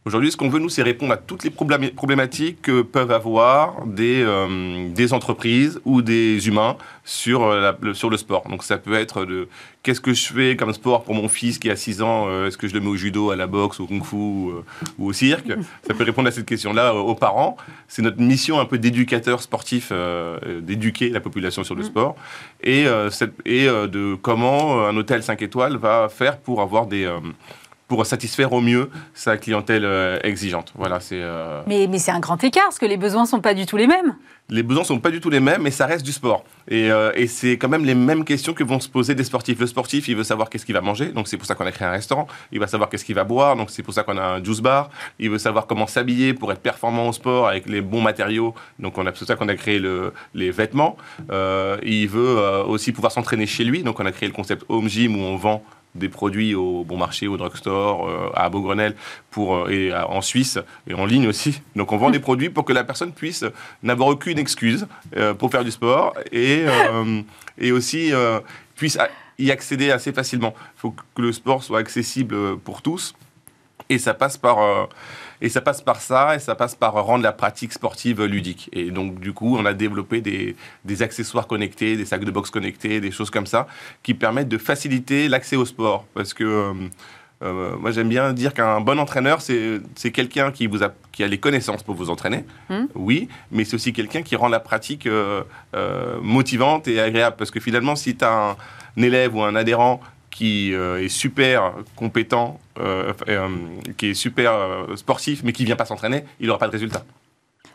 Aujourd'hui, 0.06 0.32
ce 0.32 0.36
qu'on 0.38 0.48
veut, 0.48 0.60
nous, 0.60 0.70
c'est 0.70 0.82
répondre 0.82 1.12
à 1.12 1.18
toutes 1.18 1.44
les 1.44 1.50
problématiques 1.50 2.62
que 2.62 2.80
peuvent 2.80 3.10
avoir 3.10 3.84
des, 3.84 4.22
euh, 4.22 4.88
des 4.88 5.12
entreprises 5.12 5.78
ou 5.84 6.00
des 6.00 6.48
humains 6.48 6.78
sur, 7.04 7.42
euh, 7.42 7.72
le, 7.82 7.92
sur 7.92 8.08
le 8.08 8.16
sport. 8.16 8.48
Donc 8.48 8.64
ça 8.64 8.78
peut 8.78 8.94
être 8.94 9.26
de 9.26 9.46
qu'est-ce 9.82 10.00
que 10.00 10.14
je 10.14 10.32
fais 10.32 10.56
comme 10.56 10.72
sport 10.72 11.04
pour 11.04 11.14
mon 11.14 11.28
fils 11.28 11.58
qui 11.58 11.70
a 11.70 11.76
6 11.76 12.00
ans 12.00 12.28
euh, 12.28 12.46
Est-ce 12.46 12.56
que 12.56 12.66
je 12.66 12.72
le 12.72 12.80
mets 12.80 12.88
au 12.88 12.96
judo, 12.96 13.30
à 13.30 13.36
la 13.36 13.46
boxe, 13.46 13.78
au 13.78 13.86
kung-fu 13.86 14.16
ou 14.16 14.64
au 14.98 15.12
cirque? 15.12 15.52
Ça 15.86 15.92
peut 15.92 16.04
répondre 16.04 16.28
à 16.28 16.30
cette 16.30 16.46
question-là 16.46 16.94
aux 16.94 17.14
parents. 17.14 17.58
C'est 17.86 18.00
notre 18.00 18.22
mission 18.22 18.58
un 18.58 18.64
peu 18.64 18.78
d'éducateur 18.78 19.42
sportif, 19.42 19.92
d'éduquer 20.62 21.10
la 21.10 21.20
population 21.20 21.62
sur 21.62 21.74
le 21.74 21.82
mm. 21.82 21.86
sport. 21.86 22.16
Et, 22.62 22.86
et 23.44 23.66
de 23.66 24.14
comment 24.14 24.86
un 24.86 24.96
hôtel 24.96 25.22
5 25.22 25.42
étoiles 25.42 25.76
va 25.76 26.08
faire 26.08 26.38
pour 26.38 26.62
avoir 26.62 26.86
des 26.86 27.06
pour 27.90 28.06
satisfaire 28.06 28.52
au 28.52 28.60
mieux 28.60 28.88
sa 29.14 29.36
clientèle 29.36 29.84
euh, 29.84 30.16
exigeante. 30.22 30.72
Voilà, 30.76 31.00
c'est. 31.00 31.20
Euh, 31.20 31.60
mais, 31.66 31.88
mais 31.90 31.98
c'est 31.98 32.12
un 32.12 32.20
grand 32.20 32.42
écart, 32.44 32.66
parce 32.66 32.78
que 32.78 32.86
les 32.86 32.96
besoins 32.96 33.26
sont 33.26 33.40
pas 33.40 33.52
du 33.52 33.66
tout 33.66 33.76
les 33.76 33.88
mêmes. 33.88 34.14
Les 34.48 34.62
besoins 34.62 34.84
sont 34.84 35.00
pas 35.00 35.10
du 35.10 35.20
tout 35.20 35.28
les 35.28 35.40
mêmes, 35.40 35.62
mais 35.62 35.72
ça 35.72 35.86
reste 35.86 36.04
du 36.04 36.12
sport. 36.12 36.44
Et, 36.68 36.90
euh, 36.92 37.10
et 37.16 37.26
c'est 37.26 37.58
quand 37.58 37.68
même 37.68 37.84
les 37.84 37.96
mêmes 37.96 38.24
questions 38.24 38.54
que 38.54 38.62
vont 38.62 38.78
se 38.78 38.88
poser 38.88 39.16
des 39.16 39.24
sportifs. 39.24 39.58
Le 39.58 39.66
sportif, 39.66 40.06
il 40.06 40.14
veut 40.14 40.22
savoir 40.22 40.50
qu'est-ce 40.50 40.64
qu'il 40.64 40.74
va 40.74 40.80
manger, 40.80 41.06
donc 41.06 41.26
c'est 41.26 41.36
pour 41.36 41.46
ça 41.46 41.56
qu'on 41.56 41.66
a 41.66 41.72
créé 41.72 41.88
un 41.88 41.90
restaurant. 41.90 42.28
Il 42.52 42.60
va 42.60 42.68
savoir 42.68 42.90
qu'est-ce 42.90 43.04
qu'il 43.04 43.16
va 43.16 43.24
boire, 43.24 43.56
donc 43.56 43.70
c'est 43.70 43.82
pour 43.82 43.92
ça 43.92 44.04
qu'on 44.04 44.16
a 44.18 44.22
un 44.22 44.44
juice 44.44 44.60
bar. 44.60 44.90
Il 45.18 45.30
veut 45.30 45.38
savoir 45.38 45.66
comment 45.66 45.88
s'habiller 45.88 46.32
pour 46.32 46.52
être 46.52 46.62
performant 46.62 47.08
au 47.08 47.12
sport 47.12 47.48
avec 47.48 47.68
les 47.68 47.80
bons 47.80 48.02
matériaux, 48.02 48.54
donc 48.78 48.98
on 48.98 49.06
a 49.06 49.10
pour 49.10 49.26
ça 49.26 49.34
qu'on 49.34 49.48
a 49.48 49.56
créé 49.56 49.80
le, 49.80 50.12
les 50.34 50.52
vêtements. 50.52 50.96
il 51.28 52.06
veut 52.08 52.38
aussi 52.68 52.92
pouvoir 52.92 53.10
s'entraîner 53.10 53.46
chez 53.46 53.64
lui, 53.64 53.82
donc 53.82 53.98
on 53.98 54.06
a 54.06 54.12
créé 54.12 54.28
le 54.28 54.34
concept 54.34 54.64
home 54.68 54.88
gym 54.88 55.16
où 55.16 55.24
on 55.24 55.36
vend 55.36 55.64
des 55.94 56.08
produits 56.08 56.54
au 56.54 56.84
bon 56.84 56.96
marché, 56.96 57.26
au 57.26 57.36
drugstore, 57.36 58.08
euh, 58.08 58.30
à 58.34 58.48
Beaugrenelle, 58.48 58.94
pour, 59.30 59.56
euh, 59.56 59.70
et 59.70 59.92
en 59.92 60.20
Suisse, 60.20 60.58
et 60.86 60.94
en 60.94 61.04
ligne 61.04 61.26
aussi. 61.26 61.60
Donc 61.76 61.92
on 61.92 61.96
vend 61.96 62.10
des 62.10 62.20
produits 62.20 62.50
pour 62.50 62.64
que 62.64 62.72
la 62.72 62.84
personne 62.84 63.12
puisse 63.12 63.44
n'avoir 63.82 64.08
aucune 64.08 64.38
excuse 64.38 64.86
euh, 65.16 65.34
pour 65.34 65.50
faire 65.50 65.64
du 65.64 65.70
sport 65.70 66.14
et, 66.32 66.64
et 67.58 67.72
aussi 67.72 68.12
puisse 68.76 68.98
y 69.38 69.50
accéder 69.50 69.90
assez 69.90 70.12
facilement. 70.12 70.54
Il 70.76 70.80
faut 70.80 70.94
que 71.14 71.22
le 71.22 71.32
sport 71.32 71.62
soit 71.62 71.78
accessible 71.78 72.58
pour 72.58 72.82
tous. 72.82 73.14
Et 73.88 73.98
ça 73.98 74.14
passe 74.14 74.38
par 74.38 74.88
et 75.40 75.48
ça 75.48 75.60
passe 75.60 75.80
par 75.80 76.00
ça, 76.00 76.36
et 76.36 76.38
ça 76.38 76.54
passe 76.54 76.74
par 76.74 76.92
rendre 76.94 77.22
la 77.22 77.32
pratique 77.32 77.72
sportive 77.72 78.22
ludique. 78.24 78.68
Et 78.72 78.90
donc, 78.90 79.20
du 79.20 79.32
coup, 79.32 79.56
on 79.56 79.64
a 79.64 79.72
développé 79.72 80.20
des, 80.20 80.56
des 80.84 81.02
accessoires 81.02 81.46
connectés, 81.46 81.96
des 81.96 82.04
sacs 82.04 82.24
de 82.24 82.30
boxe 82.30 82.50
connectés, 82.50 83.00
des 83.00 83.10
choses 83.10 83.30
comme 83.30 83.46
ça, 83.46 83.66
qui 84.02 84.14
permettent 84.14 84.48
de 84.48 84.58
faciliter 84.58 85.28
l'accès 85.28 85.56
au 85.56 85.64
sport. 85.64 86.06
Parce 86.14 86.34
que 86.34 86.44
euh, 86.44 86.72
euh, 87.42 87.76
moi, 87.78 87.90
j'aime 87.90 88.08
bien 88.08 88.32
dire 88.32 88.52
qu'un 88.52 88.80
bon 88.80 88.98
entraîneur, 88.98 89.40
c'est 89.40 90.10
quelqu'un 90.12 90.52
qui, 90.52 90.66
vous 90.66 90.82
a, 90.82 90.92
qui 91.12 91.24
a 91.24 91.26
les 91.26 91.38
connaissances 91.38 91.82
pour 91.82 91.94
vous 91.94 92.10
entraîner, 92.10 92.44
hmm. 92.68 92.84
oui, 92.94 93.28
mais 93.50 93.64
c'est 93.64 93.74
aussi 93.74 93.94
quelqu'un 93.94 94.22
qui 94.22 94.36
rend 94.36 94.48
la 94.48 94.60
pratique 94.60 95.06
euh, 95.06 95.42
motivante 96.20 96.86
et 96.86 97.00
agréable. 97.00 97.36
Parce 97.38 97.50
que 97.50 97.60
finalement, 97.60 97.96
si 97.96 98.14
tu 98.14 98.24
as 98.24 98.50
un, 98.50 98.56
un 98.96 99.02
élève 99.02 99.34
ou 99.34 99.42
un 99.42 99.54
adhérent 99.54 100.00
qui 100.30 100.72
euh, 100.74 101.02
est 101.02 101.08
super 101.08 101.72
compétent, 101.96 102.60
euh, 102.78 103.12
euh, 103.28 103.48
qui 103.96 104.10
est 104.10 104.14
super 104.14 104.52
sportif, 104.96 105.42
mais 105.44 105.52
qui 105.52 105.62
ne 105.62 105.66
vient 105.66 105.76
pas 105.76 105.84
s'entraîner, 105.84 106.24
il 106.38 106.46
n'aura 106.46 106.58
pas 106.58 106.66
de 106.66 106.72
résultat. 106.72 107.04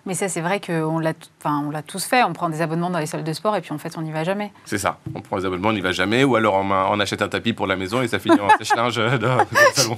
Mais 0.07 0.13
ça, 0.13 0.29
c'est 0.29 0.41
vrai 0.41 0.59
qu'on 0.59 0.99
l'a, 0.99 1.13
on 1.45 1.71
l'a 1.71 1.81
tous 1.81 2.05
fait. 2.05 2.23
On 2.23 2.33
prend 2.33 2.49
des 2.49 2.61
abonnements 2.61 2.91
dans 2.91 2.99
les 2.99 3.07
salles 3.07 3.23
de 3.23 3.33
sport 3.33 3.55
et 3.55 3.61
puis 3.61 3.71
en 3.71 3.79
fait, 3.79 3.97
on 3.97 4.03
n'y 4.03 4.11
va 4.11 4.23
jamais. 4.23 4.51
C'est 4.63 4.77
ça. 4.77 4.99
On 5.15 5.21
prend 5.21 5.39
des 5.39 5.45
abonnements, 5.45 5.69
on 5.69 5.73
n'y 5.73 5.81
va 5.81 5.93
jamais. 5.93 6.23
Ou 6.23 6.35
alors 6.35 6.55
on, 6.55 6.99
achète 6.99 7.23
un 7.23 7.27
tapis 7.27 7.53
pour 7.53 7.65
la 7.65 7.75
maison 7.75 8.03
et 8.03 8.07
ça 8.07 8.19
finit 8.19 8.39
en 8.39 8.49
sèche-linge 8.59 8.97
dans 9.19 9.37
le 9.37 9.45
salon. 9.73 9.97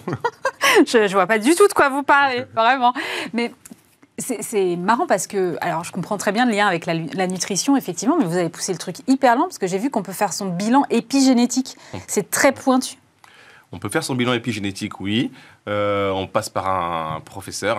Je 0.85 0.97
ne 0.99 1.07
vois 1.09 1.27
pas 1.27 1.39
du 1.39 1.53
tout 1.55 1.67
de 1.67 1.73
quoi 1.73 1.89
vous 1.89 2.03
parlez, 2.03 2.45
vraiment. 2.55 2.93
Mais 3.33 3.51
c'est 4.19 4.75
marrant 4.75 5.05
parce 5.05 5.27
que, 5.27 5.57
alors 5.61 5.83
je 5.83 5.91
comprends 5.91 6.17
très 6.17 6.31
bien 6.31 6.45
le 6.45 6.51
lien 6.51 6.67
avec 6.67 6.85
la, 6.85 7.27
nutrition, 7.27 7.77
effectivement, 7.77 8.17
mais 8.17 8.25
vous 8.25 8.37
avez 8.37 8.49
poussé 8.49 8.71
le 8.71 8.79
truc 8.79 8.97
hyper 9.07 9.35
loin 9.35 9.45
parce 9.45 9.59
que 9.59 9.67
j'ai 9.67 9.77
vu 9.77 9.89
qu'on 9.89 10.03
peut 10.03 10.13
faire 10.13 10.33
son 10.33 10.47
bilan 10.47 10.83
épigénétique. 10.89 11.77
Mmh. 11.93 11.97
C'est 12.07 12.31
très 12.31 12.51
pointu. 12.51 12.97
On 13.71 13.79
peut 13.79 13.89
faire 13.89 14.03
son 14.03 14.15
bilan 14.15 14.33
épigénétique, 14.33 14.99
oui. 15.01 15.31
Euh, 15.67 16.09
on 16.11 16.25
passe 16.25 16.49
par 16.49 16.67
un 16.67 17.19
professeur 17.19 17.77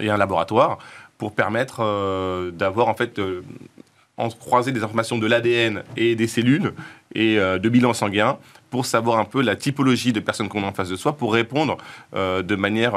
et 0.00 0.08
un 0.08 0.16
laboratoire 0.16 0.78
pour 1.18 1.34
permettre 1.34 1.80
euh, 1.80 2.50
d'avoir 2.50 2.88
en 2.88 2.94
fait 2.94 3.18
euh, 3.18 3.42
en 4.16 4.28
croiser 4.30 4.72
des 4.72 4.82
informations 4.82 5.18
de 5.18 5.26
l'ADN 5.26 5.82
et 5.96 6.14
des 6.14 6.28
cellules 6.28 6.72
et 7.14 7.36
de 7.36 7.68
bilan 7.68 7.92
sanguin 7.92 8.38
pour 8.70 8.86
savoir 8.86 9.18
un 9.18 9.24
peu 9.24 9.42
la 9.42 9.56
typologie 9.56 10.12
de 10.12 10.20
personnes 10.20 10.48
qu'on 10.48 10.62
a 10.62 10.66
en 10.66 10.72
face 10.72 10.88
de 10.88 10.96
soi 10.96 11.16
pour 11.16 11.32
répondre 11.32 11.78
de 12.12 12.54
manière 12.54 12.94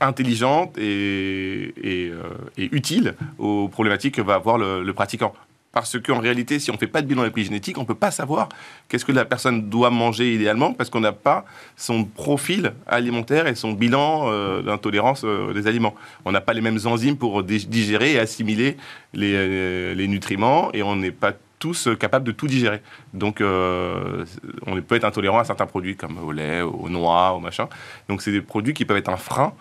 intelligente 0.00 0.76
et, 0.78 1.74
euh, 1.84 2.22
et, 2.56 2.68
utile 2.72 3.14
aux 3.38 3.68
problématiques 3.68 4.14
que 4.16 4.22
va 4.22 4.34
avoir 4.34 4.58
le, 4.58 4.92
pratiquant. 4.92 5.32
Parce 5.72 6.00
qu'en 6.00 6.18
réalité, 6.18 6.58
si 6.58 6.70
on 6.70 6.74
ne 6.74 6.78
fait 6.78 6.86
pas 6.86 7.02
de 7.02 7.06
bilan 7.06 7.24
épigénétique, 7.24 7.76
on 7.78 7.82
ne 7.82 7.86
peut 7.86 7.94
pas 7.94 8.10
savoir 8.10 8.48
qu'est-ce 8.88 9.04
que 9.04 9.12
la 9.12 9.24
personne 9.24 9.68
doit 9.68 9.90
manger 9.90 10.34
idéalement 10.34 10.72
parce 10.72 10.88
qu'on 10.90 11.00
n'a 11.00 11.12
pas 11.12 11.44
son 11.76 12.04
profil 12.04 12.72
alimentaire 12.86 13.46
et 13.46 13.54
son 13.54 13.72
bilan 13.72 14.24
euh, 14.26 14.62
d'intolérance 14.62 15.22
euh, 15.24 15.52
des 15.52 15.66
aliments. 15.66 15.94
On 16.24 16.32
n'a 16.32 16.40
pas 16.40 16.54
les 16.54 16.62
mêmes 16.62 16.78
enzymes 16.84 17.16
pour 17.16 17.42
digérer 17.42 18.14
et 18.14 18.18
assimiler 18.18 18.76
les, 19.12 19.94
les 19.94 20.08
nutriments 20.08 20.72
et 20.72 20.82
on 20.82 20.96
n'est 20.96 21.12
pas 21.12 21.32
tous 21.58 21.88
capables 21.98 22.24
de 22.24 22.32
tout 22.32 22.46
digérer. 22.46 22.80
Donc, 23.14 23.40
on 23.40 24.80
peut 24.80 24.94
être 24.94 25.04
intolérant 25.04 25.40
à 25.40 25.44
certains 25.44 25.66
produits 25.66 25.96
comme 25.96 26.18
au 26.18 26.30
lait, 26.30 26.62
aux 26.62 26.88
noix, 26.88 27.32
au 27.32 27.40
machin. 27.40 27.68
Donc, 28.08 28.22
c'est 28.22 28.30
des 28.30 28.40
produits 28.40 28.74
qui 28.74 28.84
peuvent 28.84 28.96
être 28.96 29.10
un 29.10 29.16
frein 29.16 29.52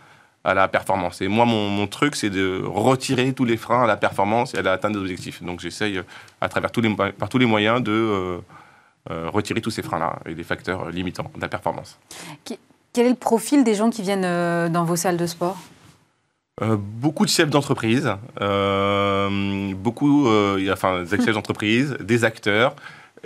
à 0.48 0.54
la 0.54 0.70
performance. 0.70 1.22
Et 1.22 1.28
moi, 1.28 1.46
mon, 1.46 1.88
truc, 1.88 2.16
c'est 2.16 2.30
de 2.30 2.64
retirer 2.66 3.34
tous 3.34 3.44
les 3.44 3.58
freins 3.58 3.84
à 3.84 3.88
la 3.88 3.98
performance 3.98 4.54
et 4.54 4.60
à 4.60 4.62
l'atteinte 4.62 4.94
des 4.94 5.00
objectifs. 5.00 5.44
Donc 5.44 5.60
j'essaye, 5.60 6.02
à 6.40 6.48
travers 6.48 6.72
tous 6.72 6.80
les, 6.80 6.90
par 6.96 7.28
tous 7.28 7.38
les 7.38 7.46
moyens, 7.46 7.84
de 7.84 7.92
euh, 7.92 8.38
euh, 9.12 9.30
retirer 9.30 9.60
tous 9.60 9.72
ces 9.72 9.82
freins-là 9.82 10.20
et 10.26 10.34
des 10.34 10.46
facteurs 10.46 10.90
limitants 10.90 11.30
de 11.36 11.42
la 11.42 11.50
performance. 11.50 12.00
Quel 12.46 13.06
est 13.06 13.10
le 13.10 13.16
profil 13.16 13.66
des 13.66 13.76
gens 13.76 13.90
qui 13.90 14.02
viennent 14.02 14.24
euh, 14.24 14.70
dans 14.70 14.86
vos 14.86 14.96
salles 14.96 15.18
de 15.18 15.28
sport? 15.28 15.58
Beaucoup 16.60 17.26
de 17.26 17.30
chefs 17.30 17.52
d'entreprise, 17.52 18.10
beaucoup, 19.76 20.28
enfin, 20.72 21.04
des 21.04 21.18
chefs 21.18 21.36
d'entreprise, 21.36 21.98
des 22.00 22.24
acteurs 22.24 22.76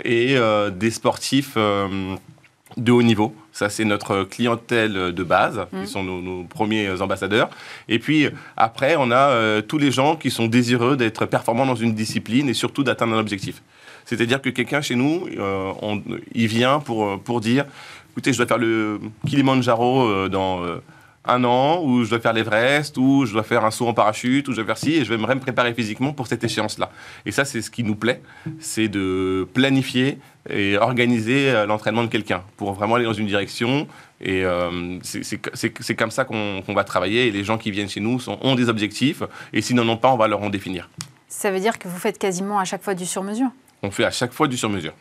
et 0.03 0.35
des 0.73 0.91
sportifs 0.91 1.55
de 1.55 2.91
haut 2.91 3.01
niveau. 3.01 3.33
Ça, 3.53 3.69
c'est 3.69 3.83
notre 3.83 4.23
clientèle 4.23 4.93
de 5.13 5.23
base, 5.23 5.65
qui 5.71 5.75
mmh. 5.77 5.85
sont 5.85 6.03
nos, 6.03 6.43
premiers 6.43 7.01
ambassadeurs. 7.01 7.49
Et 7.89 7.99
puis, 7.99 8.29
après, 8.55 8.95
on 8.97 9.11
a 9.11 9.29
euh, 9.29 9.61
tous 9.61 9.77
les 9.77 9.91
gens 9.91 10.15
qui 10.15 10.31
sont 10.31 10.47
désireux 10.47 10.95
d'être 10.95 11.25
performants 11.25 11.65
dans 11.65 11.75
une 11.75 11.93
discipline 11.93 12.47
et 12.47 12.53
surtout 12.53 12.83
d'atteindre 12.83 13.15
un 13.15 13.19
objectif. 13.19 13.61
C'est-à-dire 14.05 14.41
que 14.41 14.49
quelqu'un 14.49 14.81
chez 14.81 14.95
nous, 14.95 15.27
euh, 15.37 15.73
il 16.33 16.47
vient 16.47 16.79
pour, 16.79 17.19
pour 17.21 17.41
dire, 17.41 17.65
écoutez, 18.11 18.31
je 18.31 18.37
dois 18.37 18.47
faire 18.47 18.57
le 18.57 18.99
Kilimanjaro 19.27 20.07
euh, 20.07 20.29
dans 20.29 20.61
un 21.25 21.43
an, 21.43 21.81
où 21.83 22.03
je 22.03 22.09
dois 22.09 22.19
faire 22.19 22.33
l'Everest, 22.33 22.97
ou 22.97 23.25
je 23.25 23.33
dois 23.33 23.43
faire 23.43 23.63
un 23.63 23.71
saut 23.71 23.87
en 23.87 23.93
parachute, 23.93 24.47
ou 24.47 24.51
je 24.51 24.57
dois 24.57 24.65
faire 24.65 24.77
ci, 24.77 24.93
et 24.95 25.05
je 25.05 25.13
vais 25.13 25.17
me 25.17 25.39
préparer 25.39 25.73
physiquement 25.73 26.13
pour 26.13 26.27
cette 26.27 26.43
échéance-là. 26.43 26.91
Et 27.25 27.31
ça, 27.31 27.45
c'est 27.45 27.61
ce 27.61 27.69
qui 27.69 27.83
nous 27.83 27.95
plaît, 27.95 28.21
c'est 28.59 28.87
de 28.87 29.47
planifier 29.53 30.17
et 30.49 30.77
organiser 30.77 31.51
euh, 31.51 31.67
l'entraînement 31.67 32.03
de 32.03 32.07
quelqu'un 32.09 32.43
pour 32.57 32.73
vraiment 32.73 32.95
aller 32.95 33.05
dans 33.05 33.13
une 33.13 33.27
direction. 33.27 33.87
Et 34.19 34.43
euh, 34.43 34.97
c'est 35.03 35.95
comme 35.95 36.11
ça 36.11 36.25
qu'on 36.25 36.73
va 36.73 36.83
travailler. 36.83 37.27
Et 37.27 37.31
les 37.31 37.43
gens 37.43 37.59
qui 37.59 37.69
viennent 37.69 37.89
chez 37.89 37.99
nous 37.99 38.19
sont, 38.19 38.39
ont 38.41 38.55
des 38.55 38.67
objectifs, 38.69 39.21
et 39.53 39.61
s'ils 39.61 39.75
n'en 39.75 39.87
ont 39.87 39.97
pas, 39.97 40.11
on 40.11 40.17
va 40.17 40.27
leur 40.27 40.41
en 40.41 40.49
définir. 40.49 40.89
Ça 41.27 41.51
veut 41.51 41.59
dire 41.59 41.77
que 41.77 41.87
vous 41.87 41.97
faites 41.97 42.17
quasiment 42.17 42.59
à 42.59 42.65
chaque 42.65 42.83
fois 42.83 42.95
du 42.95 43.05
sur-mesure? 43.05 43.49
On 43.83 43.91
fait 43.91 44.05
à 44.05 44.11
chaque 44.11 44.33
fois 44.33 44.47
du 44.47 44.57
sur-mesure. 44.57 44.93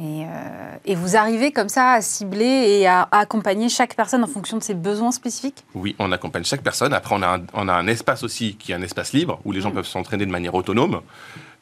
Euh, 0.00 0.76
et, 0.86 0.94
vous 0.94 1.16
arrivez 1.16 1.52
comme 1.52 1.68
ça 1.68 1.92
à 1.92 2.00
cibler 2.00 2.44
et 2.44 2.86
à, 2.86 3.08
accompagner 3.10 3.68
chaque 3.68 3.94
personne 3.94 4.24
en 4.24 4.26
fonction 4.26 4.56
de 4.56 4.62
ses 4.62 4.74
besoins 4.74 5.12
spécifiques? 5.12 5.64
Oui, 5.74 5.94
on 5.98 6.10
accompagne 6.12 6.44
chaque 6.44 6.62
personne. 6.62 6.94
Après, 6.94 7.14
on 7.14 7.22
a 7.22 7.36
un, 7.36 7.42
on 7.52 7.68
a 7.68 7.74
un 7.74 7.86
espace 7.86 8.22
aussi 8.22 8.56
qui 8.56 8.72
est 8.72 8.74
un 8.74 8.82
espace 8.82 9.12
libre 9.12 9.40
où 9.44 9.52
les 9.52 9.60
gens 9.60 9.70
mm. 9.70 9.74
peuvent 9.74 9.86
s'entraîner 9.86 10.24
de 10.24 10.30
manière 10.30 10.54
autonome. 10.54 11.00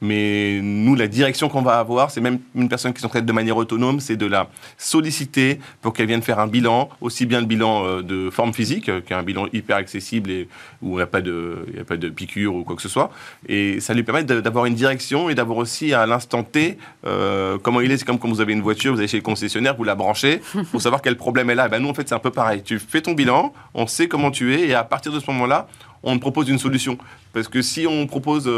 Mais 0.01 0.61
nous, 0.63 0.95
la 0.95 1.09
direction 1.09 1.49
qu'on 1.49 1.63
va 1.63 1.79
avoir, 1.79 2.11
c'est 2.11 2.21
même 2.21 2.39
une 2.55 2.69
personne 2.69 2.93
qui 2.93 3.01
s'entraîne 3.01 3.27
de 3.27 3.33
manière 3.33 3.57
autonome, 3.57 3.99
c'est 4.01 4.17
de 4.17 4.27
la 4.27 4.49
solliciter 4.77 5.59
pour 5.83 5.93
qu'elle 5.93 6.07
vienne 6.07 6.23
faire 6.23 6.39
un 6.39 6.47
bilan, 6.47 6.89
aussi 7.01 7.27
bien 7.27 7.41
le 7.41 7.47
bilan 7.47 7.85
euh, 7.85 8.03
de 8.03 8.31
forme 8.31 8.53
physique, 8.53 8.89
euh, 8.89 9.01
qui 9.01 9.13
est 9.13 9.17
un 9.17 9.23
bilan 9.23 9.47
hyper 9.53 9.77
accessible 9.77 10.31
et 10.31 10.49
où 10.83 10.93
il 10.93 10.97
n'y 10.97 11.03
a, 11.03 11.07
pas 11.07 11.21
de, 11.21 11.67
a 11.81 11.85
pas 11.85 11.97
de 11.97 12.09
piqûre 12.09 12.55
ou 12.55 12.63
quoi 12.63 12.77
que 12.77 12.83
ce 12.83 12.89
soit. 12.89 13.11
Et 13.49 13.81
ça 13.81 13.93
lui 13.93 14.05
permet 14.05 14.23
d'avoir 14.23 14.67
une 14.67 14.75
direction 14.75 15.31
et 15.31 15.35
d'avoir 15.35 15.59
aussi 15.59 15.93
à 15.93 16.07
l'instant 16.07 16.45
T, 16.45 16.79
euh, 17.07 17.59
comment 17.61 17.81
il 17.81 17.91
est. 17.91 17.99
C'est 17.99 18.05
comme 18.05 18.21
quand 18.21 18.29
vous 18.29 18.41
avez 18.41 18.53
une 18.53 18.63
voiture, 18.63 18.93
vous 18.93 19.01
allez 19.01 19.09
chez 19.09 19.17
le 19.17 19.23
concessionnaire, 19.23 19.75
vous 19.77 19.85
la 19.85 19.97
branchez 19.97 20.41
pour 20.71 20.81
savoir 20.81 21.03
quel 21.03 21.17
problème 21.17 21.51
elle 21.51 21.59
a. 21.59 21.67
Et 21.67 21.69
ben 21.69 21.81
nous, 21.81 21.89
en 21.89 21.95
fait, 21.95 22.09
c'est 22.09 22.15
un 22.15 22.21
peu 22.21 22.31
pareil. 22.31 22.63
Tu 22.63 22.79
fais 22.79 23.01
ton 23.01 23.13
bilan, 23.13 23.53
on 23.75 23.89
sait 23.89 24.07
comment 24.07 24.31
tu 24.31 24.55
es 24.55 24.69
et 24.69 24.75
à 24.75 24.85
partir 24.85 25.11
de 25.13 25.19
ce 25.19 25.29
moment-là, 25.33 25.67
on 26.05 26.15
te 26.15 26.21
propose 26.21 26.49
une 26.49 26.61
solution. 26.61 26.97
Parce 27.33 27.49
que 27.49 27.61
si 27.61 27.87
on 27.87 28.07
propose 28.07 28.49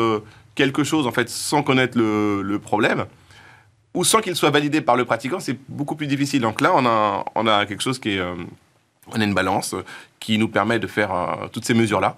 quelque 0.54 0.84
chose 0.84 1.06
en 1.06 1.12
fait 1.12 1.28
sans 1.28 1.62
connaître 1.62 1.98
le, 1.98 2.58
problème 2.58 3.06
ou 3.94 4.04
sans 4.04 4.20
qu'il 4.20 4.36
soit 4.36 4.50
validé 4.50 4.80
par 4.80 4.96
le 4.96 5.04
pratiquant, 5.04 5.40
c'est 5.40 5.58
beaucoup 5.68 5.96
plus 5.96 6.06
difficile. 6.06 6.42
Donc 6.42 6.60
là, 6.60 6.72
on 6.74 6.86
a, 6.86 7.24
on 7.34 7.46
a 7.46 7.66
quelque 7.66 7.82
chose 7.82 7.98
qui 7.98 8.10
est, 8.10 8.18
euh, 8.18 8.34
On 9.08 9.20
a 9.20 9.24
une 9.24 9.34
balance 9.34 9.74
qui 10.20 10.38
nous 10.38 10.48
permet 10.48 10.78
de 10.78 10.86
faire 10.86 11.10
toutes 11.52 11.64
ces 11.64 11.74
mesures-là. 11.74 12.16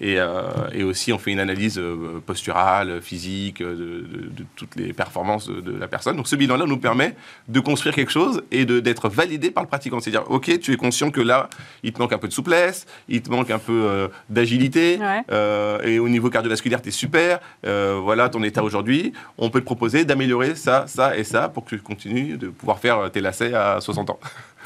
Et, 0.00 0.20
euh, 0.20 0.44
et, 0.72 0.84
aussi, 0.84 1.12
on 1.12 1.18
fait 1.18 1.32
une 1.32 1.40
analyse 1.40 1.76
euh, 1.76 2.22
posturale, 2.24 3.02
physique, 3.02 3.60
de, 3.60 3.74
de, 3.74 4.28
de, 4.30 4.44
toutes 4.54 4.76
les 4.76 4.92
performances 4.92 5.48
de, 5.48 5.76
la 5.76 5.88
personne. 5.88 6.16
Donc, 6.16 6.28
ce 6.28 6.36
bilan-là 6.36 6.66
nous 6.66 6.78
permet 6.78 7.16
de 7.48 7.58
construire 7.58 7.96
quelque 7.96 8.12
chose 8.12 8.42
et 8.52 8.64
d'être 8.64 9.08
validé 9.08 9.50
par 9.50 9.64
le 9.64 9.68
pratiquant. 9.68 9.98
C'est-à-dire, 9.98 10.30
OK, 10.30 10.56
tu 10.60 10.72
es 10.72 10.76
conscient 10.76 11.10
que 11.10 11.20
là, 11.20 11.48
il 11.82 11.92
te 11.92 11.98
manque 11.98 12.12
un 12.12 12.18
peu 12.18 12.28
de 12.28 12.32
souplesse, 12.32 12.86
il 13.08 13.22
te 13.22 13.30
manque 13.30 13.50
un 13.50 13.58
peu 13.58 13.72
euh, 13.72 14.08
d'agilité, 14.30 14.98
ouais. 15.00 15.22
euh, 15.32 15.82
et 15.82 15.98
au 15.98 16.08
niveau 16.08 16.30
cardiovasculaire, 16.30 16.80
tu 16.80 16.90
es 16.90 16.92
super, 16.92 17.40
euh, 17.66 17.98
voilà 18.00 18.28
ton 18.28 18.42
état 18.44 18.62
aujourd'hui. 18.62 19.12
On 19.36 19.50
peut 19.50 19.60
te 19.60 19.64
proposer 19.64 20.04
d'améliorer 20.04 20.54
ça, 20.54 20.84
ça 20.86 21.16
et 21.16 21.24
ça 21.24 21.48
pour 21.48 21.64
que 21.64 21.74
tu 21.74 21.82
continues 21.82 22.36
de 22.36 22.48
pouvoir 22.48 22.78
faire 22.78 23.10
tes 23.10 23.20
lacets 23.20 23.54
à 23.54 23.80
60 23.80 24.10
ans. 24.10 24.20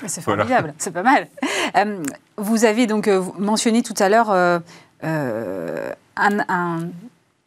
C'est 0.06 0.20
formidable, 0.22 0.50
voilà. 0.50 0.74
c'est 0.78 0.92
pas 0.92 1.02
mal. 1.02 1.28
Euh, 1.76 2.02
vous 2.36 2.64
avez 2.64 2.86
donc 2.86 3.08
mentionné 3.38 3.82
tout 3.82 3.94
à 3.98 4.08
l'heure 4.08 4.30
euh, 4.30 4.58
un, 5.03 6.38
un, 6.48 6.78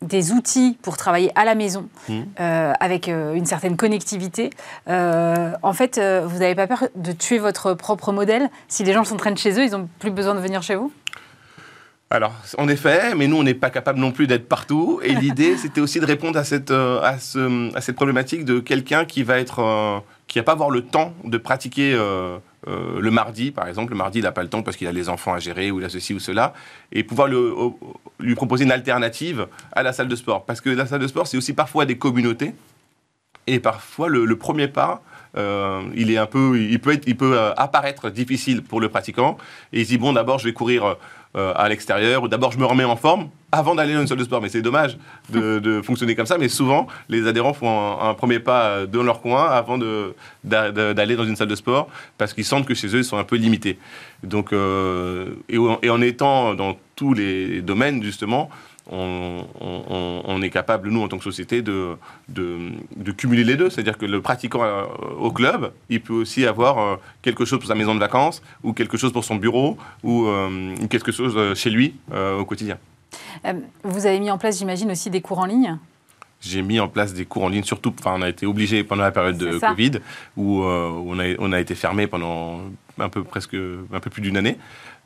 des 0.01 0.31
outils 0.31 0.77
pour 0.81 0.97
travailler 0.97 1.31
à 1.35 1.45
la 1.45 1.55
maison 1.55 1.87
mmh. 2.07 2.21
euh, 2.39 2.73
avec 2.79 3.09
euh, 3.09 3.33
une 3.33 3.45
certaine 3.45 3.77
connectivité. 3.77 4.49
Euh, 4.87 5.51
en 5.61 5.73
fait, 5.73 5.97
euh, 5.97 6.25
vous 6.25 6.39
n'avez 6.39 6.55
pas 6.55 6.67
peur 6.67 6.85
de 6.95 7.11
tuer 7.11 7.39
votre 7.39 7.73
propre 7.73 8.11
modèle? 8.11 8.49
Si 8.67 8.83
les 8.83 8.93
gens 8.93 9.03
s'entraînent 9.03 9.37
chez 9.37 9.51
eux, 9.59 9.65
ils 9.65 9.71
n'ont 9.71 9.89
plus 9.99 10.11
besoin 10.11 10.35
de 10.35 10.39
venir 10.39 10.63
chez 10.63 10.75
vous? 10.75 10.91
Alors, 12.11 12.33
en 12.57 12.67
effet, 12.67 13.15
mais 13.15 13.27
nous, 13.27 13.37
on 13.37 13.43
n'est 13.43 13.55
pas 13.55 13.71
capable 13.71 13.99
non 13.99 14.11
plus 14.11 14.27
d'être 14.27 14.47
partout. 14.47 14.99
Et 15.03 15.15
l'idée, 15.15 15.57
c'était 15.57 15.81
aussi 15.81 15.99
de 15.99 16.05
répondre 16.05 16.37
à 16.37 16.43
cette, 16.43 16.71
à, 16.71 17.17
ce, 17.19 17.75
à 17.75 17.81
cette 17.81 17.95
problématique 17.95 18.45
de 18.45 18.59
quelqu'un 18.59 19.05
qui 19.05 19.23
va 19.23 19.39
être, 19.39 20.03
qui 20.27 20.39
va 20.39 20.43
pas 20.43 20.53
avoir 20.53 20.69
le 20.69 20.81
temps 20.81 21.13
de 21.23 21.37
pratiquer 21.37 21.93
euh, 21.93 22.37
euh, 22.67 22.99
le 22.99 23.11
mardi, 23.11 23.51
par 23.51 23.67
exemple. 23.67 23.91
Le 23.91 23.97
mardi, 23.97 24.19
il 24.19 24.23
n'a 24.23 24.31
pas 24.31 24.43
le 24.43 24.49
temps 24.49 24.63
parce 24.63 24.77
qu'il 24.77 24.87
a 24.87 24.91
les 24.91 25.09
enfants 25.09 25.33
à 25.33 25.39
gérer 25.39 25.71
ou 25.71 25.79
il 25.79 25.85
a 25.85 25.89
ceci 25.89 26.13
ou 26.13 26.19
cela. 26.19 26.53
Et 26.91 27.03
pouvoir 27.03 27.27
lui 27.27 28.35
proposer 28.35 28.65
une 28.65 28.71
alternative 28.71 29.47
à 29.71 29.83
la 29.83 29.93
salle 29.93 30.07
de 30.07 30.15
sport. 30.15 30.45
Parce 30.45 30.61
que 30.61 30.69
la 30.69 30.85
salle 30.85 31.01
de 31.01 31.07
sport, 31.07 31.27
c'est 31.27 31.37
aussi 31.37 31.53
parfois 31.53 31.85
des 31.85 31.97
communautés. 31.97 32.53
Et 33.47 33.59
parfois, 33.59 34.09
le, 34.09 34.35
premier 34.37 34.67
pas, 34.67 35.03
euh, 35.37 35.83
il 35.95 36.09
est 36.09 36.17
un 36.17 36.25
peu, 36.25 36.59
il 36.59 36.79
peut, 36.79 36.93
être, 36.93 37.07
il 37.07 37.15
peut 37.15 37.39
apparaître 37.55 38.09
difficile 38.09 38.63
pour 38.63 38.81
le 38.81 38.89
pratiquant. 38.89 39.37
Et 39.71 39.81
il 39.81 39.85
dit 39.85 39.99
bon, 39.99 40.13
d'abord, 40.13 40.39
je 40.39 40.45
vais 40.45 40.53
courir 40.53 40.97
euh, 41.35 41.53
à 41.55 41.67
l'extérieur, 41.69 42.23
ou 42.23 42.27
d'abord, 42.27 42.51
je 42.51 42.57
me 42.57 42.65
remets 42.65 42.83
en 42.83 42.95
forme 42.95 43.29
avant 43.51 43.75
d'aller 43.75 43.93
dans 43.93 44.01
une 44.01 44.07
salle 44.07 44.17
de 44.17 44.23
sport. 44.23 44.41
Mais 44.41 44.49
c'est 44.49 44.61
dommage 44.61 44.97
de, 45.29 45.59
de, 45.63 45.81
fonctionner 45.81 46.15
comme 46.15 46.25
ça. 46.25 46.37
Mais 46.37 46.47
souvent, 46.49 46.87
les 47.09 47.27
adhérents 47.27 47.53
font 47.53 47.69
un, 47.69 48.09
un 48.09 48.13
premier 48.13 48.39
pas 48.39 48.85
dans 48.85 49.03
leur 49.03 49.21
coin 49.21 49.45
avant 49.45 49.77
d'aller 49.77 51.15
dans 51.15 51.25
une 51.25 51.35
salle 51.35 51.47
de 51.47 51.55
sport 51.55 51.89
parce 52.17 52.33
qu'ils 52.33 52.45
sentent 52.45 52.65
que 52.65 52.73
chez 52.73 52.87
eux, 52.87 52.99
ils 52.99 53.05
sont 53.05 53.17
un 53.17 53.23
peu 53.23 53.35
limités. 53.35 53.77
Donc, 54.23 54.53
euh, 54.53 55.35
et, 55.49 55.57
et 55.83 55.89
en 55.89 56.01
étant 56.01 56.53
dans 56.53 56.77
tous 56.95 57.13
les 57.13 57.61
domaines, 57.61 58.01
justement, 58.01 58.49
on, 58.91 59.45
on, 59.59 60.21
on, 60.25 60.41
est 60.41 60.49
capable, 60.49 60.89
nous, 60.89 61.01
en 61.01 61.07
tant 61.07 61.17
que 61.17 61.23
société, 61.23 61.61
de, 61.61 61.95
de, 62.29 62.71
de 62.95 63.11
cumuler 63.11 63.43
les 63.43 63.55
deux. 63.55 63.69
C'est-à-dire 63.69 63.97
que 63.97 64.05
le 64.05 64.21
pratiquant 64.21 64.63
euh, 64.63 64.83
au 65.19 65.31
club, 65.31 65.71
il 65.89 66.01
peut 66.01 66.13
aussi 66.13 66.45
avoir 66.45 66.77
euh, 66.77 66.95
quelque 67.21 67.45
chose 67.45 67.59
pour 67.59 67.67
sa 67.67 67.75
maison 67.75 67.95
de 67.95 67.99
vacances, 67.99 68.41
ou 68.63 68.73
quelque 68.73 68.97
chose 68.97 69.11
pour 69.11 69.23
son 69.23 69.35
bureau, 69.35 69.77
ou 70.03 70.27
euh, 70.27 70.75
quelque 70.89 71.11
chose 71.11 71.53
chez 71.55 71.69
lui 71.69 71.95
au 72.11 72.45
quotidien. 72.45 72.77
Vous 73.83 74.05
avez 74.05 74.19
mis 74.19 74.31
en 74.31 74.37
place, 74.37 74.59
j'imagine, 74.59 74.91
aussi 74.91 75.09
des 75.09 75.21
cours 75.21 75.39
en 75.39 75.45
ligne? 75.45 75.77
J'ai 76.41 76.61
mis 76.61 76.79
en 76.79 76.87
place 76.87 77.13
des 77.13 77.25
cours 77.25 77.43
en 77.43 77.49
ligne, 77.49 77.63
surtout, 77.63 77.93
enfin, 77.99 78.15
on 78.17 78.21
a 78.21 78.29
été 78.29 78.45
obligé 78.45 78.83
pendant 78.83 79.03
la 79.03 79.11
période 79.11 79.37
de 79.37 79.57
Covid, 79.57 79.99
où, 80.37 80.61
on, 80.63 81.19
a, 81.19 81.35
on 81.39 81.51
a 81.51 81.59
été 81.59 81.75
fermé 81.75 82.07
pendant 82.07 82.61
un 82.99 83.09
peu 83.09 83.23
presque 83.23 83.55
un 83.55 83.99
peu 83.99 84.09
plus 84.09 84.21
d'une 84.21 84.37
année. 84.37 84.57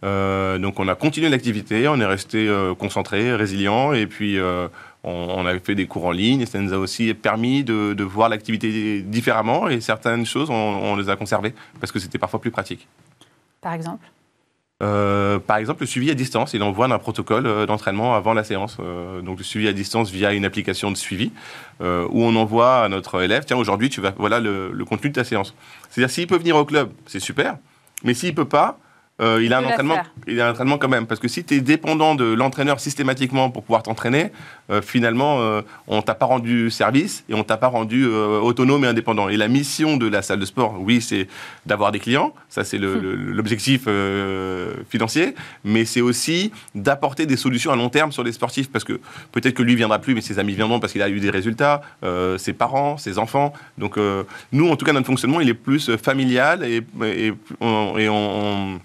Euh, 0.03 0.57
donc 0.57 0.79
on 0.79 0.87
a 0.87 0.95
continué 0.95 1.29
l'activité, 1.29 1.87
on 1.87 1.99
est 1.99 2.05
resté 2.05 2.47
euh, 2.47 2.73
concentré, 2.73 3.35
résilient, 3.35 3.93
et 3.93 4.07
puis 4.07 4.37
euh, 4.37 4.67
on, 5.03 5.45
a 5.45 5.57
fait 5.59 5.75
des 5.75 5.87
cours 5.87 6.05
en 6.05 6.11
ligne, 6.11 6.41
et 6.41 6.45
ça 6.45 6.59
nous 6.59 6.73
a 6.73 6.77
aussi 6.77 7.13
permis 7.13 7.63
de, 7.63 7.93
de 7.93 8.03
voir 8.03 8.29
l'activité 8.29 9.01
différemment, 9.01 9.67
et 9.67 9.81
certaines 9.81 10.25
choses, 10.25 10.49
on, 10.49 10.53
on 10.53 10.95
les 10.95 11.09
a 11.09 11.15
conservées, 11.15 11.53
parce 11.79 11.91
que 11.91 11.99
c'était 11.99 12.17
parfois 12.17 12.39
plus 12.39 12.51
pratique. 12.51 12.87
Par 13.61 13.73
exemple? 13.73 14.05
Euh, 14.81 15.39
par 15.39 15.57
exemple, 15.57 15.81
le 15.81 15.87
suivi 15.87 16.09
à 16.09 16.13
distance, 16.13 16.53
il 16.53 16.63
envoie 16.63 16.85
un 16.85 16.99
protocole 16.99 17.65
d'entraînement 17.65 18.15
avant 18.15 18.33
la 18.33 18.45
séance. 18.45 18.77
Euh, 18.79 19.21
donc 19.21 19.37
le 19.37 19.43
suivi 19.43 19.67
à 19.67 19.73
distance 19.73 20.09
via 20.09 20.31
une 20.33 20.45
application 20.45 20.89
de 20.89 20.95
suivi 20.95 21.31
euh, 21.81 22.07
où 22.09 22.23
on 22.23 22.35
envoie 22.37 22.83
à 22.83 22.89
notre 22.89 23.21
élève 23.21 23.43
tiens 23.45 23.57
aujourd'hui 23.57 23.89
tu 23.89 23.99
vas 24.01 24.13
voilà 24.17 24.39
le, 24.39 24.71
le 24.71 24.85
contenu 24.85 25.09
de 25.09 25.15
ta 25.15 25.25
séance. 25.25 25.53
C'est-à-dire 25.89 26.09
s'il 26.09 26.27
peut 26.27 26.37
venir 26.37 26.55
au 26.55 26.63
club, 26.63 26.91
c'est 27.07 27.19
super, 27.19 27.57
mais 28.05 28.13
s'il 28.13 28.33
peut 28.33 28.47
pas, 28.47 28.79
euh, 29.21 29.43
il, 29.43 29.53
a 29.53 29.59
un 29.59 29.65
entraînement, 29.65 29.97
il 30.27 30.39
a 30.41 30.47
un 30.47 30.51
entraînement 30.51 30.77
quand 30.77 30.87
même. 30.87 31.07
Parce 31.07 31.19
que 31.19 31.27
si 31.27 31.43
tu 31.43 31.55
es 31.55 31.59
dépendant 31.61 32.15
de 32.15 32.25
l'entraîneur 32.25 32.79
systématiquement 32.79 33.49
pour 33.49 33.63
pouvoir 33.63 33.83
t'entraîner, 33.83 34.31
euh, 34.71 34.81
finalement, 34.81 35.41
euh, 35.41 35.61
on 35.87 36.01
t'a 36.01 36.13
pas 36.13 36.25
rendu 36.25 36.69
service 36.69 37.23
et 37.27 37.33
on 37.33 37.43
t'a 37.43 37.57
pas 37.57 37.67
rendu 37.67 38.05
euh, 38.05 38.39
autonome 38.39 38.85
et 38.85 38.87
indépendant. 38.87 39.27
Et 39.27 39.37
la 39.37 39.47
mission 39.47 39.97
de 39.97 40.07
la 40.07 40.21
salle 40.21 40.39
de 40.39 40.45
sport, 40.45 40.75
oui, 40.79 41.01
c'est 41.01 41.27
d'avoir 41.65 41.91
des 41.91 41.99
clients. 41.99 42.33
Ça, 42.49 42.63
c'est 42.63 42.77
l'objectif 42.77 43.83
le, 43.87 44.85
financier. 44.89 45.33
Mais 45.63 45.85
c'est 45.85 46.01
aussi 46.01 46.51
d'apporter 46.75 47.25
des 47.25 47.37
solutions 47.37 47.71
à 47.71 47.75
long 47.75 47.89
terme 47.89 48.11
sur 48.11 48.23
les 48.23 48.31
sportifs. 48.31 48.71
Parce 48.71 48.83
que 48.83 48.99
peut-être 49.31 49.55
que 49.55 49.63
lui 49.63 49.75
viendra 49.75 49.99
plus, 49.99 50.13
mais 50.13 50.21
ses 50.21 50.37
amis 50.37 50.53
viendront 50.53 50.79
parce 50.79 50.93
qu'il 50.93 51.01
a 51.01 51.09
eu 51.09 51.19
des 51.19 51.29
résultats, 51.29 51.81
ses 52.37 52.53
parents, 52.53 52.97
ses 52.97 53.17
enfants. 53.17 53.53
Donc, 53.77 53.97
nous, 54.51 54.69
en 54.69 54.75
tout 54.75 54.85
cas, 54.85 54.93
notre 54.93 55.07
fonctionnement, 55.07 55.41
il 55.41 55.49
est 55.49 55.53
plus 55.53 55.95
familial 55.97 56.63
et, 56.63 56.83
et, 57.03 57.33
on, 57.59 57.97
et 57.97 58.09
on 58.09 58.79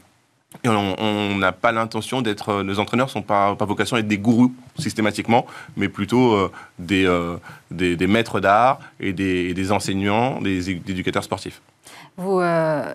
et 0.62 0.68
on 0.68 1.36
n'a 1.36 1.52
pas 1.52 1.72
l'intention 1.72 2.22
d'être. 2.22 2.50
Euh, 2.50 2.62
nos 2.62 2.78
entraîneurs 2.78 3.10
sont 3.10 3.22
pas, 3.22 3.54
pas 3.54 3.64
vocation 3.64 3.96
à 3.96 4.00
être 4.00 4.08
des 4.08 4.18
gourous 4.18 4.52
systématiquement, 4.78 5.46
mais 5.76 5.88
plutôt 5.88 6.32
euh, 6.34 6.50
des, 6.78 7.06
euh, 7.06 7.36
des, 7.70 8.06
maîtres 8.06 8.40
d'art 8.40 8.80
et 9.00 9.12
des, 9.12 9.72
enseignants, 9.72 10.40
des, 10.40 10.70
éducateurs 10.70 11.24
sportifs. 11.24 11.60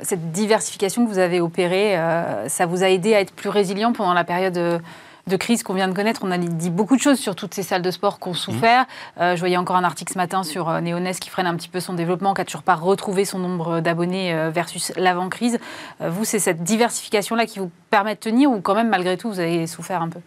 Cette 0.03 0.32
diversification 0.32 1.05
que 1.05 1.12
vous 1.12 1.20
avez 1.20 1.41
opérée, 1.41 1.95
ça 2.47 2.66
vous 2.66 2.84
a 2.84 2.89
aidé 2.89 3.14
à 3.14 3.20
être 3.20 3.34
plus 3.34 3.49
résilient 3.49 3.91
pendant 3.91 4.14
la 4.14 4.24
période 4.24 4.82
de 5.30 5.38
crise 5.38 5.63
qu'on 5.63 5.73
vient 5.73 5.88
de 5.88 5.93
connaître. 5.93 6.21
On 6.23 6.32
a 6.32 6.38
dit 6.38 6.69
beaucoup 6.69 6.97
de 6.97 7.01
choses 7.01 7.19
sur 7.19 7.36
toutes 7.36 7.53
ces 7.53 7.63
salles 7.63 7.82
de 7.82 7.91
sport 7.91 8.19
qui 8.19 8.27
ont 8.27 8.34
souffert. 8.34 8.84
Mmh. 8.84 9.21
Euh, 9.21 9.36
je 9.36 9.39
voyais 9.39 9.57
encore 9.57 9.77
un 9.77 9.84
article 9.84 10.11
ce 10.11 10.17
matin 10.17 10.43
sur 10.43 10.67
euh, 10.67 10.82
Néonès 10.82 11.19
qui 11.19 11.30
freine 11.30 11.47
un 11.47 11.55
petit 11.55 11.69
peu 11.69 11.80
son 11.80 11.93
développement, 11.93 12.34
qui 12.34 12.41
n'a 12.41 12.45
toujours 12.45 12.63
pas 12.63 12.75
retrouvé 12.75 13.23
son 13.23 13.39
nombre 13.39 13.80
d'abonnés 13.80 14.34
euh, 14.34 14.49
versus 14.49 14.91
l'avant-crise. 14.97 15.59
Euh, 16.01 16.09
vous, 16.09 16.25
c'est 16.25 16.39
cette 16.39 16.63
diversification-là 16.63 17.45
qui 17.45 17.59
vous 17.59 17.71
permet 17.89 18.15
de 18.15 18.19
tenir 18.19 18.51
ou 18.51 18.59
quand 18.59 18.75
même, 18.75 18.89
malgré 18.89 19.15
tout, 19.17 19.30
vous 19.30 19.39
avez 19.39 19.67
souffert 19.67 20.01
un 20.01 20.09
peu? 20.09 20.19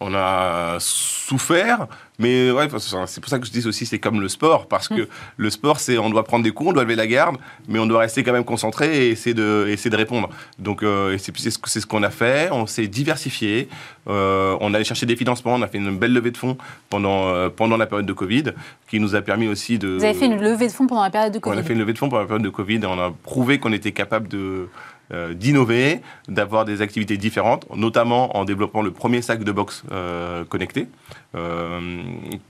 On 0.00 0.14
a 0.14 0.76
souffert, 0.78 1.86
mais 2.18 2.50
ouais, 2.50 2.68
c'est 3.06 3.20
pour 3.20 3.30
ça 3.30 3.38
que 3.38 3.46
je 3.46 3.50
dis 3.50 3.66
aussi 3.66 3.86
c'est 3.86 3.98
comme 3.98 4.20
le 4.20 4.28
sport, 4.28 4.68
parce 4.68 4.88
que 4.88 5.02
mmh. 5.02 5.06
le 5.38 5.50
sport, 5.50 5.80
c'est 5.80 5.96
on 5.98 6.10
doit 6.10 6.24
prendre 6.24 6.44
des 6.44 6.50
coups, 6.50 6.70
on 6.70 6.72
doit 6.72 6.82
lever 6.82 6.96
la 6.96 7.06
garde, 7.06 7.36
mais 7.68 7.78
on 7.78 7.86
doit 7.86 8.00
rester 8.00 8.22
quand 8.22 8.32
même 8.32 8.44
concentré 8.44 9.06
et 9.06 9.10
essayer 9.10 9.32
de, 9.34 9.66
essayer 9.68 9.90
de 9.90 9.96
répondre. 9.96 10.28
Donc 10.58 10.82
euh, 10.82 11.16
c'est 11.18 11.34
ce, 11.80 11.86
qu'on 11.86 12.02
a 12.02 12.10
fait, 12.10 12.50
on 12.52 12.66
s'est 12.66 12.88
diversifié, 12.88 13.68
euh, 14.08 14.56
on 14.60 14.74
allé 14.74 14.84
chercher 14.84 15.06
des 15.06 15.16
financements, 15.16 15.54
on 15.54 15.62
a 15.62 15.68
fait 15.68 15.78
une 15.78 15.96
belle 15.96 16.12
levée 16.12 16.30
de 16.30 16.36
fonds 16.36 16.58
pendant, 16.90 17.28
euh, 17.28 17.48
pendant 17.48 17.78
la 17.78 17.86
période 17.86 18.06
de 18.06 18.12
Covid, 18.12 18.44
qui 18.88 19.00
nous 19.00 19.14
a 19.14 19.22
permis 19.22 19.48
aussi 19.48 19.78
de... 19.78 19.88
Vous 19.88 20.04
avez 20.04 20.14
fait 20.14 20.26
une 20.26 20.40
levée 20.40 20.68
de 20.68 20.72
fonds 20.72 20.86
pendant 20.86 21.02
la 21.02 21.10
période 21.10 21.32
de 21.32 21.38
Covid 21.38 21.56
On 21.56 21.60
a 21.60 21.62
fait 21.62 21.72
une 21.72 21.78
levée 21.78 21.94
de 21.94 21.98
fonds 21.98 22.08
pendant 22.08 22.22
la 22.22 22.28
période 22.28 22.44
de 22.44 22.50
Covid, 22.50 22.76
et 22.76 22.86
on 22.86 23.00
a 23.00 23.12
prouvé 23.22 23.58
qu'on 23.58 23.72
était 23.72 23.92
capable 23.92 24.28
de 24.28 24.68
euh, 25.12 25.34
d'innover, 25.34 26.00
d'avoir 26.26 26.64
des 26.64 26.82
activités 26.82 27.16
différentes, 27.16 27.64
notamment 27.76 28.36
en 28.36 28.44
développant 28.44 28.82
le 28.82 28.90
premier 28.90 29.22
sac 29.22 29.44
de 29.44 29.52
boxe 29.52 29.84
euh, 29.92 30.44
connecté, 30.44 30.88
euh, 31.36 32.02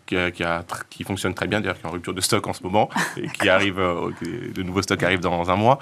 qui, 0.07 1.05
fonctionne 1.05 1.35
très 1.35 1.47
bien, 1.47 1.61
d'ailleurs 1.61 1.77
qui 1.77 1.83
est 1.83 1.89
en 1.89 1.93
rupture 1.93 2.15
de 2.15 2.21
stock 2.23 2.47
en 2.47 2.55
ce 2.55 2.63
moment, 2.63 2.89
et 3.19 3.29
qui 3.29 3.51
arrive, 3.51 3.77
de 3.77 4.63
nouveaux 4.63 4.81
stocks 4.81 5.03
arrivent 5.03 5.21
dans 5.21 5.51
un 5.51 5.57
mois. 5.57 5.79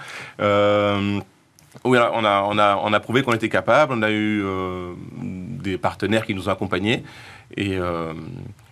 Oui, 1.85 1.99
on 1.99 2.25
a, 2.25 2.43
on, 2.43 2.59
a, 2.59 2.77
on 2.83 2.93
a 2.93 3.01
prouvé 3.01 3.23
qu'on 3.23 3.35
était 3.35 3.49
capable, 3.49 3.93
on 3.93 4.03
a 4.03 4.11
eu 4.11 4.45
des 5.23 5.79
partenaires 5.79 6.27
qui 6.27 6.35
nous 6.35 6.49
ont 6.49 6.53
accompagnés, 6.53 7.05
et, 7.57 7.79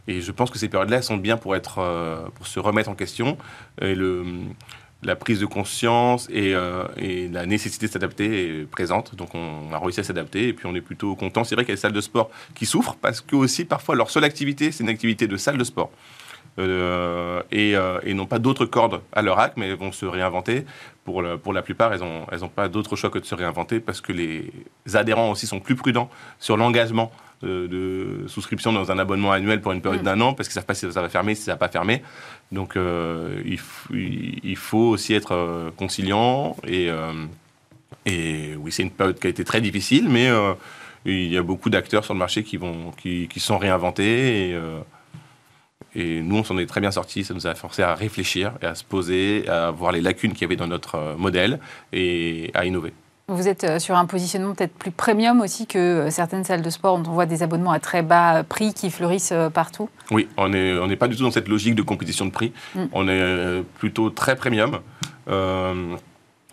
et 0.08 0.20
je 0.20 0.32
pense 0.32 0.50
que 0.50 0.58
ces 0.58 0.68
périodes-là 0.68 1.02
sont 1.02 1.18
bien 1.18 1.36
pour, 1.36 1.54
être, 1.54 2.30
pour 2.34 2.48
se 2.48 2.58
remettre 2.58 2.90
en 2.90 2.94
question. 2.94 3.38
Et 3.80 3.94
le 3.94 4.24
la 5.02 5.16
prise 5.16 5.40
de 5.40 5.46
conscience 5.46 6.28
et, 6.30 6.54
euh, 6.54 6.84
et 6.96 7.28
la 7.28 7.46
nécessité 7.46 7.86
de 7.86 7.92
s'adapter 7.92 8.60
est 8.60 8.64
présente. 8.64 9.14
Donc 9.16 9.34
on 9.34 9.72
a 9.72 9.78
réussi 9.78 10.00
à 10.00 10.04
s'adapter 10.04 10.48
et 10.48 10.52
puis 10.52 10.66
on 10.66 10.74
est 10.74 10.80
plutôt 10.80 11.14
content. 11.16 11.44
C'est 11.44 11.54
vrai 11.54 11.64
qu'il 11.64 11.70
y 11.70 11.74
a 11.74 11.76
des 11.76 11.80
salles 11.80 11.92
de 11.92 12.00
sport 12.00 12.30
qui 12.54 12.66
souffrent 12.66 12.96
parce 13.00 13.20
que 13.20 13.34
aussi 13.36 13.64
parfois 13.64 13.96
leur 13.96 14.10
seule 14.10 14.24
activité 14.24 14.70
c'est 14.70 14.84
une 14.84 14.90
activité 14.90 15.26
de 15.26 15.36
salle 15.36 15.58
de 15.58 15.64
sport. 15.64 15.90
Euh, 16.58 17.42
et, 17.50 17.74
euh, 17.76 17.98
et 18.04 18.12
n'ont 18.12 18.26
pas 18.26 18.38
d'autres 18.38 18.66
cordes 18.66 19.00
à 19.12 19.22
leur 19.22 19.38
acte, 19.38 19.56
mais 19.56 19.74
vont 19.74 19.90
se 19.90 20.04
réinventer. 20.04 20.66
Pour, 21.04 21.22
la 21.22 21.62
plupart, 21.62 21.92
elles 21.92 22.00
n'ont 22.00 22.48
pas 22.48 22.68
d'autre 22.68 22.94
choix 22.94 23.10
que 23.10 23.18
de 23.18 23.24
se 23.24 23.34
réinventer 23.34 23.80
parce 23.80 24.00
que 24.00 24.12
les 24.12 24.52
adhérents 24.92 25.30
aussi 25.30 25.46
sont 25.46 25.58
plus 25.58 25.74
prudents 25.74 26.08
sur 26.38 26.56
l'engagement 26.56 27.10
de, 27.42 27.66
de, 27.66 28.24
souscription 28.28 28.72
dans 28.72 28.90
un 28.90 28.98
abonnement 28.98 29.32
annuel 29.32 29.60
pour 29.60 29.72
une 29.72 29.80
période 29.80 30.02
mmh. 30.02 30.04
d'un 30.04 30.20
an 30.20 30.34
parce 30.34 30.48
qu'ils 30.48 30.54
ne 30.54 30.60
savent 30.60 30.66
pas 30.66 30.74
si 30.74 30.90
ça 30.90 31.02
va 31.02 31.08
fermer, 31.08 31.34
si 31.34 31.42
ça 31.42 31.52
va 31.52 31.58
pas 31.58 31.68
fermer. 31.68 32.02
Donc 32.50 32.76
euh, 32.76 33.42
il, 33.44 33.58
il, 34.42 34.56
faut 34.56 34.78
aussi 34.78 35.14
être 35.14 35.32
euh, 35.32 35.70
conciliant 35.76 36.56
et, 36.66 36.90
euh, 36.90 37.12
Et 38.06 38.54
oui, 38.56 38.72
c'est 38.72 38.82
une 38.82 38.90
période 38.90 39.18
qui 39.18 39.26
a 39.26 39.30
été 39.30 39.44
très 39.44 39.60
difficile, 39.60 40.08
mais 40.08 40.28
il 41.04 41.32
y 41.32 41.36
a 41.36 41.42
beaucoup 41.42 41.70
d'acteurs 41.70 42.04
sur 42.04 42.14
le 42.14 42.18
marché 42.18 42.42
qui, 42.42 42.56
vont, 42.56 42.90
qui, 42.92 43.28
qui 43.28 43.40
sont 43.40 43.58
réinventés. 43.58 44.50
Et, 44.50 44.58
et 45.94 46.22
nous, 46.22 46.36
on 46.36 46.44
s'en 46.44 46.58
est 46.58 46.66
très 46.66 46.80
bien 46.80 46.90
sortis. 46.90 47.24
Ça 47.24 47.34
nous 47.34 47.46
a 47.46 47.54
forcé 47.54 47.82
à 47.82 47.94
réfléchir 47.94 48.52
et 48.62 48.66
à 48.66 48.74
se 48.74 48.84
poser, 48.84 49.48
à 49.48 49.70
voir 49.70 49.92
les 49.92 50.00
lacunes 50.00 50.32
qu'il 50.32 50.42
y 50.42 50.44
avait 50.44 50.56
dans 50.56 50.66
notre 50.66 51.16
modèle 51.18 51.60
et 51.92 52.50
à 52.54 52.64
innover. 52.64 52.92
Vous 53.28 53.46
êtes 53.48 53.64
euh, 53.64 53.78
sur 53.78 53.96
un 53.96 54.06
positionnement 54.06 54.54
peut-être 54.54 54.74
plus 54.74 54.90
premium 54.90 55.40
aussi 55.40 55.66
que 55.66 55.78
euh, 55.78 56.10
certaines 56.10 56.44
salles 56.44 56.62
de 56.62 56.70
sport 56.70 56.98
dont 56.98 57.10
on 57.10 57.14
voit 57.14 57.26
des 57.26 57.42
abonnements 57.42 57.70
à 57.70 57.78
très 57.78 58.02
bas 58.02 58.42
prix 58.42 58.74
qui 58.74 58.90
fleurissent 58.90 59.32
euh, 59.32 59.48
partout 59.48 59.88
Oui, 60.10 60.28
on 60.36 60.48
n'est 60.48 60.76
on 60.76 60.88
pas 60.96 61.08
du 61.08 61.16
tout 61.16 61.22
dans 61.22 61.30
cette 61.30 61.48
logique 61.48 61.76
de 61.76 61.82
compétition 61.82 62.26
de 62.26 62.32
prix. 62.32 62.52
Mm. 62.74 62.84
On 62.92 63.08
est 63.08 63.62
plutôt 63.78 64.10
très 64.10 64.36
premium. 64.36 64.80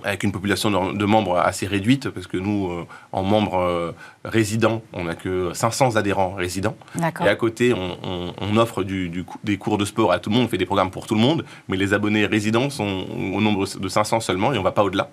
avec 0.04 0.24
une 0.24 0.32
population 0.32 0.94
de 0.94 1.06
membres 1.06 1.38
assez 1.38 1.68
réduite, 1.68 2.10
parce 2.10 2.28
que 2.28 2.38
nous, 2.38 2.72
en 3.12 3.24
membres 3.24 3.94
résidents, 4.24 4.82
on 4.94 5.04
n'a 5.04 5.16
que 5.16 5.52
500 5.54 5.98
adhérents 5.98 6.36
résidents. 6.36 6.78
Et 7.22 7.28
à 7.28 7.36
côté, 7.36 7.74
on, 7.74 8.58
offre 8.58 8.84
du, 8.84 9.26
des 9.44 9.58
cours 9.58 9.78
de 9.78 9.86
sport 9.86 10.14
à 10.14 10.20
tout 10.20 10.30
le 10.30 10.38
monde, 10.38 10.46
on 10.46 10.48
fait 10.48 10.58
des 10.58 10.66
programmes 10.66 10.92
pour 10.92 11.06
tout 11.06 11.16
le 11.16 11.22
monde, 11.22 11.44
mais 11.68 11.76
les 11.76 11.94
abonnés 11.94 12.26
résidents 12.26 12.70
sont 12.70 13.08
au 13.34 13.42
nombre 13.42 13.66
de 13.78 13.90
500 13.90 14.22
seulement, 14.22 14.54
et 14.54 14.56
on 14.56 14.60
ne 14.60 14.64
va 14.64 14.72
pas 14.72 14.84
au-delà. 14.84 15.10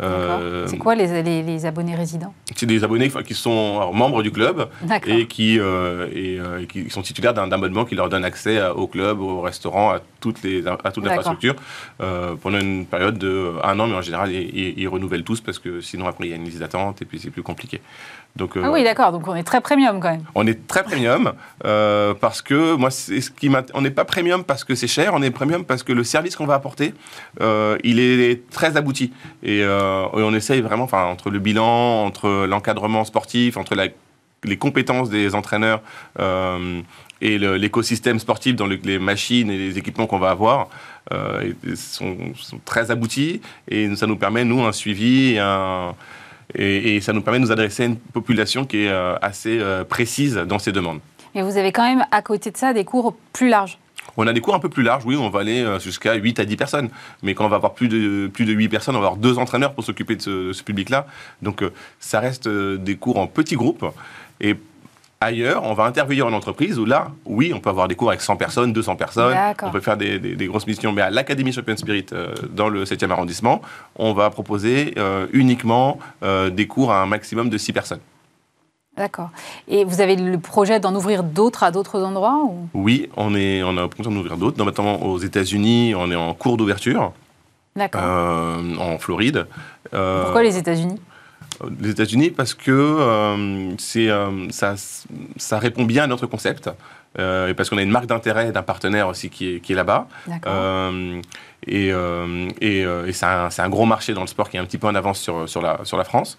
Euh, 0.00 0.66
c'est 0.68 0.78
quoi 0.78 0.94
les, 0.94 1.42
les, 1.42 1.66
abonnés 1.66 1.96
résidents? 1.96 2.32
C'est 2.54 2.66
des 2.66 2.84
abonnés 2.84 3.10
qui 3.26 3.34
sont 3.34 3.92
membres 3.92 4.22
du 4.22 4.30
club 4.30 4.68
et 5.06 5.26
qui, 5.26 5.58
euh, 5.58 6.06
et, 6.14 6.38
euh, 6.38 6.64
qui 6.66 6.88
sont 6.88 7.02
titulaires 7.02 7.34
d'un 7.34 7.50
abonnement 7.50 7.84
qui 7.84 7.96
leur 7.96 8.08
donne 8.08 8.24
accès 8.24 8.64
au 8.68 8.86
club, 8.86 9.20
au 9.20 9.40
restaurant, 9.40 9.90
à 9.90 10.00
toutes 10.20 10.42
les 10.42 10.66
à 10.66 10.92
toute 10.92 11.04
l'infrastructure 11.04 11.56
pendant 11.98 12.60
une 12.60 12.86
période 12.86 13.18
de 13.18 13.54
un 13.64 13.78
an, 13.80 13.88
mais 13.88 13.96
en 13.96 14.02
général 14.02 14.30
ils, 14.32 14.78
ils, 14.78 14.88
renouvellent 14.88 15.24
tous 15.24 15.40
parce 15.40 15.58
que 15.58 15.80
sinon 15.80 16.06
après 16.06 16.26
il 16.26 16.30
y 16.30 16.32
a 16.32 16.36
une 16.36 16.44
liste 16.44 16.58
d'attente 16.58 17.02
et 17.02 17.04
puis 17.04 17.18
c'est 17.18 17.30
plus 17.30 17.42
compliqué. 17.42 17.80
Donc, 18.38 18.52
ah 18.62 18.70
oui, 18.70 18.84
d'accord. 18.84 19.12
Donc 19.12 19.28
on 19.28 19.34
est 19.34 19.42
très 19.42 19.60
premium 19.60 20.00
quand 20.00 20.10
même. 20.10 20.24
On 20.34 20.46
est 20.46 20.66
très 20.66 20.82
premium 20.82 21.32
parce 21.62 22.40
que 22.40 22.74
moi, 22.74 22.90
c'est 22.90 23.20
ce 23.20 23.30
qui 23.30 23.50
on 23.74 23.80
n'est 23.82 23.90
pas 23.90 24.04
premium 24.04 24.44
parce 24.44 24.64
que 24.64 24.74
c'est 24.74 24.86
cher. 24.86 25.12
On 25.14 25.22
est 25.22 25.30
premium 25.30 25.64
parce 25.64 25.82
que 25.82 25.92
le 25.92 26.04
service 26.04 26.36
qu'on 26.36 26.46
va 26.46 26.54
apporter, 26.54 26.94
il 27.40 28.00
est 28.00 28.48
très 28.50 28.76
abouti 28.76 29.12
et 29.42 29.62
euh, 29.88 30.06
et 30.18 30.22
on 30.22 30.34
essaye 30.34 30.60
vraiment, 30.60 30.84
enfin, 30.84 31.04
entre 31.04 31.30
le 31.30 31.38
bilan, 31.38 32.04
entre 32.04 32.46
l'encadrement 32.46 33.04
sportif, 33.04 33.56
entre 33.56 33.76
les 34.44 34.56
compétences 34.56 35.10
des 35.10 35.34
entraîneurs 35.34 35.82
euh, 36.18 36.80
et 37.20 37.38
l'écosystème 37.38 38.18
sportif 38.18 38.56
dans 38.56 38.66
les 38.66 38.98
machines 38.98 39.50
et 39.50 39.58
les 39.58 39.78
équipements 39.78 40.06
qu'on 40.06 40.18
va 40.18 40.30
avoir, 40.30 40.68
euh, 41.12 41.52
sont, 41.74 42.16
très 42.64 42.90
aboutis 42.90 43.40
et 43.68 43.94
ça 43.96 44.06
nous 44.06 44.16
permet, 44.16 44.44
nous, 44.44 44.62
un 44.62 44.72
suivi 44.72 45.34
et, 45.34 45.38
et, 46.54 47.00
ça 47.00 47.12
nous 47.12 47.22
permet 47.22 47.38
de 47.38 47.44
nous 47.44 47.52
adresser 47.52 47.84
à 47.84 47.86
une 47.86 47.96
population 47.96 48.64
qui 48.64 48.84
est 48.84 48.90
assez 49.22 49.60
précise 49.88 50.36
dans 50.36 50.58
ses 50.58 50.72
demandes. 50.72 51.00
Et 51.34 51.42
vous 51.42 51.56
avez 51.56 51.72
quand 51.72 51.84
même, 51.84 52.04
à 52.10 52.22
côté 52.22 52.50
de 52.50 52.56
ça, 52.56 52.72
des 52.72 52.84
cours 52.84 53.14
plus 53.32 53.48
larges 53.48 53.78
on 54.18 54.26
a 54.26 54.32
des 54.32 54.40
cours 54.40 54.54
un 54.54 54.58
peu 54.58 54.68
plus 54.68 54.82
larges, 54.82 55.04
oui, 55.06 55.16
on 55.16 55.30
va 55.30 55.40
aller 55.40 55.62
euh, 55.62 55.78
jusqu'à 55.78 56.14
8 56.14 56.40
à 56.40 56.44
10 56.44 56.56
personnes. 56.56 56.88
Mais 57.22 57.34
quand 57.34 57.46
on 57.46 57.48
va 57.48 57.56
avoir 57.56 57.74
plus 57.74 57.88
de, 57.88 58.26
plus 58.26 58.44
de 58.44 58.52
8 58.52 58.68
personnes, 58.68 58.96
on 58.96 59.00
va 59.00 59.06
avoir 59.06 59.20
deux 59.20 59.38
entraîneurs 59.38 59.74
pour 59.74 59.84
s'occuper 59.84 60.16
de 60.16 60.52
ce, 60.52 60.62
public-là. 60.62 61.06
Donc 61.40 61.62
euh, 61.62 61.72
ça 62.00 62.18
reste 62.18 62.48
euh, 62.48 62.76
des 62.76 62.96
cours 62.96 63.18
en 63.18 63.28
petits 63.28 63.54
groupes. 63.54 63.84
Et 64.40 64.56
ailleurs, 65.20 65.62
on 65.64 65.74
va 65.74 65.84
intervenir 65.84 66.26
en 66.26 66.32
entreprise 66.32 66.78
où 66.78 66.84
là, 66.84 67.12
oui, 67.24 67.52
on 67.54 67.60
peut 67.60 67.70
avoir 67.70 67.88
des 67.88 67.94
cours 67.94 68.10
avec 68.10 68.20
100 68.20 68.36
personnes, 68.36 68.72
200 68.72 68.96
personnes, 68.96 69.36
on 69.62 69.70
peut 69.70 69.80
faire 69.80 69.96
des, 69.96 70.18
grosses 70.46 70.66
missions, 70.66 70.92
mais 70.92 71.02
à 71.02 71.10
l'Académie 71.10 71.52
Champion 71.52 71.76
Spirit, 71.76 72.06
dans 72.50 72.68
le 72.68 72.84
7e 72.84 73.10
arrondissement, 73.10 73.60
on 73.96 74.12
va 74.12 74.30
proposer 74.30 74.94
uniquement 75.32 75.98
des 76.22 76.66
cours 76.66 76.92
à 76.92 77.02
un 77.02 77.06
maximum 77.06 77.50
de 77.50 77.58
6 77.58 77.72
personnes. 77.72 78.00
D'accord. 78.98 79.30
Et 79.68 79.84
vous 79.84 80.00
avez 80.00 80.16
le 80.16 80.38
projet 80.38 80.80
d'en 80.80 80.94
ouvrir 80.94 81.22
d'autres 81.22 81.62
à 81.62 81.70
d'autres 81.70 82.02
endroits 82.02 82.42
Oui, 82.74 83.08
on, 83.16 83.34
est, 83.36 83.62
on 83.62 83.76
a 83.78 83.86
d'en 83.86 84.16
ouvrir 84.16 84.36
d'autres. 84.36 84.58
Notamment 84.58 85.00
aux 85.04 85.18
États-Unis, 85.18 85.94
on 85.96 86.10
est 86.10 86.16
en 86.16 86.34
cours 86.34 86.56
d'ouverture. 86.56 87.12
D'accord. 87.76 88.00
Euh, 88.04 88.76
en 88.76 88.98
Floride. 88.98 89.46
Euh, 89.94 90.24
Pourquoi 90.24 90.42
les 90.42 90.58
États-Unis? 90.58 91.00
Les 91.80 91.90
États-Unis 91.90 92.30
parce 92.30 92.54
que 92.54 92.70
euh, 92.70 93.72
c'est 93.78 94.08
ça, 94.50 94.74
ça, 95.36 95.58
répond 95.58 95.84
bien 95.84 96.04
à 96.04 96.06
notre 96.06 96.26
concept 96.26 96.70
et 97.18 97.54
parce 97.56 97.68
qu'on 97.68 97.78
a 97.78 97.82
une 97.82 97.90
marque 97.90 98.06
d'intérêt 98.06 98.52
d'un 98.52 98.62
partenaire 98.62 99.08
aussi 99.08 99.28
qui 99.28 99.56
est, 99.56 99.60
qui 99.60 99.72
est 99.72 99.76
là-bas. 99.76 100.06
et, 101.66 101.88
et, 101.88 102.78
et 102.80 103.12
c'est 103.12 103.26
un, 103.26 103.48
un, 103.56 103.68
gros 103.68 103.86
marché 103.86 104.14
dans 104.14 104.20
le 104.20 104.28
sport 104.28 104.48
qui 104.48 104.56
est 104.56 104.60
un 104.60 104.64
petit 104.64 104.78
peu 104.78 104.86
en 104.86 104.94
avance 104.94 105.18
sur, 105.18 105.48
sur, 105.48 105.60
la, 105.60 105.80
sur 105.84 105.96
la 105.96 106.04
France. 106.04 106.38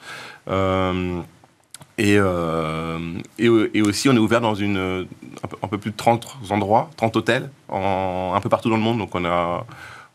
Euh, 0.50 1.22
et, 3.38 3.74
et, 3.74 3.82
aussi, 3.82 4.08
on 4.10 4.14
est 4.14 4.20
ouvert 4.20 4.42
dans 4.42 4.56
une, 4.56 5.08
un, 5.62 5.68
peu, 5.68 5.78
plus 5.78 5.92
de 5.92 5.98
30 5.98 6.38
endroits, 6.50 6.90
30 6.96 7.18
hôtels, 7.18 7.50
en, 7.68 8.32
un 8.36 8.40
peu 8.40 8.50
partout 8.50 8.70
dans 8.70 8.78
le 8.78 8.82
monde. 8.82 9.00
Donc, 9.00 9.14
on 9.16 9.26
a 9.26 9.66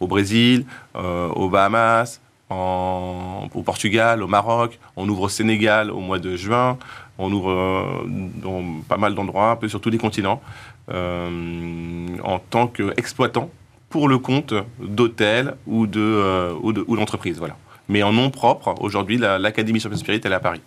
au 0.01 0.07
Brésil, 0.07 0.65
euh, 0.97 1.29
aux 1.29 1.49
Bahamas, 1.49 2.21
en, 2.51 3.49
au 3.55 3.63
Portugal, 3.63 4.23
au 4.23 4.27
Maroc. 4.27 4.79
On 4.97 5.09
ouvre 5.09 5.23
au 5.23 5.29
Sénégal 5.29 5.91
au 5.91 6.01
mois 6.01 6.19
de 6.19 6.37
juin. 6.37 6.79
On 7.19 7.33
ouvre 7.33 7.51
euh, 7.51 7.85
dans 8.07 8.63
pas 8.89 8.97
mal 8.97 9.15
d'endroits, 9.15 9.51
un 9.51 9.57
peu 9.57 9.69
sur 9.69 9.81
tous 9.81 9.91
les 9.91 9.99
continents, 9.99 10.41
en 10.89 12.39
tant 12.51 12.67
qu'exploitant 12.67 13.51
pour 13.89 14.09
le 14.09 14.19
compte 14.19 14.55
d'hôtels 14.81 15.55
ou 15.67 15.87
d'entreprises. 15.87 17.35
De, 17.35 17.39
ou 17.39 17.41
voilà. 17.41 17.57
Mais 17.89 18.03
en 18.03 18.13
nom 18.13 18.31
propre, 18.31 18.75
aujourd'hui, 18.81 19.19
l'Académie 19.19 19.81
Champion 19.81 19.99
Spirit, 19.99 20.21
elle 20.25 20.33
est 20.33 20.37
à 20.37 20.41
Paris. 20.41 20.61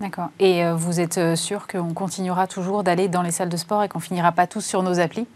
D'accord. 0.00 0.28
Et 0.38 0.64
euh, 0.64 0.76
vous 0.76 1.00
êtes 1.00 1.18
euh, 1.18 1.34
sûr 1.34 1.66
qu'on 1.66 1.92
continuera 1.92 2.46
toujours 2.46 2.84
d'aller 2.84 3.08
dans 3.08 3.22
les 3.22 3.32
salles 3.32 3.48
de 3.48 3.56
sport 3.56 3.82
et 3.82 3.88
qu'on 3.88 3.98
finira 3.98 4.30
pas 4.30 4.46
tous 4.46 4.60
sur 4.60 4.84
nos 4.84 5.00
applis? 5.00 5.26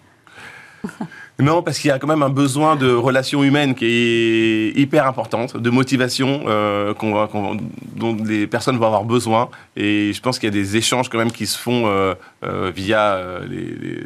Non, 1.38 1.62
parce 1.62 1.78
qu'il 1.78 1.88
y 1.88 1.90
a 1.90 1.98
quand 1.98 2.06
même 2.06 2.22
un 2.22 2.28
besoin 2.28 2.76
de 2.76 2.92
relations 2.92 3.42
humaines 3.42 3.74
qui 3.74 3.86
est 3.86 4.78
hyper 4.78 5.06
importante, 5.06 5.56
de 5.56 5.70
motivation 5.70 6.42
euh, 6.46 6.92
dont 7.96 8.16
les 8.22 8.46
personnes 8.46 8.76
vont 8.76 8.86
avoir 8.86 9.04
besoin. 9.04 9.48
Et 9.74 10.12
je 10.12 10.20
pense 10.20 10.38
qu'il 10.38 10.46
y 10.46 10.52
a 10.52 10.54
des 10.54 10.76
échanges 10.76 11.08
quand 11.08 11.16
même 11.16 11.32
qui 11.32 11.46
se 11.46 11.58
font 11.58 11.84
euh, 11.86 12.14
euh, 12.44 12.70
via 12.74 13.18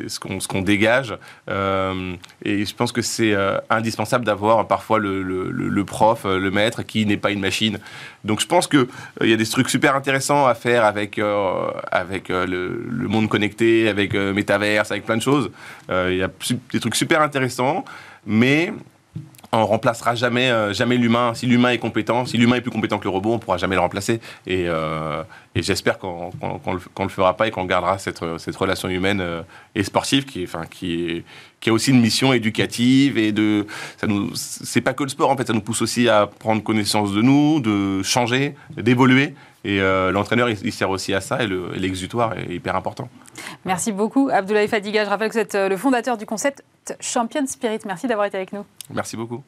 ce 0.07 0.18
qu'on 0.49 0.62
dégage. 0.62 1.16
et 1.49 2.64
je 2.64 2.74
pense 2.74 2.93
que 2.93 3.03
c'est 3.03 3.35
indispensable 3.70 4.24
d'avoir 4.24 4.66
parfois 4.68 5.01
le, 5.01 5.22
le, 5.22 5.85
prof, 5.85 6.24
le 6.24 6.51
maître, 6.51 6.83
qui 6.83 7.07
n'est 7.07 7.16
pas 7.16 7.33
une 7.33 7.41
machine. 7.41 7.79
Donc 8.24 8.41
je 8.41 8.47
pense 8.47 8.66
qu'il 8.66 8.87
il 9.20 9.29
y 9.29 9.33
a 9.33 9.37
des 9.37 9.47
trucs 9.47 9.68
super 9.68 9.97
intéressants 9.97 10.47
à 10.47 10.55
faire 10.55 10.85
avec, 10.85 11.20
avec 11.91 12.29
le, 12.29 13.09
monde 13.09 13.29
connecté, 13.29 13.89
avec 13.89 14.14
Metaverse, 14.14 14.93
avec 14.93 15.05
plein 15.05 15.16
de 15.16 15.22
choses. 15.22 15.51
il 15.91 16.16
y 16.16 16.22
a 16.22 16.31
des 16.72 16.81
trucs 16.81 16.95
super 16.95 17.16
intéressant, 17.23 17.85
mais 18.27 18.73
on 19.53 19.67
remplacera 19.67 20.14
jamais, 20.14 20.51
euh, 20.51 20.73
jamais 20.73 20.97
l'humain. 20.97 21.33
Si 21.35 21.47
l'humain 21.47 21.71
est 21.71 21.79
compétent, 21.79 22.27
si 22.27 22.37
l'humain 22.37 22.57
est 22.57 22.61
plus 22.61 22.71
compétent 22.71 22.99
que 22.99 23.05
le 23.05 23.11
robot, 23.11 23.35
on 23.35 23.39
pourra 23.39 23.57
jamais 23.57 23.75
le 23.75 23.81
remplacer. 23.81 24.21
Et, 24.47 24.67
euh, 24.69 25.23
j'espère 25.55 25.99
qu'on 25.99 26.31
ne 26.43 27.05
le, 27.05 27.09
fera 27.09 27.37
pas 27.37 27.49
et 27.49 27.51
qu'on 27.51 27.64
gardera 27.64 27.99
cette, 27.99 28.23
cette 28.39 28.57
relation 28.57 28.89
humaine 28.89 29.21
euh, 29.21 29.43
et 29.75 29.83
sportive 29.83 30.25
qui, 30.25 30.45
enfin, 30.45 30.64
qui, 30.69 31.25
qui 31.61 31.71
a 31.71 31.73
aussi 31.73 31.91
une 31.91 32.01
mission 32.01 32.33
éducative 32.33 33.17
et 33.19 33.33
de, 33.33 33.67
ça 33.97 34.07
nous, 34.07 34.31
c'est 34.35 34.83
pas 34.83 34.93
que 34.93 35.03
le 35.03 35.09
sport 35.09 35.31
en 35.31 35.37
fait, 35.37 35.47
ça 35.47 35.53
nous 35.53 35.61
pousse 35.61 35.83
aussi 35.83 36.09
à 36.09 36.27
prendre 36.27 36.62
connaissance 36.62 37.12
de 37.12 37.23
nous, 37.23 37.61
de 37.61 38.03
changer, 38.03 38.55
d'évoluer. 38.77 39.35
Et 39.69 39.81
l'entraîneur, 40.12 40.49
il, 40.49 40.73
sert 40.73 40.91
aussi 40.91 41.12
à 41.12 41.21
ça 41.21 41.43
et 41.43 41.49
l'exutoire 41.77 42.39
est 42.39 42.55
hyper 42.55 42.77
important. 42.77 43.09
Merci 43.64 43.91
beaucoup, 43.91 44.31
Abdoulaye 44.33 44.69
Fadiga. 44.69 45.05
Je 45.05 45.11
rappelle 45.11 45.29
que 45.29 45.35
vous 45.35 45.41
êtes 45.41 45.55
le 45.57 45.77
fondateur 45.77 46.17
du 46.17 46.25
concept 46.25 46.62
Champion 47.01 47.45
Spirit. 47.47 47.81
Merci 47.85 48.07
d'avoir 48.07 48.27
été 48.27 48.37
avec 48.37 48.53
nous. 48.53 48.64
Merci 48.91 49.17
beaucoup. 49.17 49.43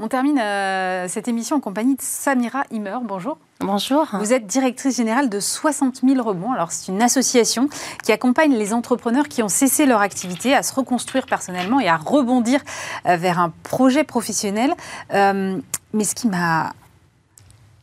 On 0.00 0.06
termine 0.06 0.38
euh, 0.38 1.08
cette 1.08 1.26
émission 1.26 1.56
en 1.56 1.60
compagnie 1.60 1.96
de 1.96 2.02
Samira 2.02 2.62
Himmer. 2.70 2.98
Bonjour. 3.02 3.36
Bonjour. 3.58 4.06
Vous 4.12 4.32
êtes 4.32 4.46
directrice 4.46 4.96
générale 4.96 5.28
de 5.28 5.40
60 5.40 6.02
000 6.06 6.22
rebonds. 6.22 6.52
Alors, 6.52 6.70
c'est 6.70 6.92
une 6.92 7.02
association 7.02 7.68
qui 8.04 8.12
accompagne 8.12 8.54
les 8.54 8.72
entrepreneurs 8.72 9.26
qui 9.26 9.42
ont 9.42 9.48
cessé 9.48 9.86
leur 9.86 10.00
activité 10.00 10.54
à 10.54 10.62
se 10.62 10.72
reconstruire 10.72 11.26
personnellement 11.26 11.80
et 11.80 11.88
à 11.88 11.96
rebondir 11.96 12.60
euh, 13.06 13.16
vers 13.16 13.40
un 13.40 13.52
projet 13.64 14.04
professionnel. 14.04 14.72
Euh, 15.14 15.58
mais 15.92 16.04
ce 16.04 16.14
qui 16.14 16.28
m'a 16.28 16.74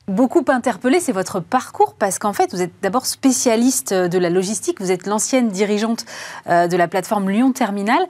beaucoup 0.08 0.44
interpellé, 0.48 1.00
c'est 1.00 1.12
votre 1.12 1.40
parcours, 1.40 1.96
parce 1.96 2.20
qu'en 2.20 2.34
fait, 2.34 2.52
vous 2.54 2.62
êtes 2.62 2.74
d'abord 2.82 3.06
spécialiste 3.06 3.94
de 3.94 4.18
la 4.18 4.30
logistique, 4.30 4.80
vous 4.80 4.92
êtes 4.92 5.08
l'ancienne 5.08 5.50
dirigeante 5.50 6.06
euh, 6.48 6.68
de 6.68 6.78
la 6.78 6.88
plateforme 6.88 7.30
Lyon 7.30 7.52
Terminal. 7.52 8.06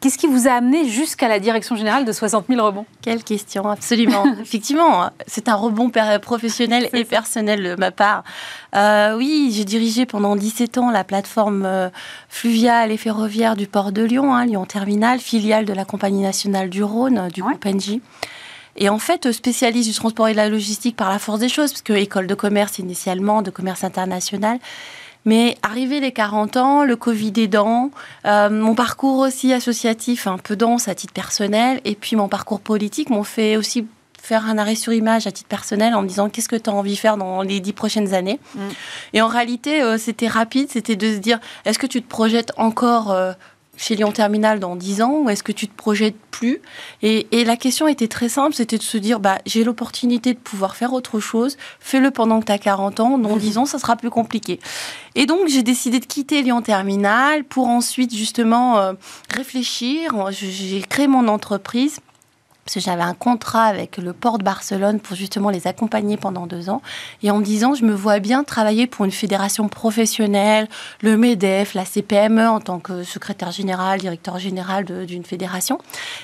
Qu'est-ce 0.00 0.16
qui 0.16 0.26
vous 0.26 0.48
a 0.48 0.52
amené 0.52 0.88
jusqu'à 0.88 1.28
la 1.28 1.38
direction 1.38 1.76
générale 1.76 2.04
de 2.04 2.12
60 2.12 2.46
000 2.48 2.64
rebonds? 2.64 2.86
Quelle 3.02 3.22
question, 3.22 3.68
absolument. 3.68 4.24
Effectivement, 4.40 5.10
c'est 5.26 5.48
un 5.48 5.54
rebond 5.54 5.90
professionnel 6.22 6.88
et 6.92 7.04
personnel 7.04 7.62
de 7.62 7.74
ma 7.74 7.90
part. 7.90 8.24
Euh, 8.74 9.16
oui, 9.16 9.52
j'ai 9.54 9.64
dirigé 9.64 10.06
pendant 10.06 10.36
17 10.36 10.78
ans 10.78 10.90
la 10.90 11.04
plateforme 11.04 11.64
euh, 11.66 11.90
fluviale 12.28 12.92
et 12.92 12.96
ferroviaire 12.96 13.56
du 13.56 13.66
port 13.66 13.92
de 13.92 14.02
Lyon, 14.02 14.34
hein, 14.34 14.46
Lyon 14.46 14.64
Terminal, 14.64 15.18
filiale 15.18 15.64
de 15.64 15.72
la 15.72 15.84
Compagnie 15.84 16.22
nationale 16.22 16.70
du 16.70 16.82
Rhône, 16.82 17.28
du 17.32 17.42
groupe 17.42 17.66
Engie. 17.66 18.00
Et 18.76 18.88
en 18.88 18.98
fait, 18.98 19.32
spécialiste 19.32 19.88
du 19.88 19.94
transport 19.94 20.28
et 20.28 20.32
de 20.32 20.36
la 20.36 20.48
logistique 20.48 20.96
par 20.96 21.10
la 21.10 21.18
force 21.18 21.40
des 21.40 21.48
choses, 21.48 21.72
parce 21.72 21.82
que 21.82 21.92
école 21.92 22.26
de 22.26 22.34
commerce 22.34 22.78
initialement, 22.78 23.42
de 23.42 23.50
commerce 23.50 23.84
international. 23.84 24.58
Mais 25.26 25.58
arrivé 25.62 26.00
les 26.00 26.12
40 26.12 26.56
ans, 26.56 26.84
le 26.84 26.96
Covid 26.96 27.32
aidant, 27.36 27.90
euh, 28.24 28.48
mon 28.48 28.74
parcours 28.74 29.18
aussi 29.18 29.52
associatif 29.52 30.26
un 30.26 30.38
peu 30.38 30.56
dense 30.56 30.88
à 30.88 30.94
titre 30.94 31.12
personnel, 31.12 31.80
et 31.84 31.94
puis 31.94 32.16
mon 32.16 32.28
parcours 32.28 32.60
politique 32.60 33.10
m'ont 33.10 33.24
fait 33.24 33.56
aussi 33.56 33.86
faire 34.20 34.46
un 34.46 34.58
arrêt 34.58 34.74
sur 34.74 34.92
image 34.92 35.26
à 35.26 35.32
titre 35.32 35.48
personnel 35.48 35.94
en 35.94 36.02
me 36.02 36.08
disant 36.08 36.28
qu'est-ce 36.28 36.48
que 36.48 36.56
tu 36.56 36.70
as 36.70 36.72
envie 36.72 36.94
de 36.94 36.98
faire 36.98 37.16
dans 37.16 37.42
les 37.42 37.60
dix 37.60 37.72
prochaines 37.72 38.14
années. 38.14 38.38
Mm. 38.54 38.60
Et 39.14 39.22
en 39.22 39.28
réalité, 39.28 39.82
euh, 39.82 39.98
c'était 39.98 40.28
rapide, 40.28 40.68
c'était 40.70 40.96
de 40.96 41.14
se 41.14 41.18
dire 41.18 41.40
est-ce 41.64 41.78
que 41.78 41.86
tu 41.86 42.02
te 42.02 42.08
projettes 42.08 42.52
encore 42.56 43.10
euh, 43.10 43.32
chez 43.80 43.96
Lyon 43.96 44.12
Terminal 44.12 44.60
dans 44.60 44.76
10 44.76 45.02
ans 45.02 45.20
ou 45.22 45.30
est-ce 45.30 45.42
que 45.42 45.52
tu 45.52 45.66
te 45.66 45.74
projettes 45.74 46.16
plus? 46.30 46.60
Et, 47.02 47.26
la 47.44 47.56
question 47.56 47.88
était 47.88 48.08
très 48.08 48.28
simple, 48.28 48.54
c'était 48.54 48.76
de 48.76 48.82
se 48.82 48.98
dire 48.98 49.18
bah, 49.18 49.38
j'ai 49.46 49.64
l'opportunité 49.64 50.34
de 50.34 50.38
pouvoir 50.38 50.76
faire 50.76 50.92
autre 50.92 51.18
chose, 51.18 51.56
fais-le 51.80 52.10
pendant 52.10 52.40
que 52.40 52.46
tu 52.46 52.52
as 52.52 52.58
40 52.58 53.00
ans, 53.00 53.18
dans 53.18 53.36
10 53.36 53.58
ans 53.58 53.64
ça 53.64 53.78
sera 53.78 53.96
plus 53.96 54.10
compliqué. 54.10 54.60
Et 55.14 55.24
donc 55.24 55.48
j'ai 55.48 55.62
décidé 55.62 55.98
de 55.98 56.04
quitter 56.04 56.42
Lyon 56.42 56.60
Terminal 56.60 57.44
pour 57.44 57.68
ensuite 57.68 58.14
justement 58.14 58.78
euh, 58.78 58.92
réfléchir, 59.34 60.30
j'ai 60.30 60.82
créé 60.82 61.08
mon 61.08 61.26
entreprise 61.26 62.00
parce 62.70 62.84
que 62.84 62.88
j'avais 62.88 63.02
un 63.02 63.14
contrat 63.14 63.64
avec 63.64 63.96
le 63.96 64.12
port 64.12 64.38
de 64.38 64.44
Barcelone 64.44 65.00
pour 65.00 65.16
justement 65.16 65.50
les 65.50 65.66
accompagner 65.66 66.16
pendant 66.16 66.46
deux 66.46 66.70
ans. 66.70 66.82
Et 67.20 67.32
en 67.32 67.38
me 67.38 67.44
disant, 67.44 67.74
je 67.74 67.84
me 67.84 67.92
vois 67.92 68.20
bien 68.20 68.44
travailler 68.44 68.86
pour 68.86 69.04
une 69.04 69.10
fédération 69.10 69.68
professionnelle, 69.68 70.68
le 71.00 71.16
MEDEF, 71.16 71.74
la 71.74 71.84
CPME 71.84 72.46
en 72.46 72.60
tant 72.60 72.78
que 72.78 73.02
secrétaire 73.02 73.50
général, 73.50 73.98
directeur 73.98 74.38
général 74.38 74.84
d'une 74.84 75.24
fédération. 75.24 75.78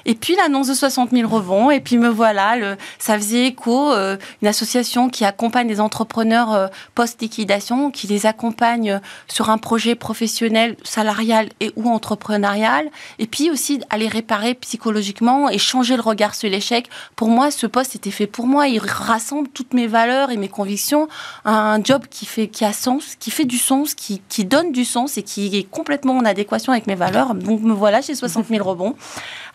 Et 0.05 0.15
puis 0.15 0.37
l'annonce 0.37 0.69
de 0.69 0.75
60 0.75 1.11
000 1.11 1.29
rebonds. 1.29 1.73
Et 1.73 1.81
puis 1.81 1.99
me 1.99 2.09
voilà, 2.09 2.55
le, 2.55 2.77
ça 3.01 3.19
faisait 3.19 3.47
écho, 3.47 3.91
euh, 3.93 4.17
une 4.41 4.47
association 4.47 5.11
qui 5.11 5.25
accompagne 5.25 5.67
les 5.67 5.81
entrepreneurs 5.81 6.53
euh, 6.53 6.69
post-liquidation, 6.95 7.91
qui 7.91 8.07
les 8.07 8.25
accompagne 8.25 9.01
sur 9.27 9.51
un 9.51 9.59
projet 9.59 9.97
professionnel, 9.97 10.77
salarial 10.85 11.49
et 11.59 11.73
ou 11.75 11.91
entrepreneurial. 11.91 12.87
Et 13.19 13.27
puis 13.27 13.51
aussi 13.51 13.81
les 13.99 14.07
réparer 14.07 14.55
psychologiquement 14.55 15.49
et 15.49 15.59
changer 15.59 15.97
le 15.97 16.03
regard 16.03 16.36
sur 16.37 16.51
l'échec. 16.51 16.89
Pour 17.15 17.29
moi, 17.29 17.51
ce 17.51 17.67
poste 17.67 17.97
était 17.97 18.11
fait 18.11 18.27
pour 18.27 18.47
moi. 18.47 18.69
Il 18.69 18.81
rassemble 18.81 19.49
toutes 19.49 19.75
mes 19.75 19.87
valeurs 19.87 20.31
et 20.31 20.37
mes 20.37 20.49
convictions. 20.49 21.09
Un 21.45 21.83
job 21.83 22.05
qui, 22.11 22.27
fait, 22.27 22.49
qui 22.49 22.65
a 22.65 22.73
sens, 22.73 23.17
qui 23.19 23.31
fait 23.31 23.45
du 23.45 23.59
sens, 23.59 23.95
qui, 23.95 24.23
qui 24.29 24.45
donne 24.45 24.73
du 24.73 24.85
sens 24.85 25.19
et 25.19 25.23
qui 25.23 25.57
est 25.57 25.69
complètement 25.69 26.17
en 26.17 26.25
adéquation 26.25 26.73
avec 26.73 26.87
mes 26.87 26.95
valeurs. 26.95 27.35
Donc 27.35 27.61
me 27.61 27.73
voilà 27.73 28.03
chez 28.03 28.15
60 28.15 28.47
000 28.49 28.69
rebonds. 28.69 28.95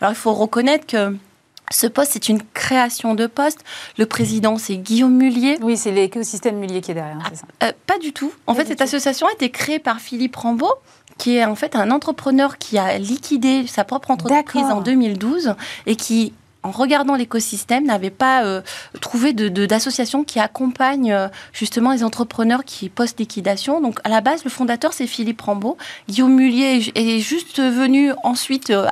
Alors 0.00 0.12
il 0.12 0.16
faut 0.16 0.32
reconnaître 0.34 0.86
que 0.86 1.16
ce 1.72 1.86
poste, 1.86 2.12
c'est 2.12 2.28
une 2.28 2.42
création 2.54 3.14
de 3.14 3.26
poste. 3.26 3.60
Le 3.98 4.06
président, 4.06 4.58
c'est 4.58 4.76
Guillaume 4.76 5.16
Mullier. 5.16 5.58
Oui, 5.62 5.76
c'est 5.76 5.90
l'écosystème 5.90 6.58
Mullier 6.58 6.80
qui 6.80 6.90
est 6.90 6.94
derrière. 6.94 7.18
ça 7.34 7.46
euh, 7.66 7.72
pas 7.86 7.98
du 7.98 8.12
tout. 8.12 8.32
En 8.46 8.54
fait, 8.54 8.66
cette 8.66 8.82
association 8.82 9.26
a 9.26 9.32
été 9.32 9.50
créée 9.50 9.78
par 9.78 10.00
Philippe 10.00 10.36
Rambaud, 10.36 10.74
qui 11.18 11.36
est 11.36 11.44
en 11.44 11.54
fait 11.54 11.74
un 11.76 11.90
entrepreneur 11.90 12.58
qui 12.58 12.78
a 12.78 12.98
liquidé 12.98 13.66
sa 13.66 13.84
propre 13.84 14.10
entreprise 14.10 14.64
en 14.64 14.80
2012 14.80 15.54
et 15.86 15.96
qui 15.96 16.34
en 16.62 16.70
regardant 16.70 17.16
l'écosystème, 17.16 17.84
n'avait 17.84 18.10
pas 18.10 18.44
euh, 18.44 18.62
trouvé 19.00 19.32
d'association 19.32 20.20
de, 20.20 20.24
qui 20.24 20.38
accompagne 20.38 21.12
euh, 21.12 21.28
justement 21.52 21.92
les 21.92 22.04
entrepreneurs 22.04 22.64
qui 22.64 22.88
post-liquidation. 22.88 23.80
Donc 23.80 23.98
à 24.04 24.08
la 24.08 24.20
base, 24.20 24.44
le 24.44 24.50
fondateur, 24.50 24.92
c'est 24.92 25.06
Philippe 25.06 25.40
Rambaud. 25.40 25.76
Guillaume 26.08 26.34
Mullier 26.34 26.92
est, 26.94 27.18
juste 27.18 27.60
venu 27.60 28.12
ensuite 28.22 28.70
euh, 28.70 28.86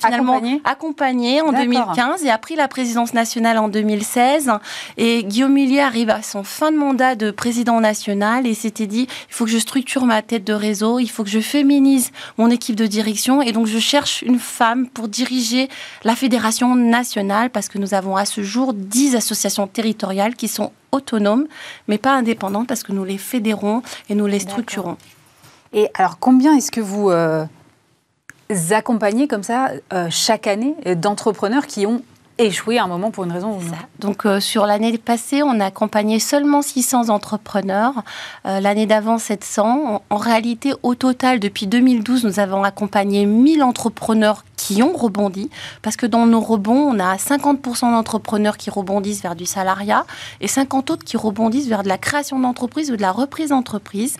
finalement 0.00 0.40
accompagner, 0.64 1.40
en 1.40 1.52
2015 1.52 2.24
et 2.24 2.30
a 2.30 2.38
pris 2.38 2.56
la 2.56 2.68
présidence 2.68 3.14
nationale 3.14 3.58
en 3.58 3.68
2016. 3.68 4.52
Et 4.96 5.24
Guillaume 5.24 5.52
Mullier 5.52 5.80
arrive 5.80 6.10
à 6.10 6.22
son 6.22 6.44
fin 6.44 6.70
de 6.70 6.76
mandat 6.76 7.14
de 7.14 7.30
président 7.30 7.80
national 7.80 8.46
et 8.46 8.54
s'était 8.54 8.86
dit, 8.86 9.08
il 9.08 9.34
faut 9.34 9.44
que 9.44 9.50
je 9.50 9.58
structure 9.58 10.04
ma 10.04 10.22
tête 10.22 10.44
de 10.44 10.52
réseau, 10.52 10.98
il 10.98 11.08
faut 11.08 11.24
que 11.24 11.30
je 11.30 11.40
féminise 11.40 12.10
mon 12.36 12.50
équipe 12.50 12.76
de 12.76 12.86
direction 12.86 13.40
et 13.40 13.52
donc 13.52 13.66
je 13.66 13.78
cherche 13.78 14.22
une 14.22 14.38
femme 14.38 14.88
pour 14.88 15.08
diriger 15.08 15.68
la 16.04 16.14
fédération 16.14 16.74
nationale 16.74 16.97
parce 17.52 17.68
que 17.68 17.78
nous 17.78 17.94
avons 17.94 18.16
à 18.16 18.24
ce 18.24 18.42
jour 18.42 18.74
10 18.74 19.16
associations 19.16 19.66
territoriales 19.66 20.34
qui 20.34 20.48
sont 20.48 20.72
autonomes, 20.92 21.46
mais 21.86 21.98
pas 21.98 22.14
indépendantes 22.14 22.66
parce 22.66 22.82
que 22.82 22.92
nous 22.92 23.04
les 23.04 23.18
fédérons 23.18 23.82
et 24.08 24.14
nous 24.14 24.26
les 24.26 24.40
structurons. 24.40 24.96
Et 25.72 25.88
alors, 25.94 26.18
combien 26.18 26.56
est-ce 26.56 26.70
que 26.70 26.80
vous 26.80 27.10
euh, 27.10 27.44
accompagnez 28.70 29.28
comme 29.28 29.42
ça 29.42 29.70
euh, 29.92 30.08
chaque 30.10 30.46
année 30.46 30.74
d'entrepreneurs 30.96 31.66
qui 31.66 31.86
ont 31.86 32.02
échoué 32.38 32.78
à 32.78 32.84
un 32.84 32.86
moment 32.86 33.10
pour 33.10 33.24
une 33.24 33.32
raison 33.32 33.56
ou 33.56 33.60
une 33.60 33.68
autre. 33.68 33.88
Donc 33.98 34.26
euh, 34.26 34.40
sur 34.40 34.66
l'année 34.66 34.96
passée, 34.98 35.42
on 35.42 35.60
a 35.60 35.66
accompagné 35.66 36.18
seulement 36.18 36.62
600 36.62 37.08
entrepreneurs. 37.08 38.02
l'année 38.44 38.86
d'avant, 38.86 39.18
700. 39.18 40.02
En, 40.08 40.16
réalité, 40.16 40.72
au 40.82 40.94
total, 40.94 41.40
depuis 41.40 41.66
2012, 41.66 42.24
nous 42.24 42.40
avons 42.40 42.64
accompagné 42.64 43.26
1000 43.26 43.62
entrepreneurs 43.62 44.44
qui 44.56 44.82
ont 44.82 44.92
rebondi, 44.92 45.50
parce 45.82 45.96
que 45.96 46.04
dans 46.04 46.26
nos 46.26 46.40
rebonds, 46.40 46.90
on 46.90 46.98
a 46.98 47.16
50% 47.16 47.92
d'entrepreneurs 47.92 48.56
qui 48.56 48.70
rebondissent 48.70 49.22
vers 49.22 49.36
du 49.36 49.46
salariat 49.46 50.04
et 50.40 50.48
50 50.48 50.90
autres 50.90 51.04
qui 51.04 51.16
rebondissent 51.16 51.68
vers 51.68 51.82
de 51.82 51.88
la 51.88 51.96
création 51.96 52.38
d'entreprise 52.38 52.90
ou 52.90 52.96
de 52.96 53.02
la 53.02 53.12
reprise 53.12 53.50
d'entreprise. 53.50 54.16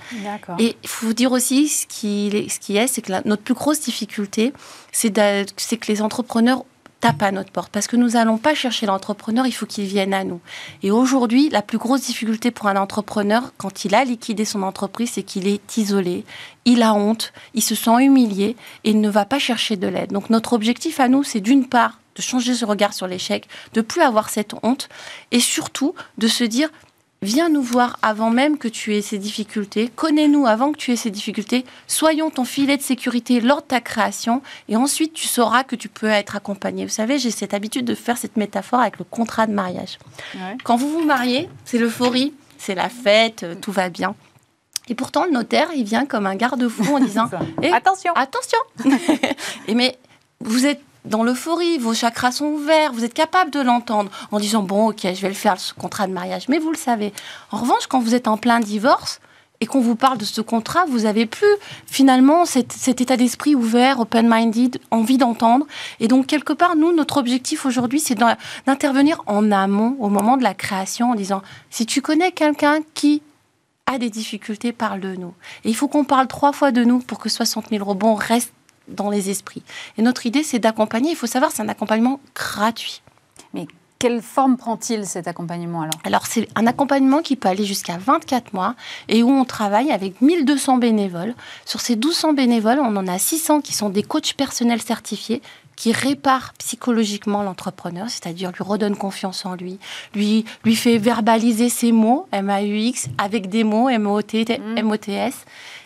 Et 0.59 0.77
il 0.83 0.89
faut 0.89 1.13
dire 1.13 1.33
aussi, 1.33 1.69
ce 1.69 1.87
qui, 1.87 2.49
ce 2.49 2.59
qui 2.61 2.77
est, 2.77 2.87
c'est 2.87 3.03
que 3.03 3.13
notre 3.29 3.43
plus 3.43 3.55
grosse 3.55 3.81
difficulté, 3.81 4.53
c'est 4.93 5.11
que 5.11 5.89
les 5.89 6.03
entrepreneurs 6.03 6.65
tape 7.01 7.23
à 7.23 7.33
notre 7.33 7.51
porte 7.51 7.73
parce 7.73 7.87
que 7.87 7.97
nous 7.97 8.11
n'allons 8.11 8.39
pas 8.39 8.55
chercher 8.55 8.87
l'entrepreneur, 8.87 9.47
il 9.47 9.53
faut 9.53 9.67
qu'il 9.67 9.85
vienne 9.85 10.15
à 10.15 10.25
nous. 10.25 10.41
Et 10.83 10.91
aujourd'hui, 10.91 11.49
la 11.49 11.63
plus 11.63 11.79
grosse 11.79 12.03
difficulté 12.03 12.51
pour 12.51 12.67
un 12.67 12.77
entrepreneur, 12.77 13.53
quand 13.57 13.85
il 13.85 13.95
a 13.95 14.05
liquidé 14.05 14.45
son 14.45 14.63
entreprise, 14.63 15.13
c'est 15.13 15.23
qu'il 15.23 15.47
est 15.47 15.77
isolé, 15.77 16.25
il 16.65 16.83
a 16.83 16.95
honte, 16.95 17.33
il 17.55 17.63
se 17.63 17.75
sent 17.75 18.05
humilié 18.05 18.57
et 18.85 18.91
il 18.91 19.01
ne 19.01 19.11
va 19.11 19.25
pas 19.25 19.39
chercher 19.39 19.77
de 19.77 19.87
l'aide. 19.87 20.13
Donc 20.13 20.31
notre 20.31 20.53
objectif 20.53 21.01
à 21.01 21.09
nous, 21.09 21.23
c'est 21.23 21.41
d'une 21.41 21.67
part 21.67 22.01
de 22.17 22.23
changer 22.23 22.55
ce 22.55 22.65
regard 22.65 22.95
sur 22.95 23.07
l'échec, 23.07 23.49
de 23.75 23.81
plus 23.81 24.03
avoir 24.03 24.29
cette 24.29 24.55
honte 24.65 24.89
et 25.31 25.41
surtout 25.41 25.95
de 26.19 26.27
se 26.27 26.43
dire 26.43 26.69
Viens 27.21 27.49
nous 27.49 27.63
voir 27.63 27.99
avant 28.03 28.31
même 28.31 28.59
que 28.59 28.69
tu 28.69 28.95
aies 28.95 29.03
ces 29.03 29.19
difficultés. 29.19 29.91
Connais-nous 29.97 30.47
avant 30.47 30.71
que 30.71 30.77
tu 30.77 30.93
aies 30.93 30.97
ces 30.97 31.11
difficultés. 31.11 31.65
Soyons 31.89 32.31
ton 32.31 32.45
filet 32.45 32.77
de 32.77 32.83
sécurité 32.83 33.41
lors 33.41 33.63
de 33.63 33.67
ta 33.67 33.81
création. 33.81 34.41
Et 34.69 34.77
ensuite, 34.77 35.15
tu 35.15 35.27
sauras 35.27 35.65
que 35.65 35.75
tu 35.75 35.89
peux 35.89 36.07
être 36.07 36.37
accompagné. 36.37 36.85
Vous 36.85 36.93
savez, 36.93 37.19
j'ai 37.19 37.33
cette 37.33 37.55
habitude 37.55 37.85
de 37.85 37.97
faire 37.97 38.17
cette 38.17 38.37
métaphore 38.37 38.81
avec 38.81 38.99
le 38.99 39.05
contrat 39.05 39.49
de 39.49 39.53
mariage. 39.53 39.99
Quand 40.63 40.77
vous 40.77 40.91
vous 40.91 41.05
mariez, 41.05 41.49
c'est 41.65 41.79
l'euphorie, 41.79 42.35
c'est 42.57 42.77
la 42.77 42.89
fête, 42.89 43.43
euh, 43.43 43.55
tout 43.55 43.73
va 43.73 43.89
bien. 43.89 44.15
Et 44.89 44.95
pourtant, 44.95 45.25
le 45.25 45.33
notaire, 45.33 45.69
il 45.75 45.85
vient 45.85 46.07
comme 46.07 46.27
un 46.27 46.37
garde-fou 46.37 46.95
en 46.95 47.01
disant 47.01 47.29
eh, 47.63 47.73
Attention 47.73 48.13
Attention 48.15 48.59
Et 49.69 49.75
mais 49.75 49.99
vous 50.41 50.67
êtes 50.67 50.81
dans 51.09 51.23
l'euphorie, 51.25 51.79
vos 51.79 51.95
chakras 51.95 52.33
sont 52.33 52.47
ouverts, 52.47 52.93
vous 52.93 53.05
êtes 53.05 53.15
capable 53.15 53.51
de 53.51 53.61
l'entendre 53.61 54.11
en 54.31 54.39
disant 54.39 54.63
bon 54.63 54.91
ok 54.91 55.01
je 55.03 55.21
vais 55.21 55.29
le 55.29 55.35
faire 55.35 55.59
ce 55.59 55.75
contrat 55.75 56.07
de 56.07 56.13
mariage, 56.13 56.49
mais 56.49 56.59
vous 56.59 56.71
le 56.71 56.77
savez. 56.77 57.13
En 57.51 57.59
revanche, 57.59 57.87
quand 57.89 58.01
vous 58.01 58.15
êtes 58.15 58.29
en 58.29 58.37
plein 58.37 58.61
divorce 58.61 59.21
et 59.61 59.67
qu'on 59.67 59.81
vous 59.81 59.97
parle 59.97 60.19
de 60.19 60.25
ce 60.25 60.41
contrat, 60.41 60.85
vous 60.89 61.05
avez 61.05 61.27
plus 61.27 61.47
finalement 61.87 62.45
cet, 62.45 62.73
cet 62.73 63.01
état 63.01 63.17
d'esprit 63.17 63.55
ouvert, 63.57 63.99
open-minded, 63.99 64.79
envie 64.93 65.19
d'entendre. 65.19 65.67
Et 65.99 66.07
donc 66.07 66.27
quelque 66.27 66.53
part, 66.53 66.77
nous, 66.77 66.95
notre 66.95 67.17
objectif 67.17 67.67
aujourd'hui, 67.67 67.99
c'est 67.99 68.19
d'intervenir 68.67 69.21
en 69.27 69.51
amont, 69.51 69.97
au 69.99 70.11
moment 70.11 70.37
de 70.37 70.45
la 70.45 70.55
création, 70.55 71.11
en 71.11 71.15
disant 71.17 71.43
si 71.71 71.87
tu 71.87 72.03
connais 72.03 72.31
quelqu'un 72.31 72.81
qui 72.95 73.23
a 73.87 73.99
des 73.99 74.11
difficultés, 74.11 74.73
parle 74.73 75.01
de 75.01 75.17
nous. 75.17 75.33
Et 75.65 75.71
il 75.71 75.75
faut 75.75 75.89
qu'on 75.89 76.05
parle 76.05 76.29
trois 76.29 76.53
fois 76.53 76.71
de 76.71 76.85
nous 76.85 76.99
pour 76.99 77.19
que 77.19 77.31
60 77.31 77.71
000 77.71 77.83
rebonds 77.85 78.15
restent 78.15 78.53
dans 78.89 79.11
les 79.11 79.31
esprits. 79.31 79.63
Et 79.97 80.03
notre 80.03 80.27
idée, 80.27 80.43
c'est 80.43 80.59
d'accompagner. 80.59 81.11
Il 81.11 81.17
faut 81.17 81.27
savoir, 81.27 81.51
c'est 81.53 81.63
un 81.63 81.69
accompagnement 81.69 82.21
gratuit. 82.35 83.03
Mais 83.55 83.67
quelle 83.99 84.23
forme 84.23 84.57
prend-il 84.57 85.07
cet 85.07 85.27
accompagnement 85.27 85.83
alors? 85.83 86.01
Alors 86.05 86.27
c'est 86.27 86.49
un 86.55 86.67
accompagnement 86.67 87.21
qui 87.21 87.35
peut 87.35 87.49
aller 87.49 87.65
jusqu'à 87.65 87.99
24 87.99 88.53
mois 88.53 88.77
et 89.09 89.23
où 89.25 89.31
on 89.31 89.45
travaille 89.45 89.91
avec 89.91 90.21
1200 90.21 90.79
bénévoles. 90.79 91.35
Sur 91.65 91.81
ces 91.81 91.97
1200 91.97 92.35
bénévoles, 92.35 92.79
on 92.79 92.95
en 92.97 93.09
a 93.09 93.19
600 93.19 93.61
qui 93.61 93.73
sont 93.73 93.89
des 93.89 94.05
coachs 94.05 94.35
personnels 94.35 94.83
certifiés 94.83 95.43
qui 95.75 95.93
répare 95.93 96.55
psychologiquement 96.55 97.45
l'entrepreneur, 97.45 98.09
c'est-à-dire 98.09 98.51
lui 98.51 98.65
redonne 98.65 98.97
confiance 98.97 99.47
en 99.47 99.55
lui, 99.55 99.79
lui, 100.13 100.45
lui 100.65 100.75
fait 100.75 100.99
verbaliser 100.99 101.69
ses 101.69 101.93
mots, 101.93 102.27
M-A-U-X, 102.33 103.07
avec 103.17 103.49
des 103.49 103.63
mots, 103.63 103.89
M-O-T-S. 103.89 105.35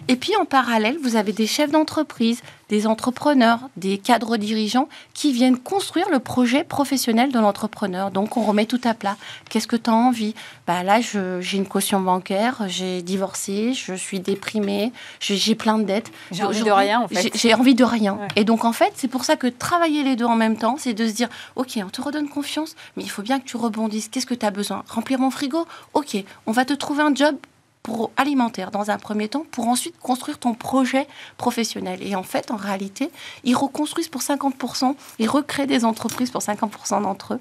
Et 0.09 0.17
puis 0.17 0.35
en 0.37 0.45
parallèle, 0.45 0.99
vous 1.03 1.17
avez 1.17 1.33
des 1.33 1.47
chefs 1.47 1.71
d'entreprise, 1.71 2.43
des 2.69 2.87
entrepreneurs, 2.87 3.61
des 3.77 3.99
cadres 3.99 4.37
dirigeants 4.37 4.89
qui 5.15 5.33
viennent 5.33 5.59
construire 5.59 6.09
le 6.11 6.19
projet 6.19 6.65
professionnel 6.65 7.31
de 7.31 7.39
l'entrepreneur. 7.39 8.11
Donc 8.11 8.37
on 8.37 8.43
remet 8.43 8.67
tout 8.67 8.81
à 8.85 8.95
plat. 8.95 9.17
Qu'est-ce 9.49 9.67
que 9.67 9.77
tu 9.77 9.91
as 9.91 9.95
envie? 9.95 10.35
Bah 10.67 10.83
Là, 10.83 11.01
j'ai 11.01 11.57
une 11.57 11.67
caution 11.67 12.01
bancaire, 12.01 12.65
j'ai 12.67 13.03
divorcé, 13.03 13.75
je 13.75 13.95
suis 13.95 14.21
déprimée, 14.21 14.93
j'ai 15.21 15.55
plein 15.55 15.79
de 15.79 15.85
dettes. 15.85 16.11
J'ai 16.31 16.45
envie 16.45 16.63
de 16.63 16.71
rien 16.71 17.03
en 17.03 17.09
fait. 17.09 17.31
J'ai 17.37 17.55
envie 17.55 17.75
de 17.75 17.85
rien. 17.85 18.19
Et 18.37 18.45
donc 18.45 18.65
en 18.65 18.73
fait, 18.73 18.93
c'est 18.97 19.09
pour 19.09 19.25
ça 19.25 19.37
que 19.37 19.47
travailler 19.47 20.03
les 20.03 20.17
deux 20.17 20.25
en 20.25 20.37
même 20.37 20.57
temps, 20.57 20.77
c'est 20.79 20.95
de 20.95 21.07
se 21.07 21.13
dire, 21.13 21.29
ok, 21.57 21.79
on 21.85 21.91
te 21.91 22.01
redonne 22.01 22.29
confiance, 22.29 22.75
mais 22.97 23.05
il 23.05 23.11
faut 23.11 23.23
bien 23.23 23.39
que 23.39 23.45
tu 23.45 23.57
rebondisses. 23.57 24.09
Qu'est-ce 24.09 24.27
que 24.27 24.35
tu 24.35 24.47
as 24.47 24.51
besoin? 24.51 24.83
Remplir 24.89 25.19
mon 25.21 25.31
frigo? 25.31 25.67
Ok, 25.95 26.17
on 26.47 26.53
va 26.53 26.65
te 26.65 26.73
trouver 26.73 27.03
un 27.03 27.15
job 27.15 27.37
pour 27.83 28.11
alimentaire 28.17 28.71
dans 28.71 28.91
un 28.91 28.99
premier 28.99 29.29
temps, 29.29 29.45
pour 29.51 29.69
ensuite 29.69 29.99
construire 29.99 30.39
ton 30.39 30.55
projet 30.55 31.07
professionnel. 31.37 31.99
Et 32.03 32.15
en 32.15 32.23
fait, 32.23 32.51
en 32.51 32.57
réalité, 32.57 33.11
ils 33.45 33.57
reconstruisent 33.57 34.09
pour 34.09 34.23
50%, 34.23 34.95
ils 35.19 35.29
recréent 35.29 35.67
des 35.67 35.85
entreprises 35.85 36.31
pour 36.31 36.43
50% 36.43 37.03
d'entre 37.03 37.35
eux. 37.35 37.41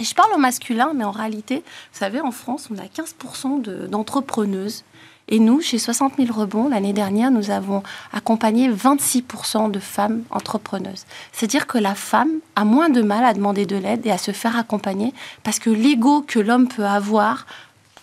Et 0.00 0.04
je 0.04 0.14
parle 0.14 0.32
au 0.32 0.38
masculin, 0.38 0.92
mais 0.94 1.04
en 1.04 1.10
réalité, 1.10 1.56
vous 1.92 1.98
savez, 1.98 2.20
en 2.20 2.30
France, 2.30 2.68
on 2.72 2.78
a 2.78 2.86
15% 2.86 3.88
d'entrepreneuses. 3.88 4.84
et 5.32 5.38
nous, 5.38 5.60
chez 5.60 5.78
60 5.78 6.14
000 6.16 6.32
rebonds, 6.32 6.68
l'année 6.68 6.94
dernière, 6.94 7.30
nous 7.30 7.50
avons 7.50 7.84
accompagné 8.12 8.68
26% 8.68 9.70
de 9.70 9.78
femmes 9.78 10.24
entrepreneuses. 10.30 11.04
C'est-à-dire 11.30 11.68
que 11.68 11.78
la 11.78 11.94
femme 11.94 12.40
a 12.56 12.64
moins 12.64 12.88
de 12.88 13.02
mal 13.02 13.24
à 13.24 13.34
demander 13.34 13.66
de 13.66 13.76
l'aide 13.76 14.04
et 14.06 14.10
à 14.10 14.18
se 14.18 14.32
faire 14.32 14.58
accompagner 14.58 15.12
parce 15.44 15.60
que 15.60 15.70
l'ego 15.70 16.22
que 16.22 16.40
l'homme 16.40 16.66
peut 16.66 16.86
avoir 16.86 17.46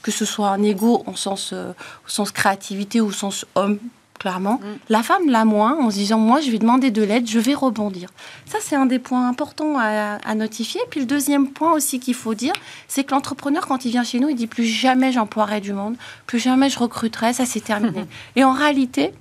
que 0.08 0.14
ce 0.14 0.24
soit 0.24 0.51
un 0.51 0.64
ego 0.64 1.03
en 1.05 1.18
sens, 1.18 1.49
euh, 1.51 1.74
au 2.05 2.10
sens 2.10 2.32
créativité 2.32 3.01
ou 3.01 3.08
au 3.08 3.12
sens 3.12 3.45
homme, 3.55 3.78
clairement. 4.18 4.53
Mm. 4.53 4.78
La 4.88 5.03
femme 5.03 5.30
l'a 5.30 5.43
moins 5.43 5.78
en 5.78 5.91
se 5.91 5.97
disant 5.97 6.18
moi 6.18 6.39
je 6.39 6.49
vais 6.49 6.60
demander 6.60 6.91
de 6.91 7.03
l'aide, 7.03 7.30
je 7.30 7.39
vais 7.39 7.53
rebondir. 7.53 8.08
Ça 8.45 8.60
c'est 8.62 8.78
un 8.78 8.86
des 8.86 8.99
points 8.99 9.28
importants 9.28 9.78
à, 9.78 10.34
notifier. 10.36 10.80
Puis 10.89 11.01
le 11.01 11.05
deuxième 11.05 11.49
point 11.49 11.74
aussi 11.74 11.99
qu'il 11.99 12.14
faut 12.14 12.36
dire, 12.36 12.53
c'est 12.88 13.03
que 13.03 13.12
l'entrepreneur 13.12 13.68
quand 13.68 13.84
il 13.84 13.91
vient 13.91 14.05
chez 14.05 14.22
nous, 14.22 14.30
il 14.30 14.38
dit 14.38 14.47
plus 14.47 14.64
jamais 14.64 15.12
j'emploierai 15.12 15.60
du 15.60 15.74
monde, 15.74 15.97
plus 16.26 16.39
jamais 16.39 16.70
je 16.70 16.80
recruterai, 16.80 17.34
ça 17.34 17.45
c'est 17.45 17.60
terminé. 17.60 18.05
et 18.38 18.45
en 18.45 18.53
réalité, 18.53 19.14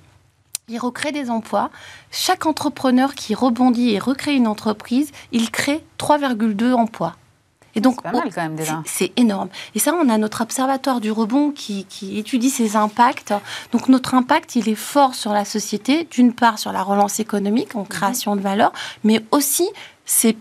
il 0.69 0.79
recrée 0.79 1.11
des 1.11 1.29
emplois. 1.29 1.69
Chaque 2.11 2.45
entrepreneur 2.45 3.13
qui 3.13 3.35
rebondit 3.35 3.89
et 3.89 3.99
recrée 3.99 4.35
une 4.35 4.47
entreprise, 4.47 5.11
il 5.33 5.51
crée 5.51 5.83
3,2 5.99 6.71
emplois. 6.71 7.17
Et 7.77 7.81
donc, 7.81 7.99
c'est 8.03 8.33
quand 8.33 8.41
même 8.41 8.55
déjà. 8.55 8.81
C'est 8.85 9.11
énorme. 9.17 9.49
Et 9.75 9.79
ça, 9.79 9.93
on 9.93 10.09
a 10.09 10.17
notre 10.17 10.41
observatoire 10.41 10.99
du 10.99 11.11
rebond 11.11 11.51
qui, 11.51 11.85
étudie 12.17 12.49
ces 12.49 12.75
impacts. 12.75 13.33
Donc, 13.71 13.87
notre 13.87 14.15
impact, 14.15 14.55
il 14.55 14.67
est 14.67 14.75
fort 14.75 15.13
sur 15.13 15.31
la 15.31 15.45
société, 15.45 16.07
d'une 16.09 16.33
part 16.33 16.57
sur 16.57 16.71
la 16.71 16.81
relance 16.81 17.19
économique, 17.19 17.75
en 17.75 17.83
création 17.83 18.35
de 18.35 18.41
valeur, 18.41 18.73
mais 19.03 19.21
aussi 19.29 19.69
ces, 20.05 20.35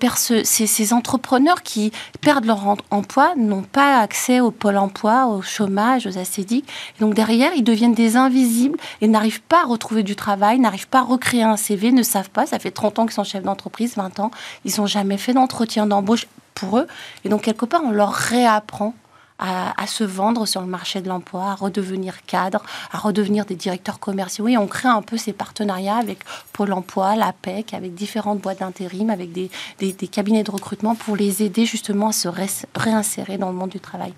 ces, 0.45 0.93
entrepreneurs 0.95 1.63
qui 1.63 1.93
perdent 2.23 2.47
leur 2.47 2.79
emploi 2.91 3.35
n'ont 3.37 3.65
pas 3.65 3.99
accès 3.99 4.41
au 4.41 4.53
pôle 4.53 4.79
emploi, 4.79 5.27
au 5.27 5.43
chômage, 5.43 6.07
aux 6.07 6.17
acédiques. 6.19 6.69
donc 7.01 7.15
derrière, 7.15 7.53
ils 7.55 7.65
deviennent 7.65 7.93
des 7.93 8.17
invisibles 8.17 8.79
et 9.01 9.09
n'arrivent 9.09 9.43
pas 9.43 9.63
à 9.63 9.67
retrouver 9.67 10.05
du 10.05 10.15
travail, 10.15 10.61
n'arrivent 10.61 10.89
pas 10.89 11.01
à 11.01 11.03
recréer 11.03 11.43
un 11.43 11.57
CV, 11.57 11.91
ne 11.91 12.05
savent 12.05 12.31
pas. 12.31 12.47
Ça 12.47 12.61
fait 12.61 12.71
30 12.71 13.01
ans 13.01 13.07
qu'ils 13.07 13.15
sont 13.15 13.25
chefs 13.25 13.43
d'entreprise, 13.43 13.97
20 13.97 14.21
ans. 14.21 14.31
Ils 14.65 14.75
n'ont 14.79 14.87
jamais 14.87 15.19
fait 15.19 15.33
d'entretien 15.33 15.87
d'embauche 15.87 16.29
pour 16.57 16.79
eux. 16.79 16.89
Et 17.25 17.29
donc, 17.29 17.43
quelque 17.43 17.65
part, 17.65 17.83
on 17.85 17.93
leur 17.93 18.13
réapprend 18.13 18.95
à, 19.39 19.87
se 19.87 20.03
vendre 20.03 20.47
sur 20.47 20.63
le 20.63 20.67
marché 20.67 21.01
de 21.03 21.09
l'emploi, 21.09 21.51
à 21.51 21.55
redevenir 21.55 22.25
cadre, 22.25 22.63
à 22.91 22.99
redevenir 22.99 23.45
des 23.45 23.55
directeurs 23.55 24.01
commerciaux. 24.01 24.49
Et 24.49 24.57
on 24.57 24.67
crée 24.67 24.89
un 24.89 25.03
peu 25.03 25.17
ces 25.17 25.33
partenariats 25.33 25.97
avec 25.97 26.21
Pôle 26.53 26.73
emploi, 26.73 27.17
l'APEC, 27.17 27.75
avec 27.75 27.95
différentes 27.95 28.41
boîtes 28.41 28.61
d'intérim, 28.61 29.11
avec 29.11 29.33
des, 29.33 29.51
des, 29.79 29.93
cabinets 30.09 30.43
de 30.43 30.51
recrutement 30.51 30.95
pour 30.95 31.17
les 31.17 31.43
aider 31.43 31.67
justement 31.67 32.09
à 32.09 32.13
se 32.13 32.29
réinsérer 32.75 33.37
dans 33.37 33.51
le 33.51 33.57
monde 33.57 33.71
du 33.71 33.81
travail. 33.81 34.15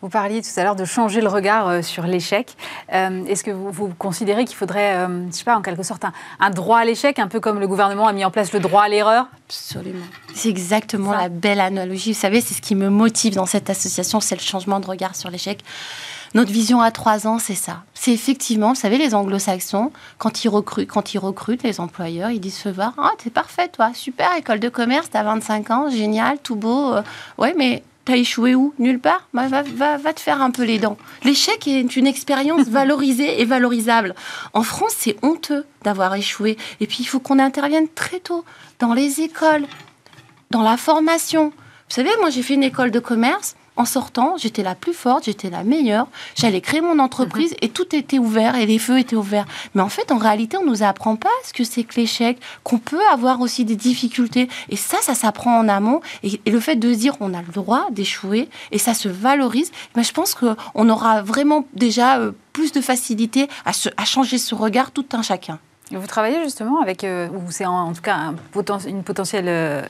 Vous 0.00 0.08
parliez 0.08 0.42
tout 0.42 0.48
à 0.56 0.64
l'heure 0.64 0.76
de 0.76 0.84
changer 0.84 1.20
le 1.20 1.28
regard 1.28 1.68
euh, 1.68 1.82
sur 1.82 2.04
l'échec. 2.06 2.56
Euh, 2.92 3.24
est-ce 3.24 3.42
que 3.42 3.50
vous, 3.50 3.88
considérez 3.98 4.44
qu'il 4.44 4.56
faudrait, 4.56 4.96
euh, 4.96 5.26
je 5.30 5.36
sais 5.36 5.44
pas, 5.44 5.56
en 5.56 5.62
quelque 5.62 5.82
sorte, 5.82 6.04
un, 6.40 6.50
droit 6.50 6.78
à 6.78 6.84
l'échec, 6.84 7.18
un 7.18 7.28
peu 7.28 7.40
comme 7.40 7.58
le 7.58 7.66
gouvernement 7.66 8.06
a 8.06 8.12
mis 8.12 8.24
en 8.24 8.30
place 8.30 8.52
le 8.52 8.60
droit 8.60 8.82
à 8.82 8.88
l'erreur? 8.88 9.28
Absolument. 9.48 10.04
C'est 10.34 10.48
exactement 10.48 11.12
la 11.12 11.28
belle 11.28 11.60
analogie. 11.60 12.12
Vous 12.12 12.18
savez, 12.18 12.40
c'est 12.40 12.54
ce 12.54 12.60
qui 12.60 12.74
me 12.74 12.90
motive 12.90 13.34
dans 13.34 13.46
cette 13.46 13.70
association, 13.70 14.20
c'est 14.20 14.34
le 14.34 14.42
changement 14.42 14.80
de 14.80 14.86
regard 14.86 15.16
sur 15.16 15.30
l'échec. 15.30 15.64
Notre 16.34 16.50
vision 16.50 16.80
à 16.80 16.90
trois 16.90 17.28
ans, 17.28 17.38
c'est 17.38 17.54
ça. 17.54 17.84
C'est 17.94 18.12
effectivement, 18.12 18.70
vous 18.70 18.80
savez, 18.80 18.98
les 18.98 19.14
anglo-saxons, 19.14 19.92
quand 20.18 20.44
ils 20.44 20.48
recrutent, 20.48 20.88
quand 20.88 21.14
ils 21.14 21.18
recrutent 21.18 21.62
les 21.62 21.80
employeurs, 21.80 22.30
ils 22.30 22.40
disent 22.40 22.66
voir, 22.66 22.92
ah, 22.98 23.12
t'es 23.22 23.30
parfait, 23.30 23.68
toi, 23.68 23.92
super, 23.94 24.34
école 24.36 24.58
de 24.58 24.68
commerce, 24.68 25.08
t'as 25.10 25.22
25 25.22 25.70
ans, 25.70 25.90
génial, 25.90 26.38
tout 26.42 26.56
beau. 26.56 26.94
ouais, 27.38 27.54
mais 27.56 27.84
T'as 28.04 28.16
échoué 28.16 28.54
où 28.54 28.74
Nulle 28.78 29.00
part 29.00 29.28
bah, 29.32 29.48
va, 29.48 29.62
va, 29.62 29.96
va, 29.96 30.12
te 30.12 30.20
faire 30.20 30.42
un 30.42 30.50
peu 30.50 30.64
les 30.64 30.78
dents. 30.78 30.98
L'échec 31.22 31.66
est 31.66 31.96
une 31.96 32.06
expérience 32.06 32.66
valorisée 32.68 33.40
et 33.40 33.46
valorisable. 33.46 34.14
En 34.52 34.62
France, 34.62 34.94
c'est 34.98 35.16
honteux 35.22 35.64
d'avoir 35.82 36.14
échoué. 36.14 36.58
Et 36.80 36.86
puis, 36.86 36.98
il 37.00 37.06
faut 37.06 37.20
qu'on 37.20 37.38
intervienne 37.38 37.88
très 37.88 38.20
tôt 38.20 38.44
dans 38.78 38.92
les 38.92 39.22
écoles, 39.22 39.64
dans 40.50 40.62
la 40.62 40.76
formation. 40.76 41.48
Vous 41.48 41.94
savez, 41.94 42.10
moi, 42.20 42.28
j'ai 42.28 42.42
fait 42.42 42.54
une 42.54 42.62
école 42.62 42.90
de 42.90 42.98
commerce 42.98 43.56
en 43.76 43.84
sortant, 43.84 44.36
j'étais 44.36 44.62
la 44.62 44.74
plus 44.74 44.92
forte, 44.92 45.24
j'étais 45.24 45.50
la 45.50 45.64
meilleure, 45.64 46.06
j'allais 46.36 46.60
créer 46.60 46.80
mon 46.80 46.98
entreprise 46.98 47.54
et 47.60 47.68
tout 47.68 47.94
était 47.94 48.18
ouvert 48.18 48.56
et 48.56 48.66
les 48.66 48.78
feux 48.78 48.98
étaient 48.98 49.16
ouverts. 49.16 49.46
Mais 49.74 49.82
en 49.82 49.88
fait, 49.88 50.12
en 50.12 50.18
réalité, 50.18 50.56
on 50.56 50.64
nous 50.64 50.82
apprend 50.82 51.16
pas 51.16 51.28
ce 51.44 51.52
que 51.52 51.64
c'est 51.64 51.82
que 51.84 51.96
l'échec, 51.96 52.38
qu'on 52.62 52.78
peut 52.78 53.04
avoir 53.12 53.40
aussi 53.40 53.64
des 53.64 53.76
difficultés. 53.76 54.48
Et 54.68 54.76
ça, 54.76 54.98
ça 55.02 55.14
s'apprend 55.14 55.58
en 55.58 55.68
amont. 55.68 56.00
Et, 56.22 56.40
le 56.46 56.60
fait 56.60 56.76
de 56.76 56.94
dire 56.94 57.16
on 57.18 57.34
a 57.34 57.42
le 57.42 57.52
droit 57.52 57.88
d'échouer 57.90 58.48
et 58.70 58.78
ça 58.78 58.94
se 58.94 59.08
valorise, 59.08 59.72
mais 59.96 60.04
je 60.04 60.12
pense 60.12 60.34
qu'on 60.34 60.88
aura 60.88 61.22
vraiment 61.22 61.66
déjà 61.74 62.18
euh, 62.18 62.30
plus 62.52 62.70
de 62.70 62.80
facilité 62.80 63.48
à, 63.64 63.72
à 63.96 64.04
changer 64.04 64.38
ce 64.38 64.54
regard 64.54 64.92
tout 64.92 65.06
un 65.12 65.22
chacun. 65.22 65.58
Vous 65.90 66.06
travaillez 66.06 66.42
justement 66.42 66.80
avec, 66.80 67.04
euh, 67.04 67.28
ou 67.28 67.50
c'est 67.50 67.66
en, 67.66 67.92
tout 67.92 68.00
cas 68.00 68.32
une 68.86 69.02
potentielle 69.02 69.48
euh, 69.48 69.82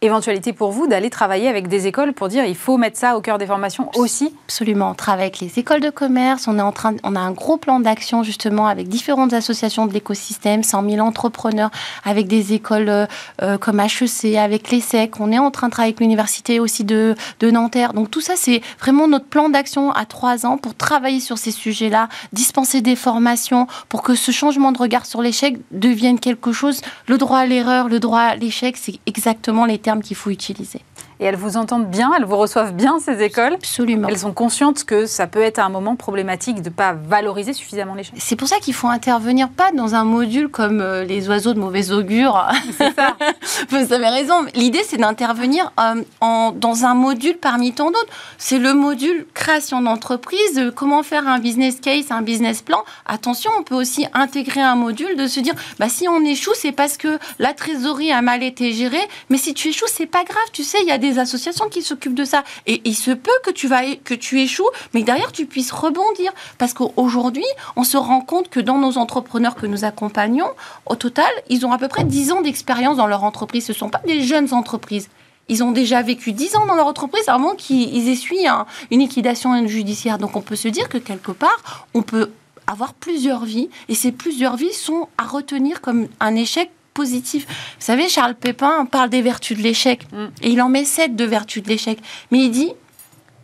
éventualité 0.00 0.52
pour 0.52 0.70
vous 0.70 0.86
d'aller 0.86 1.10
travailler 1.10 1.48
avec 1.48 1.66
des 1.66 1.88
écoles 1.88 2.12
pour 2.12 2.28
dire 2.28 2.44
il 2.44 2.54
faut 2.54 2.76
mettre 2.76 2.96
ça 2.96 3.16
au 3.16 3.20
cœur 3.20 3.38
des 3.38 3.46
formations 3.46 3.90
aussi 3.96 4.32
Absolument. 4.46 4.90
On 4.90 4.94
travaille 4.94 5.24
avec 5.24 5.40
les 5.40 5.58
écoles 5.58 5.80
de 5.80 5.90
commerce. 5.90 6.46
On, 6.48 6.58
est 6.58 6.62
en 6.62 6.72
train, 6.72 6.94
on 7.02 7.16
a 7.16 7.20
un 7.20 7.32
gros 7.32 7.56
plan 7.56 7.80
d'action 7.80 8.22
justement 8.22 8.66
avec 8.66 8.88
différentes 8.88 9.32
associations 9.32 9.86
de 9.86 9.92
l'écosystème, 9.92 10.62
100 10.62 10.88
000 10.88 11.06
entrepreneurs, 11.06 11.70
avec 12.04 12.28
des 12.28 12.54
écoles 12.54 12.88
euh, 12.88 13.06
euh, 13.42 13.58
comme 13.58 13.80
HEC, 13.80 14.36
avec 14.36 14.70
l'ESSEC. 14.70 15.20
On 15.20 15.32
est 15.32 15.38
en 15.38 15.50
train 15.50 15.66
de 15.66 15.72
travailler 15.72 15.90
avec 15.92 16.00
l'université 16.00 16.60
aussi 16.60 16.84
de, 16.84 17.14
de 17.40 17.50
Nanterre. 17.50 17.92
Donc 17.92 18.10
tout 18.10 18.20
ça, 18.20 18.34
c'est 18.36 18.62
vraiment 18.80 19.08
notre 19.08 19.26
plan 19.26 19.48
d'action 19.48 19.90
à 19.92 20.06
trois 20.06 20.46
ans 20.46 20.56
pour 20.56 20.74
travailler 20.74 21.20
sur 21.20 21.38
ces 21.38 21.50
sujets-là, 21.50 22.08
dispenser 22.32 22.80
des 22.80 22.96
formations 22.96 23.66
pour 23.88 24.02
que 24.02 24.14
ce 24.14 24.30
changement 24.30 24.72
de 24.72 24.78
regard 24.78 25.06
sur 25.06 25.22
l'échec 25.22 25.58
devienne 25.72 26.20
quelque 26.20 26.52
chose. 26.52 26.80
Le 27.06 27.18
droit 27.18 27.38
à 27.38 27.46
l'erreur, 27.46 27.88
le 27.88 28.00
droit 28.00 28.20
à 28.20 28.36
l'échec, 28.36 28.76
c'est 28.76 28.98
exactement 29.06 29.66
les 29.66 29.78
qu'il 30.02 30.16
faut 30.16 30.30
utiliser. 30.30 30.80
Et 31.20 31.24
elles 31.24 31.36
vous 31.36 31.56
entendent 31.56 31.88
bien, 31.88 32.12
elles 32.16 32.24
vous 32.24 32.36
reçoivent 32.36 32.74
bien, 32.74 32.98
ces 33.00 33.22
écoles 33.22 33.54
Absolument. 33.54 34.08
Elles 34.08 34.18
sont 34.18 34.32
conscientes 34.32 34.84
que 34.84 35.06
ça 35.06 35.26
peut 35.26 35.42
être 35.42 35.58
un 35.58 35.68
moment 35.68 35.96
problématique 35.96 36.62
de 36.62 36.68
ne 36.68 36.74
pas 36.74 36.92
valoriser 36.92 37.52
suffisamment 37.52 37.94
les 37.94 38.04
C'est 38.16 38.36
pour 38.36 38.46
ça 38.46 38.58
qu'il 38.58 38.74
faut 38.74 38.88
intervenir 38.88 39.48
pas 39.48 39.72
dans 39.72 39.94
un 39.94 40.04
module 40.04 40.48
comme 40.48 40.80
euh, 40.80 41.04
les 41.04 41.28
oiseaux 41.28 41.54
de 41.54 41.58
mauvais 41.58 41.90
augure. 41.90 42.46
C'est 42.76 42.94
ça. 42.94 43.16
vous 43.70 43.92
avez 43.92 44.08
raison. 44.08 44.46
L'idée, 44.54 44.82
c'est 44.86 44.96
d'intervenir 44.96 45.72
euh, 45.80 46.02
en, 46.20 46.52
dans 46.52 46.84
un 46.84 46.94
module 46.94 47.36
parmi 47.36 47.72
tant 47.72 47.90
d'autres. 47.90 48.12
C'est 48.36 48.58
le 48.58 48.74
module 48.74 49.26
création 49.34 49.80
d'entreprise, 49.80 50.58
euh, 50.58 50.70
comment 50.70 51.02
faire 51.02 51.26
un 51.26 51.40
business 51.40 51.80
case, 51.80 52.10
un 52.10 52.22
business 52.22 52.62
plan. 52.62 52.84
Attention, 53.06 53.50
on 53.58 53.62
peut 53.64 53.74
aussi 53.74 54.06
intégrer 54.14 54.60
un 54.60 54.76
module 54.76 55.16
de 55.16 55.26
se 55.26 55.40
dire, 55.40 55.54
bah, 55.78 55.88
si 55.88 56.06
on 56.08 56.24
échoue, 56.24 56.54
c'est 56.54 56.72
parce 56.72 56.96
que 56.96 57.18
la 57.38 57.54
trésorerie 57.54 58.12
a 58.12 58.22
mal 58.22 58.42
été 58.42 58.72
gérée. 58.72 59.08
Mais 59.30 59.38
si 59.38 59.54
tu 59.54 59.68
échoues, 59.68 59.86
c'est 59.88 60.06
pas 60.06 60.22
grave. 60.22 60.36
Tu 60.52 60.62
sais, 60.62 60.78
il 60.82 60.86
y 60.86 60.92
a 60.92 60.98
des 60.98 61.07
associations 61.16 61.68
qui 61.68 61.80
s'occupent 61.82 62.14
de 62.14 62.24
ça. 62.24 62.44
Et 62.66 62.82
il 62.84 62.94
se 62.94 63.10
peut 63.10 63.30
que 63.44 63.50
tu, 63.50 63.68
vas, 63.68 63.94
que 64.04 64.14
tu 64.14 64.40
échoues, 64.40 64.68
mais 64.92 65.02
derrière, 65.02 65.32
tu 65.32 65.46
puisses 65.46 65.72
rebondir. 65.72 66.32
Parce 66.58 66.74
qu'aujourd'hui, 66.74 67.46
on 67.76 67.84
se 67.84 67.96
rend 67.96 68.20
compte 68.20 68.48
que 68.50 68.60
dans 68.60 68.78
nos 68.78 68.98
entrepreneurs 68.98 69.54
que 69.54 69.66
nous 69.66 69.84
accompagnons, 69.84 70.50
au 70.86 70.96
total, 70.96 71.30
ils 71.48 71.64
ont 71.64 71.72
à 71.72 71.78
peu 71.78 71.88
près 71.88 72.04
10 72.04 72.32
ans 72.32 72.42
d'expérience 72.42 72.96
dans 72.96 73.06
leur 73.06 73.24
entreprise. 73.24 73.64
Ce 73.66 73.72
ne 73.72 73.76
sont 73.78 73.88
pas 73.90 74.02
des 74.06 74.22
jeunes 74.22 74.52
entreprises. 74.52 75.08
Ils 75.48 75.62
ont 75.62 75.72
déjà 75.72 76.02
vécu 76.02 76.32
10 76.32 76.56
ans 76.56 76.66
dans 76.66 76.74
leur 76.74 76.86
entreprise 76.86 77.28
avant 77.28 77.54
qu'ils 77.54 78.08
essuient 78.08 78.46
une 78.90 79.00
liquidation 79.00 79.66
judiciaire. 79.66 80.18
Donc 80.18 80.36
on 80.36 80.42
peut 80.42 80.56
se 80.56 80.68
dire 80.68 80.88
que 80.88 80.98
quelque 80.98 81.32
part, 81.32 81.86
on 81.94 82.02
peut 82.02 82.30
avoir 82.66 82.92
plusieurs 82.92 83.44
vies 83.44 83.70
et 83.88 83.94
ces 83.94 84.12
plusieurs 84.12 84.56
vies 84.56 84.74
sont 84.74 85.08
à 85.16 85.24
retenir 85.24 85.80
comme 85.80 86.06
un 86.20 86.34
échec 86.34 86.70
positif. 86.98 87.46
Vous 87.46 87.86
savez, 87.86 88.08
Charles 88.08 88.34
Pépin 88.34 88.84
parle 88.84 89.08
des 89.08 89.22
vertus 89.22 89.56
de 89.56 89.62
l'échec. 89.62 90.10
Mm. 90.10 90.26
Et 90.42 90.50
il 90.50 90.60
en 90.60 90.68
met 90.68 90.84
sept 90.84 91.14
de 91.14 91.24
vertus 91.24 91.62
de 91.62 91.68
l'échec. 91.68 92.00
Mais 92.32 92.40
il 92.40 92.50
dit, 92.50 92.72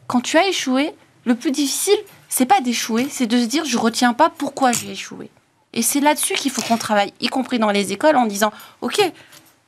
quand 0.09 0.21
tu 0.21 0.37
as 0.37 0.49
échoué, 0.49 0.93
le 1.25 1.37
plus 1.37 1.53
difficile, 1.53 1.99
c'est 2.29 2.47
pas 2.47 2.61
d'échouer, 2.61 3.07
c'est 3.09 3.29
de 3.29 3.39
se 3.39 3.45
dire, 3.45 3.65
je 3.65 3.79
retiens 3.79 4.13
pas 4.13 4.29
pourquoi 4.29 4.73
j'ai 4.73 4.91
échoué. 4.91 5.31
Et 5.73 5.83
c'est 5.83 6.01
là-dessus 6.01 6.35
qu'il 6.35 6.51
faut 6.51 6.63
qu'on 6.63 6.77
travaille, 6.77 7.13
y 7.21 7.29
compris 7.29 7.61
dans 7.61 7.71
les 7.71 7.93
écoles, 7.93 8.17
en 8.17 8.27
disant, 8.27 8.53
OK, 8.81 9.01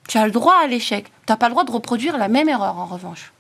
tu 0.09 0.19
as 0.19 0.27
le 0.27 0.33
droit 0.33 0.57
à 0.61 0.67
l'échec. 0.67 1.05
Tu 1.05 1.33
n'as 1.33 1.37
pas 1.37 1.47
le 1.47 1.53
droit 1.53 1.65
de 1.65 1.71
reproduire 1.71 2.19
la 2.19 2.27
même 2.27 2.49
erreur, 2.49 2.77
en 2.79 2.87
revanche. 2.87 3.33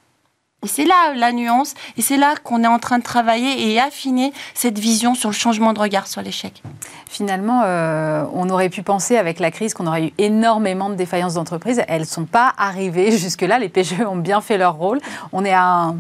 Et 0.62 0.68
c'est 0.68 0.84
là 0.84 1.14
la 1.14 1.32
nuance, 1.32 1.74
et 1.96 2.02
c'est 2.02 2.16
là 2.16 2.34
qu'on 2.42 2.64
est 2.64 2.66
en 2.66 2.78
train 2.78 2.98
de 2.98 3.04
travailler 3.04 3.70
et 3.70 3.78
affiner 3.78 4.32
cette 4.54 4.78
vision 4.78 5.14
sur 5.14 5.28
le 5.28 5.34
changement 5.34 5.72
de 5.72 5.78
regard 5.78 6.09
sur 6.09 6.22
l'échec. 6.22 6.62
Finalement, 7.09 7.62
euh, 7.64 8.24
on 8.32 8.50
aurait 8.50 8.68
pu 8.68 8.82
penser 8.82 9.16
avec 9.16 9.38
la 9.38 9.52
crise 9.52 9.74
qu'on 9.74 9.86
aurait 9.86 10.07
eu 10.07 10.12
énormément 10.18 10.90
de 10.90 10.94
défaillances 10.94 11.34
d'entreprises. 11.34 11.82
Elles 11.86 12.00
ne 12.00 12.07
sont 12.07 12.24
pas 12.24 12.52
arrivées 12.59 13.12
jusque-là. 13.16 13.59
Les 13.59 13.68
PGE 13.68 14.00
ont 14.00 14.16
bien 14.16 14.40
fait 14.40 14.59
leur 14.59 14.74
rôle. 14.74 14.98
On 15.32 15.44
est 15.44 15.52
à 15.52 15.62
un 15.62 15.96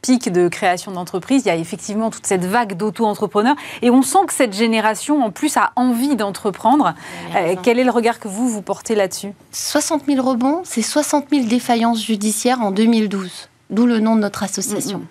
pic 0.00 0.30
de 0.30 0.46
création 0.48 0.92
d'entreprises. 0.92 1.42
Il 1.46 1.48
y 1.48 1.50
a 1.50 1.56
effectivement 1.56 2.10
toute 2.10 2.26
cette 2.26 2.44
vague 2.44 2.76
d'auto-entrepreneurs. 2.76 3.56
Et 3.82 3.90
on 3.90 4.02
sent 4.02 4.26
que 4.28 4.34
cette 4.34 4.52
génération, 4.52 5.24
en 5.24 5.30
plus, 5.30 5.56
a 5.56 5.72
envie 5.76 6.14
d'entreprendre. 6.14 6.94
Euh, 7.34 7.56
quel 7.62 7.80
est 7.80 7.84
le 7.84 7.90
regard 7.90 8.20
que 8.20 8.28
vous, 8.28 8.48
vous 8.48 8.62
portez 8.62 8.94
là-dessus? 8.94 9.32
60 9.50 10.02
000 10.06 10.24
rebonds, 10.24 10.60
c'est 10.62 10.82
60 10.82 11.30
000 11.30 11.46
défaillances 11.46 12.04
judiciaires 12.04 12.60
en 12.60 12.70
2012 12.70 13.48
d'où 13.70 13.86
le 13.86 14.00
nom 14.00 14.16
de 14.16 14.20
notre 14.20 14.42
association. 14.42 15.02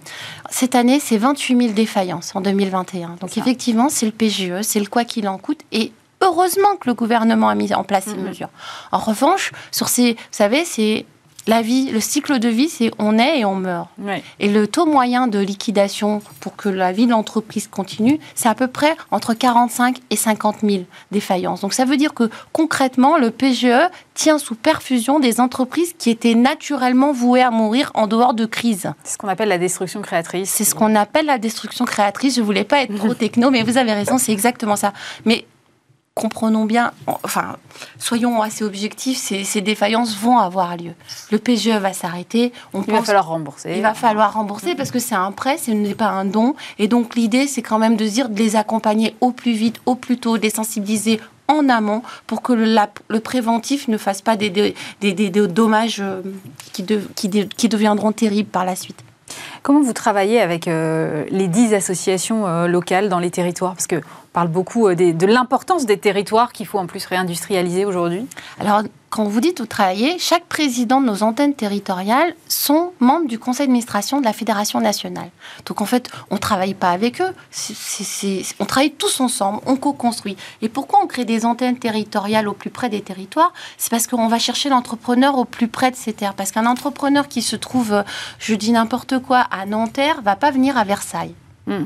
Cette 0.49 0.75
année, 0.75 0.99
c'est 0.99 1.17
28 1.17 1.57
000 1.57 1.73
défaillances 1.73 2.35
en 2.35 2.41
2021. 2.41 3.17
Donc 3.19 3.37
effectivement, 3.37 3.89
c'est 3.89 4.05
le 4.05 4.11
PGE, 4.11 4.61
c'est 4.61 4.79
le 4.79 4.87
quoi 4.87 5.05
qu'il 5.05 5.27
en 5.27 5.37
coûte. 5.37 5.61
Et 5.71 5.91
heureusement 6.21 6.75
que 6.79 6.87
le 6.87 6.93
gouvernement 6.93 7.49
a 7.49 7.55
mis 7.55 7.73
en 7.73 7.83
place 7.83 8.05
ces 8.05 8.15
mesures. 8.15 8.49
En 8.91 8.99
revanche, 8.99 9.51
sur 9.71 9.89
ces, 9.89 10.13
vous 10.13 10.19
savez, 10.31 10.65
c'est 10.65 11.05
la 11.47 11.61
vie, 11.61 11.91
le 11.91 11.99
cycle 11.99 12.39
de 12.39 12.47
vie, 12.49 12.69
c'est 12.69 12.91
on 12.99 13.17
est 13.17 13.39
et 13.39 13.45
on 13.45 13.55
meurt. 13.55 13.89
Et 14.39 14.49
le 14.49 14.67
taux 14.67 14.85
moyen 14.85 15.27
de 15.27 15.39
liquidation 15.39 16.21
pour 16.39 16.55
que 16.55 16.69
la 16.69 16.91
vie 16.91 17.05
de 17.05 17.11
l'entreprise 17.11 17.67
continue, 17.67 18.19
c'est 18.35 18.49
à 18.49 18.55
peu 18.55 18.67
près 18.67 18.95
entre 19.11 19.33
45 19.33 19.97
et 20.09 20.15
50 20.15 20.57
000 20.63 20.83
défaillances. 21.11 21.61
Donc 21.61 21.73
ça 21.73 21.85
veut 21.85 21.97
dire 21.97 22.13
que 22.13 22.29
concrètement, 22.51 23.17
le 23.17 23.31
PGE 23.31 23.89
tient 24.13 24.37
sous 24.37 24.55
perfusion 24.55 25.19
des 25.19 25.39
entreprises 25.39 25.93
qui 25.97 26.09
étaient 26.09 26.35
naturellement 26.35 27.11
vouées 27.11 27.41
à 27.41 27.51
mourir 27.51 27.91
en 27.93 28.07
dehors 28.07 28.33
de 28.33 28.45
crise. 28.45 28.91
C'est 29.03 29.13
ce 29.13 29.17
qu'on 29.17 29.27
appelle 29.27 29.49
la 29.49 29.57
destruction 29.57 30.01
créatrice. 30.01 30.49
C'est 30.49 30.63
ce 30.63 30.75
qu'on 30.75 30.95
appelle 30.95 31.25
la 31.25 31.37
destruction 31.37 31.85
créatrice. 31.85 32.35
Je 32.35 32.41
voulais 32.41 32.63
pas 32.63 32.81
être 32.83 32.95
trop 32.95 33.13
techno, 33.13 33.49
mais 33.49 33.63
vous 33.63 33.77
avez 33.77 33.93
raison, 33.93 34.17
c'est 34.17 34.31
exactement 34.31 34.75
ça. 34.75 34.93
Mais 35.25 35.45
comprenons 36.15 36.65
bien, 36.65 36.91
enfin, 37.23 37.57
soyons 37.97 38.41
assez 38.41 38.63
objectifs, 38.63 39.17
ces, 39.17 39.61
défaillances 39.61 40.15
vont 40.15 40.37
avoir 40.37 40.77
lieu. 40.77 40.91
Le 41.31 41.39
PGE 41.39 41.69
va 41.69 41.91
s'arrêter. 41.91 42.53
il 42.73 42.93
va 42.93 43.01
falloir 43.01 43.27
rembourser. 43.27 43.73
Il 43.75 43.81
va 43.81 43.93
falloir 43.93 44.33
rembourser 44.33 44.75
parce 44.75 44.91
que 44.91 44.99
c'est 44.99 45.15
un 45.15 45.31
prêt, 45.31 45.57
ce 45.57 45.71
n'est 45.71 45.95
pas 45.95 46.09
un 46.09 46.25
don. 46.25 46.55
Et 46.77 46.87
donc 46.87 47.15
l'idée, 47.15 47.47
c'est 47.47 47.63
quand 47.63 47.79
même 47.79 47.97
de 47.97 48.05
dire 48.05 48.29
de 48.29 48.37
les 48.37 48.55
accompagner 48.55 49.15
au 49.21 49.31
plus 49.31 49.53
vite, 49.53 49.81
au 49.85 49.95
plus 49.95 50.17
tôt, 50.19 50.37
de 50.37 50.43
les 50.43 50.51
sensibiliser 50.51 51.19
en 51.47 51.67
amont 51.67 52.03
pour 52.27 52.41
que 52.41 52.53
le, 52.53 53.19
préventif 53.19 53.87
ne 53.87 53.97
fasse 53.97 54.21
pas 54.21 54.35
des, 54.35 54.49
des, 55.01 55.29
dommages 55.29 55.99
euh, 55.99 56.21
qui, 56.71 56.85
qui 56.85 57.69
deviendront 57.69 58.11
terribles 58.11 58.49
par 58.49 58.65
la 58.65 58.75
suite. 58.75 59.03
Comment 59.63 59.81
vous 59.81 59.93
travaillez 59.93 60.41
avec 60.41 60.67
euh, 60.67 61.23
les 61.29 61.47
dix 61.47 61.73
associations 61.73 62.45
euh, 62.45 62.67
locales 62.67 63.07
dans 63.07 63.19
les 63.19 63.31
territoires? 63.31 63.75
Parce 63.75 63.87
qu'on 63.87 64.01
parle 64.33 64.49
beaucoup 64.49 64.89
euh, 64.89 64.93
de 64.93 65.25
l'importance 65.25 65.85
des 65.85 65.97
territoires 65.97 66.51
qu'il 66.51 66.65
faut 66.65 66.79
en 66.79 66.85
plus 66.85 67.05
réindustrialiser 67.05 67.85
aujourd'hui. 67.85 68.27
Alors, 68.59 68.83
quand 69.13 69.25
vous 69.25 69.41
dites 69.41 69.59
où 69.59 69.67
travailler, 69.67 70.17
chaque 70.17 70.45
président 70.45 70.99
de 70.99 71.05
nos 71.05 71.21
antennes 71.21 71.53
territoriales 71.53 72.33
sont 72.47 72.93
membres 72.99 73.27
du 73.27 73.37
conseil 73.37 73.67
d'administration 73.67 74.19
de 74.19 74.25
la 74.25 74.33
Fédération 74.33 74.81
nationale. 74.81 75.29
Donc 75.67 75.81
en 75.81 75.85
fait, 75.85 76.09
on 76.31 76.35
ne 76.35 76.39
travaille 76.39 76.73
pas 76.73 76.89
avec 76.89 77.21
eux, 77.21 77.31
on 78.59 78.65
travaille 78.65 78.89
tous 78.89 79.19
ensemble, 79.19 79.59
on 79.67 79.75
co-construit. 79.75 80.35
Et 80.63 80.67
pourquoi 80.67 80.99
on 81.03 81.05
crée 81.05 81.25
des 81.25 81.45
antennes 81.45 81.77
territoriales 81.77 82.47
au 82.47 82.53
plus 82.53 82.71
près 82.71 82.89
des 82.89 83.01
territoires? 83.01 83.53
C'est 83.77 83.91
parce 83.91 84.07
qu'on 84.07 84.27
va 84.27 84.39
chercher 84.39 84.69
l'entrepreneur 84.69 85.37
au 85.37 85.45
plus 85.45 85.67
près 85.67 85.91
de 85.91 85.95
ces 85.95 86.13
terres. 86.13 86.33
Parce 86.33 86.51
qu'un 86.51 86.65
entrepreneur 86.65 87.27
qui 87.27 87.43
se 87.43 87.55
trouve, 87.55 88.03
je 88.39 88.55
dis 88.55 88.71
n'importe 88.71 89.19
quoi, 89.19 89.45
à 89.53 89.65
Nanterre, 89.65 90.21
va 90.23 90.35
pas 90.35 90.51
venir 90.51 90.77
à 90.77 90.83
Versailles. 90.83 91.35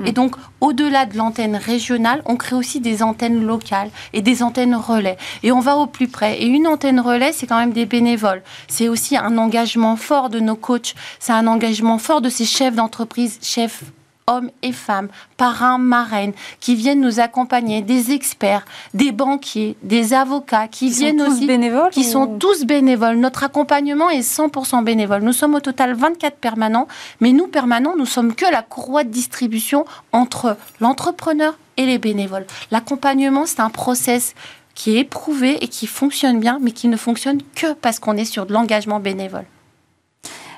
Et 0.05 0.11
donc, 0.11 0.35
au-delà 0.59 1.05
de 1.05 1.15
l'antenne 1.17 1.55
régionale, 1.55 2.23
on 2.25 2.35
crée 2.35 2.55
aussi 2.55 2.79
des 2.79 3.03
antennes 3.03 3.45
locales 3.45 3.91
et 4.11 4.23
des 4.23 4.41
antennes 4.41 4.75
relais. 4.75 5.17
Et 5.43 5.51
on 5.51 5.59
va 5.59 5.77
au 5.77 5.85
plus 5.85 6.07
près. 6.07 6.41
Et 6.41 6.47
une 6.47 6.65
antenne 6.65 6.99
relais, 6.99 7.31
c'est 7.31 7.45
quand 7.45 7.59
même 7.59 7.73
des 7.73 7.85
bénévoles. 7.85 8.41
C'est 8.67 8.89
aussi 8.89 9.15
un 9.15 9.37
engagement 9.37 9.95
fort 9.95 10.29
de 10.29 10.39
nos 10.39 10.55
coachs. 10.55 10.95
C'est 11.19 11.33
un 11.33 11.45
engagement 11.45 11.99
fort 11.99 12.21
de 12.21 12.29
ces 12.29 12.45
chefs 12.45 12.73
d'entreprise, 12.73 13.37
chefs 13.43 13.83
hommes 14.29 14.51
et 14.61 14.73
femmes, 14.73 15.07
parrains, 15.37 15.77
marraines, 15.77 16.33
qui 16.59 16.75
viennent 16.75 16.99
nous 16.99 17.21
accompagner, 17.21 17.81
des 17.81 18.11
experts, 18.11 18.65
des 18.93 19.13
banquiers, 19.13 19.77
des 19.83 20.13
avocats, 20.13 20.67
qui, 20.67 20.89
viennent 20.89 21.19
sont 21.19 21.25
tous 21.25 21.31
aussi, 21.37 21.45
bénévoles 21.45 21.89
qui 21.91 22.03
sont 22.03 22.37
tous 22.37 22.65
bénévoles. 22.65 23.15
Notre 23.15 23.45
accompagnement 23.45 24.09
est 24.09 24.19
100% 24.19 24.83
bénévole. 24.83 25.21
Nous 25.21 25.31
sommes 25.31 25.55
au 25.55 25.61
total 25.61 25.93
24 25.93 26.35
permanents, 26.35 26.89
mais 27.21 27.31
nous 27.31 27.47
permanents, 27.47 27.95
nous 27.97 28.05
sommes 28.05 28.35
que 28.35 28.45
la 28.51 28.63
courroie 28.63 29.05
de 29.05 29.09
distribution 29.09 29.85
entre 30.11 30.57
l'entrepreneur 30.81 31.57
et 31.77 31.85
les 31.85 31.97
bénévoles. 31.97 32.45
L'accompagnement, 32.69 33.45
c'est 33.45 33.61
un 33.61 33.69
process 33.69 34.35
qui 34.75 34.97
est 34.97 34.99
éprouvé 34.99 35.63
et 35.63 35.69
qui 35.69 35.87
fonctionne 35.87 36.41
bien, 36.41 36.59
mais 36.61 36.71
qui 36.71 36.89
ne 36.89 36.97
fonctionne 36.97 37.39
que 37.55 37.73
parce 37.73 37.99
qu'on 37.99 38.17
est 38.17 38.25
sur 38.25 38.45
de 38.45 38.51
l'engagement 38.51 38.99
bénévole. 38.99 39.45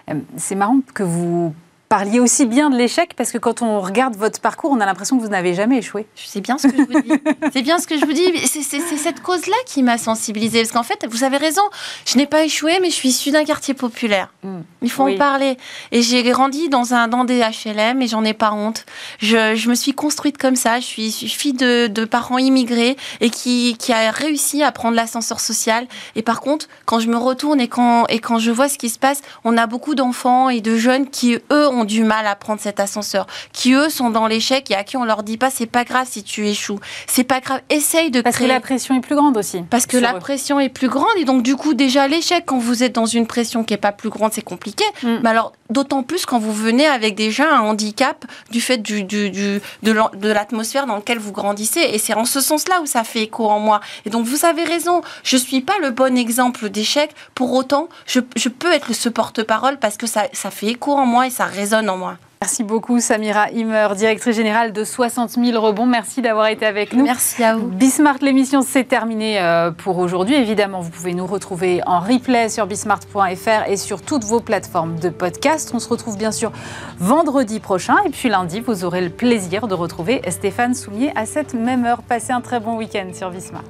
Euh, 0.09 0.15
c'est 0.37 0.55
marrant 0.55 0.79
que 0.95 1.03
vous 1.03 1.53
parliez 1.89 2.19
aussi 2.19 2.45
bien 2.45 2.69
de 2.69 2.77
l'échec 2.77 3.15
parce 3.15 3.31
que 3.31 3.39
quand 3.39 3.63
on 3.63 3.81
regarde 3.81 4.15
votre 4.15 4.39
parcours, 4.39 4.71
on 4.71 4.79
a 4.79 4.85
l'impression 4.85 5.17
que 5.17 5.23
vous 5.23 5.29
n'avez 5.29 5.55
jamais 5.55 5.79
échoué. 5.79 6.05
C'est 6.15 6.39
bien 6.39 6.59
ce 6.59 6.67
que 6.67 6.77
je 6.77 6.83
vous 6.83 7.01
dis. 7.01 7.11
c'est 7.53 7.63
bien 7.63 7.79
ce 7.79 7.87
que 7.87 7.97
je 7.97 8.05
vous 8.05 8.13
dis. 8.13 8.31
C'est 8.47 8.61
cette 8.61 9.21
cause-là 9.21 9.55
qui 9.65 9.81
m'a 9.81 9.97
sensibilisée. 9.97 10.61
Parce 10.61 10.71
qu'en 10.71 10.83
fait, 10.83 11.07
vous 11.09 11.23
avez 11.23 11.37
raison, 11.37 11.63
je 12.05 12.17
n'ai 12.17 12.27
pas 12.27 12.43
échoué, 12.43 12.79
mais 12.79 12.91
je 12.91 12.95
suis 12.95 13.09
issue 13.09 13.31
d'un 13.31 13.43
quartier 13.43 13.73
populaire. 13.73 14.31
Hmm. 14.43 14.59
Il 14.83 14.91
faut 14.91 15.07
en 15.07 15.17
parler. 15.17 15.57
Et 15.91 16.03
j'ai 16.03 16.21
grandi 16.23 16.69
dans, 16.69 16.93
un, 16.93 17.07
dans 17.07 17.25
des 17.25 17.41
HLM 17.41 18.01
et 18.03 18.07
j'en 18.07 18.23
ai 18.23 18.33
pas 18.33 18.51
honte. 18.51 18.85
Je, 19.17 19.55
je, 19.55 19.69
me 19.69 19.75
suis 19.75 19.93
construite 19.93 20.37
comme 20.37 20.55
ça. 20.55 20.79
Je 20.79 20.85
suis, 20.85 21.11
fille 21.11 21.53
de, 21.53 21.87
de, 21.87 22.05
parents 22.05 22.37
immigrés 22.37 22.97
et 23.19 23.31
qui, 23.31 23.75
qui 23.79 23.93
a 23.93 24.11
réussi 24.11 24.61
à 24.61 24.71
prendre 24.71 24.95
l'ascenseur 24.95 25.39
social. 25.39 25.87
Et 26.15 26.21
par 26.21 26.39
contre, 26.39 26.67
quand 26.85 26.99
je 26.99 27.07
me 27.07 27.17
retourne 27.17 27.59
et 27.59 27.67
quand, 27.67 28.05
et 28.09 28.19
quand 28.19 28.37
je 28.37 28.51
vois 28.51 28.69
ce 28.69 28.77
qui 28.77 28.89
se 28.89 28.99
passe, 28.99 29.21
on 29.43 29.57
a 29.57 29.65
beaucoup 29.65 29.95
d'enfants 29.95 30.49
et 30.49 30.61
de 30.61 30.77
jeunes 30.77 31.09
qui, 31.09 31.39
eux, 31.51 31.67
ont 31.67 31.78
du 31.83 32.03
mal 32.03 32.27
à 32.27 32.35
prendre 32.35 32.61
cet 32.61 32.79
ascenseur, 32.79 33.27
qui 33.53 33.73
eux 33.73 33.89
sont 33.89 34.09
dans 34.09 34.27
l'échec 34.27 34.69
et 34.71 34.75
à 34.75 34.83
qui 34.83 34.97
on 34.97 35.05
leur 35.05 35.23
dit 35.23 35.37
pas 35.37 35.49
c'est 35.49 35.65
pas 35.65 35.83
grave 35.83 36.07
si 36.09 36.23
tu 36.23 36.47
échoues, 36.47 36.79
c'est 37.07 37.23
pas 37.23 37.39
grave, 37.39 37.61
essaye 37.69 38.11
de 38.11 38.21
parce 38.21 38.37
que 38.37 38.45
la 38.45 38.59
pression 38.59 38.95
est 38.95 39.01
plus 39.01 39.15
grande 39.15 39.37
aussi. 39.37 39.63
Parce 39.69 39.85
que 39.85 39.97
la 39.97 40.13
pression 40.13 40.59
est 40.59 40.69
plus 40.69 40.89
grande 40.89 41.07
et 41.17 41.25
donc 41.25 41.43
du 41.43 41.55
coup 41.55 41.73
déjà 41.73 42.07
l'échec 42.07 42.43
quand 42.45 42.59
vous 42.59 42.83
êtes 42.83 42.93
dans 42.93 43.05
une 43.05 43.27
pression 43.27 43.63
qui 43.63 43.73
est 43.73 43.77
pas 43.77 43.91
plus 43.91 44.09
grande 44.09 44.33
c'est 44.33 44.41
compliqué. 44.41 44.83
Mm. 45.03 45.17
Mais 45.23 45.29
alors 45.29 45.53
d'autant 45.69 46.03
plus 46.03 46.25
quand 46.25 46.39
vous 46.39 46.53
venez 46.53 46.87
avec 46.87 47.15
déjà 47.15 47.53
un 47.53 47.61
handicap 47.61 48.25
du 48.51 48.61
fait 48.61 48.77
du, 48.77 49.03
du, 49.03 49.29
du 49.29 49.61
de 49.83 50.29
l'atmosphère 50.29 50.85
dans 50.85 50.95
laquelle 50.95 51.19
vous 51.19 51.31
grandissez 51.31 51.81
et 51.81 51.97
c'est 51.97 52.13
en 52.13 52.25
ce 52.25 52.41
sens-là 52.41 52.81
où 52.81 52.85
ça 52.85 53.03
fait 53.03 53.23
écho 53.23 53.47
en 53.49 53.59
moi. 53.59 53.81
Et 54.05 54.09
donc 54.09 54.25
vous 54.25 54.45
avez 54.45 54.63
raison, 54.63 55.01
je 55.23 55.37
suis 55.37 55.61
pas 55.61 55.77
le 55.81 55.91
bon 55.91 56.17
exemple 56.17 56.69
d'échec. 56.69 57.11
Pour 57.35 57.53
autant, 57.53 57.89
je, 58.05 58.19
je 58.35 58.49
peux 58.49 58.71
être 58.71 58.93
ce 58.93 59.09
porte-parole 59.09 59.77
parce 59.77 59.97
que 59.97 60.07
ça, 60.07 60.23
ça 60.33 60.51
fait 60.51 60.67
écho 60.67 60.93
en 60.93 61.05
moi 61.05 61.27
et 61.27 61.29
ça 61.29 61.45
résonne 61.45 61.68
en 61.73 61.97
moi. 61.97 62.17
Merci 62.41 62.63
beaucoup 62.63 63.01
Samira 63.01 63.49
Himmer, 63.51 63.89
directrice 63.97 64.33
générale 64.33 64.71
de 64.71 64.85
60 64.85 65.31
000 65.31 65.61
rebonds. 65.61 65.85
Merci 65.85 66.21
d'avoir 66.21 66.47
été 66.47 66.65
avec 66.65 66.93
nous. 66.93 67.03
Merci 67.03 67.43
à 67.43 67.57
vous. 67.57 67.67
Bismart, 67.67 68.19
l'émission 68.21 68.61
c'est 68.61 68.85
terminé 68.85 69.41
euh, 69.41 69.71
pour 69.71 69.97
aujourd'hui. 69.97 70.35
Évidemment, 70.35 70.79
vous 70.79 70.89
pouvez 70.89 71.13
nous 71.13 71.25
retrouver 71.25 71.81
en 71.85 71.99
replay 71.99 72.47
sur 72.47 72.65
bismart.fr 72.65 73.67
et 73.67 73.75
sur 73.75 74.01
toutes 74.01 74.23
vos 74.23 74.39
plateformes 74.39 74.97
de 74.99 75.09
podcast. 75.09 75.71
On 75.73 75.79
se 75.79 75.89
retrouve 75.89 76.17
bien 76.17 76.31
sûr 76.31 76.53
vendredi 76.97 77.59
prochain 77.59 77.97
et 78.05 78.09
puis 78.09 78.29
lundi, 78.29 78.61
vous 78.61 78.85
aurez 78.85 79.01
le 79.01 79.09
plaisir 79.09 79.67
de 79.67 79.73
retrouver 79.73 80.21
Stéphane 80.29 80.75
Soumier 80.75 81.11
à 81.15 81.25
cette 81.25 81.53
même 81.53 81.83
heure. 81.83 82.03
Passez 82.03 82.31
un 82.31 82.41
très 82.41 82.61
bon 82.61 82.77
week-end 82.77 83.09
sur 83.13 83.31
Bismart. 83.31 83.63